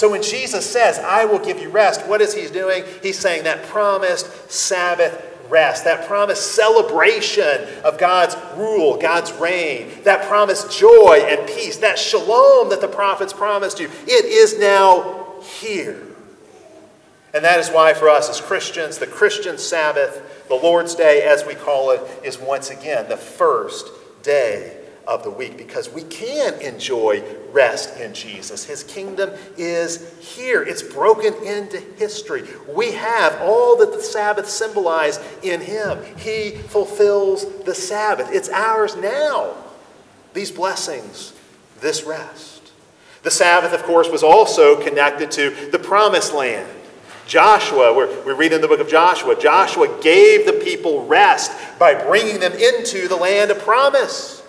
So 0.00 0.08
when 0.08 0.22
Jesus 0.22 0.64
says, 0.64 0.98
I 0.98 1.26
will 1.26 1.38
give 1.38 1.60
you 1.60 1.68
rest, 1.68 2.06
what 2.06 2.22
is 2.22 2.32
he 2.32 2.48
doing? 2.48 2.84
He's 3.02 3.18
saying 3.18 3.44
that 3.44 3.64
promised 3.64 4.50
Sabbath 4.50 5.22
rest, 5.50 5.84
that 5.84 6.06
promised 6.06 6.54
celebration 6.54 7.68
of 7.84 7.98
God's 7.98 8.34
rule, 8.56 8.96
God's 8.96 9.30
reign, 9.34 9.90
that 10.04 10.26
promised 10.26 10.72
joy 10.72 11.26
and 11.28 11.46
peace, 11.46 11.76
that 11.76 11.98
shalom 11.98 12.70
that 12.70 12.80
the 12.80 12.88
prophets 12.88 13.34
promised 13.34 13.78
you, 13.78 13.90
it 14.06 14.24
is 14.24 14.58
now 14.58 15.34
here. 15.60 16.02
And 17.34 17.44
that 17.44 17.60
is 17.60 17.68
why, 17.68 17.92
for 17.92 18.08
us 18.08 18.30
as 18.30 18.40
Christians, 18.40 18.96
the 18.96 19.06
Christian 19.06 19.58
Sabbath, 19.58 20.46
the 20.48 20.54
Lord's 20.54 20.94
Day, 20.94 21.24
as 21.24 21.44
we 21.44 21.54
call 21.54 21.90
it, 21.90 22.00
is 22.24 22.38
once 22.38 22.70
again 22.70 23.06
the 23.10 23.18
first 23.18 23.86
day 24.22 24.79
of 25.06 25.24
the 25.24 25.30
week 25.30 25.56
because 25.56 25.90
we 25.90 26.02
can 26.04 26.60
enjoy 26.60 27.22
rest 27.52 27.98
in 27.98 28.14
Jesus. 28.14 28.64
His 28.64 28.84
kingdom 28.84 29.30
is 29.56 30.18
here, 30.20 30.62
it's 30.62 30.82
broken 30.82 31.34
into 31.44 31.78
history. 31.96 32.44
We 32.68 32.92
have 32.92 33.40
all 33.40 33.76
that 33.78 33.92
the 33.92 34.02
Sabbath 34.02 34.48
symbolized 34.48 35.20
in 35.42 35.60
Him. 35.60 35.98
He 36.16 36.50
fulfills 36.50 37.46
the 37.64 37.74
Sabbath, 37.74 38.30
it's 38.32 38.48
ours 38.48 38.96
now. 38.96 39.54
These 40.32 40.52
blessings, 40.52 41.32
this 41.80 42.04
rest. 42.04 42.72
The 43.22 43.30
Sabbath, 43.30 43.72
of 43.72 43.82
course, 43.82 44.08
was 44.08 44.22
also 44.22 44.80
connected 44.82 45.30
to 45.32 45.70
the 45.70 45.78
promised 45.78 46.32
land. 46.32 46.68
Joshua, 47.26 47.94
we 48.26 48.32
read 48.32 48.52
in 48.52 48.60
the 48.60 48.66
book 48.66 48.80
of 48.80 48.88
Joshua, 48.88 49.40
Joshua 49.40 49.86
gave 50.02 50.46
the 50.46 50.52
people 50.64 51.06
rest 51.06 51.52
by 51.78 51.94
bringing 51.94 52.40
them 52.40 52.52
into 52.52 53.06
the 53.06 53.14
land 53.14 53.52
of 53.52 53.60
promise, 53.60 54.39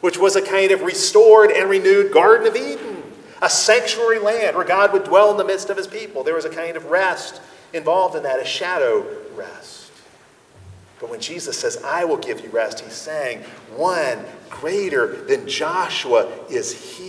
which 0.00 0.18
was 0.18 0.36
a 0.36 0.42
kind 0.42 0.70
of 0.70 0.82
restored 0.82 1.50
and 1.50 1.68
renewed 1.68 2.12
Garden 2.12 2.46
of 2.46 2.56
Eden, 2.56 3.02
a 3.42 3.50
sanctuary 3.50 4.18
land 4.18 4.56
where 4.56 4.64
God 4.64 4.92
would 4.92 5.04
dwell 5.04 5.30
in 5.30 5.36
the 5.36 5.44
midst 5.44 5.70
of 5.70 5.76
his 5.76 5.86
people. 5.86 6.22
There 6.22 6.34
was 6.34 6.44
a 6.44 6.50
kind 6.50 6.76
of 6.76 6.86
rest 6.86 7.40
involved 7.72 8.16
in 8.16 8.22
that, 8.22 8.40
a 8.40 8.44
shadow 8.44 9.06
rest. 9.34 9.90
But 11.00 11.10
when 11.10 11.20
Jesus 11.20 11.56
says, 11.58 11.82
I 11.84 12.04
will 12.04 12.16
give 12.16 12.40
you 12.40 12.50
rest, 12.50 12.80
he's 12.80 12.92
saying, 12.92 13.42
one 13.76 14.24
greater 14.50 15.24
than 15.24 15.46
Joshua 15.46 16.28
is 16.50 16.96
here. 16.98 17.07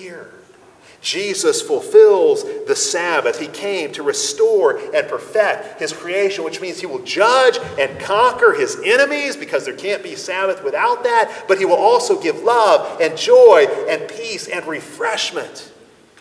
Jesus 1.02 1.62
fulfills 1.62 2.43
the 2.66 2.76
Sabbath. 2.76 3.39
He 3.39 3.47
came 3.47 3.91
to 3.93 4.04
restore 4.04 4.78
and 4.93 5.08
perfect 5.08 5.80
his 5.80 5.93
creation, 5.93 6.43
which 6.43 6.60
means 6.60 6.80
he 6.80 6.86
will 6.86 7.04
judge 7.04 7.58
and 7.80 8.00
conquer 8.00 8.54
his 8.54 8.80
enemies 8.84 9.38
because 9.38 9.64
there 9.66 9.76
can't 9.76 10.04
be 10.04 10.16
Sabbath 10.16 10.64
without 10.64 11.04
that. 11.04 11.45
But 11.47 11.58
he 11.58 11.66
will 11.66 11.76
also 11.76 12.22
give 12.22 12.43
love 12.43 13.00
and 13.00 13.18
joy 13.18 13.66
and 13.89 14.10
peace 14.10 14.47
and 14.47 14.66
refreshment 14.66 15.72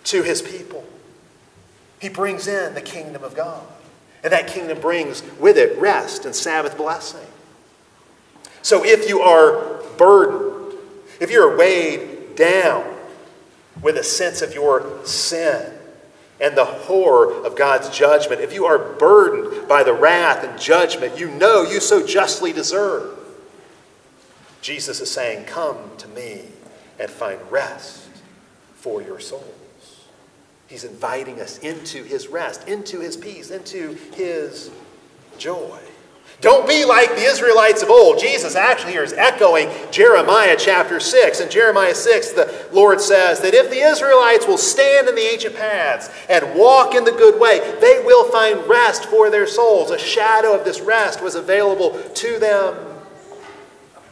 to 0.05 0.23
his 0.23 0.41
people. 0.41 0.85
He 2.01 2.09
brings 2.09 2.47
in 2.47 2.75
the 2.75 2.81
kingdom 2.81 3.25
of 3.25 3.35
God. 3.35 3.67
And 4.23 4.33
that 4.33 4.49
kingdom 4.49 4.81
brings 4.81 5.23
with 5.39 5.57
it 5.57 5.79
rest 5.79 6.25
and 6.25 6.35
Sabbath 6.35 6.77
blessing. 6.77 7.27
So 8.63 8.85
if 8.85 9.09
you 9.09 9.21
are 9.21 9.83
burdened, 9.97 10.75
if 11.21 11.31
you're 11.31 11.57
weighed 11.57 12.37
down, 12.37 12.98
with 13.83 13.97
a 13.97 14.05
sense 14.05 14.43
of 14.43 14.55
your 14.55 15.05
sin 15.05 15.73
and 16.41 16.57
the 16.57 16.65
horror 16.65 17.45
of 17.45 17.57
God's 17.57 17.91
judgment, 17.91 18.41
if 18.41 18.53
you 18.53 18.65
are 18.67 18.79
burdened 18.79 19.69
by 19.69 19.83
the 19.83 19.93
wrath 19.93 20.45
and 20.45 20.59
judgment 20.61 21.19
you 21.19 21.31
know 21.31 21.63
you 21.63 21.81
so 21.81 22.07
justly 22.07 22.53
deserve, 22.53 23.19
Jesus 24.61 25.01
is 25.01 25.11
saying, 25.11 25.47
Come 25.47 25.79
to 25.99 26.09
me 26.09 26.43
and 26.99 27.11
find 27.11 27.41
rest 27.51 28.09
for 28.75 29.03
your 29.03 29.21
souls. 29.21 29.45
He's 30.69 30.85
inviting 30.85 31.41
us 31.41 31.59
into 31.59 32.05
his 32.05 32.29
rest, 32.29 32.69
into 32.69 33.01
his 33.01 33.17
peace, 33.17 33.51
into 33.51 33.95
his 34.15 34.71
joy. 35.39 35.79
Don't 36.41 36.69
be 36.69 36.85
like 36.85 37.09
the 37.17 37.25
Israelites 37.25 37.83
of 37.83 37.91
old. 37.91 38.21
Jesus 38.21 38.55
actually 38.55 38.93
here 38.93 39.03
is 39.03 39.13
echoing 39.13 39.69
Jeremiah 39.91 40.55
chapter 40.57 41.01
6. 41.01 41.41
In 41.41 41.51
Jeremiah 41.51 41.97
6, 41.97 42.33
the 42.33 42.69
Lord 42.73 43.01
says 43.01 43.41
that 43.41 43.55
if 43.55 43.71
the 43.71 43.81
Israelites 43.81 44.47
will 44.47 44.59
stand 44.59 45.09
in 45.09 45.17
the 45.17 45.33
ancient 45.33 45.57
paths 45.57 46.09
and 46.31 46.55
walk 46.57 46.95
in 46.95 47.03
the 47.03 47.11
good 47.11 47.41
way, 47.41 47.59
they 47.81 48.05
will 48.05 48.31
find 48.31 48.65
rest 48.69 49.07
for 49.07 49.31
their 49.31 49.49
souls. 49.49 49.91
A 49.91 49.99
shadow 49.99 50.55
of 50.55 50.65
this 50.65 50.81
rest 50.81 51.21
was 51.21 51.35
available 51.35 51.99
to 52.15 52.39
them. 52.39 52.77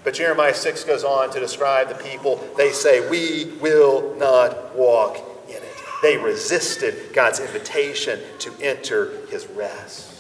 But 0.03 0.15
Jeremiah 0.15 0.55
6 0.55 0.83
goes 0.83 1.05
on 1.05 1.31
to 1.31 1.39
describe 1.39 1.89
the 1.89 1.95
people. 1.95 2.41
They 2.57 2.73
say, 2.73 3.09
We 3.09 3.57
will 3.61 4.17
not 4.17 4.75
walk 4.75 5.19
in 5.49 5.57
it. 5.57 5.75
They 6.03 6.17
resisted 6.17 7.13
God's 7.13 7.39
invitation 7.39 8.19
to 8.41 8.53
enter 8.61 9.13
his 9.29 9.47
rest. 9.47 10.16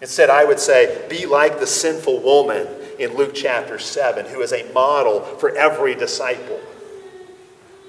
Instead, 0.00 0.30
I 0.30 0.44
would 0.44 0.58
say, 0.58 1.06
be 1.08 1.26
like 1.26 1.60
the 1.60 1.66
sinful 1.66 2.20
woman 2.20 2.66
in 2.98 3.16
Luke 3.16 3.32
chapter 3.34 3.78
7, 3.78 4.26
who 4.26 4.40
is 4.40 4.52
a 4.52 4.70
model 4.72 5.20
for 5.20 5.56
every 5.56 5.94
disciple. 5.94 6.60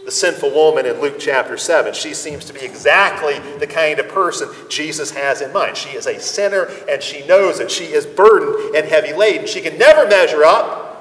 The 0.06 0.12
sinful 0.12 0.52
woman 0.52 0.86
in 0.86 1.00
Luke 1.00 1.18
chapter 1.20 1.58
7, 1.58 1.94
she 1.94 2.14
seems 2.14 2.46
to 2.46 2.54
be 2.54 2.62
exactly 2.62 3.38
the 3.60 3.68
kind 3.68 4.00
of 4.00 4.08
person 4.08 4.50
Jesus 4.68 5.12
has 5.12 5.42
in 5.42 5.54
mind. 5.54 5.78
She 5.78 5.90
is 5.90 6.08
a 6.08 6.20
sinner 6.20 6.70
and 6.90 7.04
she 7.04 7.26
knows 7.28 7.60
it. 7.60 7.70
She 7.70 7.86
is 7.86 8.06
burdened 8.06 8.76
and 8.76 8.88
heavy 8.88 9.14
laden. 9.14 9.46
She 9.46 9.62
can 9.62 9.78
never 9.78 10.08
measure 10.08 10.44
up 10.44 10.92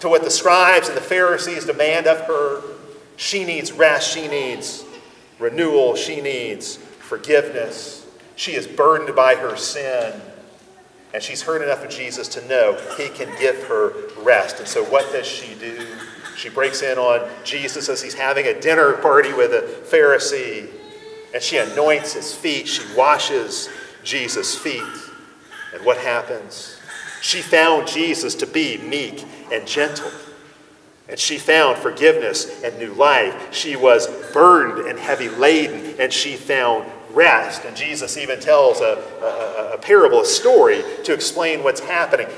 to 0.00 0.08
what 0.08 0.24
the 0.24 0.30
scribes 0.30 0.88
and 0.88 0.96
the 0.96 1.02
Pharisees 1.02 1.66
demand 1.66 2.08
of 2.08 2.20
her. 2.22 2.62
She 3.16 3.44
needs 3.44 3.70
rest, 3.70 4.12
she 4.12 4.26
needs 4.26 4.84
renewal, 5.38 5.94
she 5.94 6.20
needs 6.20 6.76
forgiveness. 6.76 7.99
She 8.40 8.54
is 8.54 8.66
burdened 8.66 9.14
by 9.14 9.34
her 9.34 9.54
sin. 9.54 10.18
And 11.12 11.22
she's 11.22 11.42
heard 11.42 11.60
enough 11.60 11.84
of 11.84 11.90
Jesus 11.90 12.26
to 12.28 12.48
know 12.48 12.72
he 12.96 13.10
can 13.10 13.28
give 13.38 13.64
her 13.64 13.92
rest. 14.22 14.60
And 14.60 14.66
so, 14.66 14.82
what 14.82 15.12
does 15.12 15.26
she 15.26 15.54
do? 15.56 15.86
She 16.38 16.48
breaks 16.48 16.80
in 16.80 16.96
on 16.96 17.28
Jesus 17.44 17.90
as 17.90 18.00
he's 18.00 18.14
having 18.14 18.46
a 18.46 18.58
dinner 18.58 18.94
party 18.94 19.34
with 19.34 19.52
a 19.52 19.60
Pharisee. 19.94 20.70
And 21.34 21.42
she 21.42 21.58
anoints 21.58 22.14
his 22.14 22.34
feet. 22.34 22.66
She 22.66 22.82
washes 22.96 23.68
Jesus' 24.04 24.56
feet. 24.56 24.80
And 25.74 25.84
what 25.84 25.98
happens? 25.98 26.80
She 27.20 27.42
found 27.42 27.88
Jesus 27.88 28.34
to 28.36 28.46
be 28.46 28.78
meek 28.78 29.22
and 29.52 29.66
gentle. 29.66 30.10
And 31.10 31.18
she 31.18 31.36
found 31.36 31.76
forgiveness 31.76 32.62
and 32.64 32.78
new 32.78 32.94
life. 32.94 33.52
She 33.52 33.76
was 33.76 34.06
burdened 34.32 34.88
and 34.88 34.98
heavy 34.98 35.28
laden, 35.28 36.00
and 36.00 36.10
she 36.10 36.36
found 36.36 36.90
rest. 37.14 37.64
And 37.64 37.76
Jesus 37.76 38.16
even 38.16 38.40
tells 38.40 38.80
a, 38.80 39.02
a, 39.22 39.74
a, 39.74 39.78
parable, 39.78 40.20
a 40.20 40.26
story, 40.26 40.82
to 41.04 41.12
explain 41.12 41.62
what's 41.62 41.80
happening. 41.80 42.28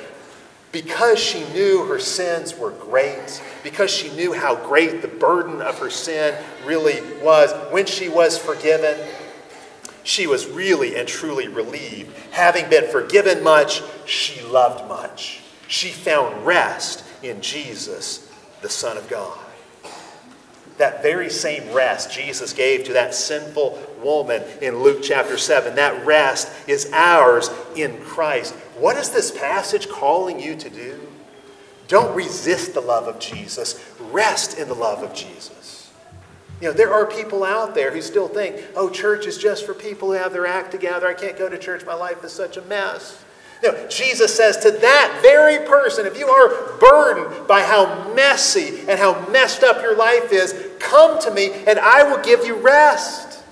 Because 0.70 1.18
she 1.18 1.44
knew 1.52 1.84
her 1.84 1.98
sins 1.98 2.56
were 2.56 2.70
great, 2.70 3.42
because 3.62 3.90
she 3.90 4.10
knew 4.10 4.32
how 4.32 4.54
great 4.54 5.02
the 5.02 5.08
burden 5.08 5.60
of 5.60 5.78
her 5.78 5.90
sin 5.90 6.34
really 6.64 7.00
was, 7.22 7.52
when 7.72 7.84
she 7.84 8.08
was 8.08 8.38
forgiven, 8.38 8.98
she 10.02 10.26
was 10.26 10.46
really 10.46 10.96
and 10.96 11.06
truly 11.06 11.48
relieved. 11.48 12.16
Having 12.30 12.70
been 12.70 12.90
forgiven 12.90 13.44
much, 13.44 13.82
she 14.06 14.42
loved 14.42 14.88
much. 14.88 15.42
She 15.68 15.90
found 15.90 16.44
rest 16.44 17.04
in 17.22 17.40
Jesus, 17.40 18.30
the 18.62 18.68
Son 18.68 18.96
of 18.96 19.08
God. 19.08 19.38
That 20.78 21.02
very 21.02 21.30
same 21.30 21.72
rest 21.72 22.10
Jesus 22.10 22.52
gave 22.52 22.84
to 22.84 22.94
that 22.94 23.14
sinful 23.14 23.78
woman 24.02 24.42
in 24.60 24.82
Luke 24.82 25.02
chapter 25.02 25.38
7, 25.38 25.76
that 25.76 26.04
rest 26.04 26.48
is 26.66 26.90
ours 26.92 27.50
in 27.76 28.00
Christ. 28.00 28.54
What 28.76 28.96
is 28.96 29.10
this 29.10 29.30
passage 29.30 29.88
calling 29.88 30.40
you 30.40 30.56
to 30.56 30.70
do? 30.70 31.00
Don't 31.88 32.14
resist 32.14 32.74
the 32.74 32.80
love 32.80 33.06
of 33.06 33.20
Jesus, 33.20 33.84
rest 34.00 34.58
in 34.58 34.68
the 34.68 34.74
love 34.74 35.02
of 35.02 35.14
Jesus. 35.14 35.90
You 36.60 36.68
know, 36.68 36.74
there 36.74 36.92
are 36.92 37.06
people 37.06 37.42
out 37.42 37.74
there 37.74 37.90
who 37.90 38.00
still 38.00 38.28
think, 38.28 38.64
oh, 38.76 38.88
church 38.88 39.26
is 39.26 39.36
just 39.36 39.66
for 39.66 39.74
people 39.74 40.08
who 40.08 40.14
have 40.14 40.32
their 40.32 40.46
act 40.46 40.70
together. 40.70 41.08
I 41.08 41.14
can't 41.14 41.36
go 41.36 41.48
to 41.48 41.58
church. 41.58 41.84
My 41.84 41.94
life 41.94 42.22
is 42.24 42.32
such 42.32 42.56
a 42.56 42.62
mess. 42.62 43.22
No, 43.62 43.86
Jesus 43.88 44.34
says 44.34 44.56
to 44.58 44.72
that 44.72 45.20
very 45.22 45.66
person, 45.68 46.04
if 46.04 46.18
you 46.18 46.28
are 46.28 46.78
burdened 46.78 47.46
by 47.46 47.62
how 47.62 48.12
messy 48.12 48.80
and 48.88 48.98
how 48.98 49.28
messed 49.28 49.62
up 49.62 49.80
your 49.82 49.96
life 49.96 50.32
is, 50.32 50.54
come 50.80 51.20
to 51.22 51.30
me 51.30 51.52
and 51.66 51.78
I 51.78 52.02
will 52.02 52.22
give 52.22 52.44
you 52.44 52.56
rest. 52.56 53.42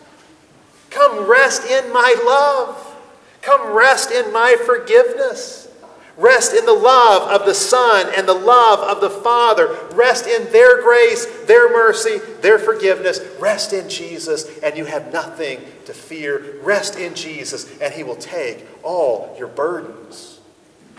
Come 0.91 1.31
rest 1.31 1.65
in 1.65 1.93
my 1.93 2.15
love. 2.27 2.97
Come 3.41 3.73
rest 3.73 4.11
in 4.11 4.33
my 4.33 4.57
forgiveness. 4.67 5.70
Rest 6.17 6.55
in 6.55 6.67
the 6.67 6.73
love 6.73 7.31
of 7.31 7.47
the 7.47 7.55
Son 7.55 8.13
and 8.17 8.29
the 8.29 8.35
love 8.35 8.81
of 8.81 9.01
the 9.01 9.11
Father. 9.11 9.75
Rest 9.93 10.27
in 10.27 10.51
their 10.53 10.83
grace, 10.83 11.27
their 11.47 11.71
mercy, 11.71 12.19
their 12.41 12.59
forgiveness. 12.59 13.21
Rest 13.39 13.73
in 13.73 13.89
Jesus, 13.89 14.59
and 14.59 14.77
you 14.77 14.85
have 14.85 15.13
nothing 15.13 15.61
to 15.87 15.95
fear. 15.95 16.57
Rest 16.63 16.99
in 16.99 17.15
Jesus, 17.15 17.81
and 17.81 17.95
He 17.95 18.03
will 18.03 18.17
take 18.17 18.67
all 18.83 19.35
your 19.39 19.49
burdens 19.49 20.41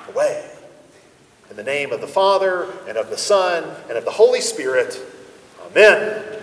away. 0.09 0.49
In 1.49 1.55
the 1.55 1.63
name 1.63 1.91
of 1.91 2.01
the 2.01 2.07
Father, 2.07 2.67
and 2.87 2.97
of 2.97 3.09
the 3.09 3.17
Son, 3.17 3.63
and 3.89 3.97
of 3.97 4.05
the 4.05 4.11
Holy 4.11 4.41
Spirit, 4.41 4.99
Amen. 5.71 6.40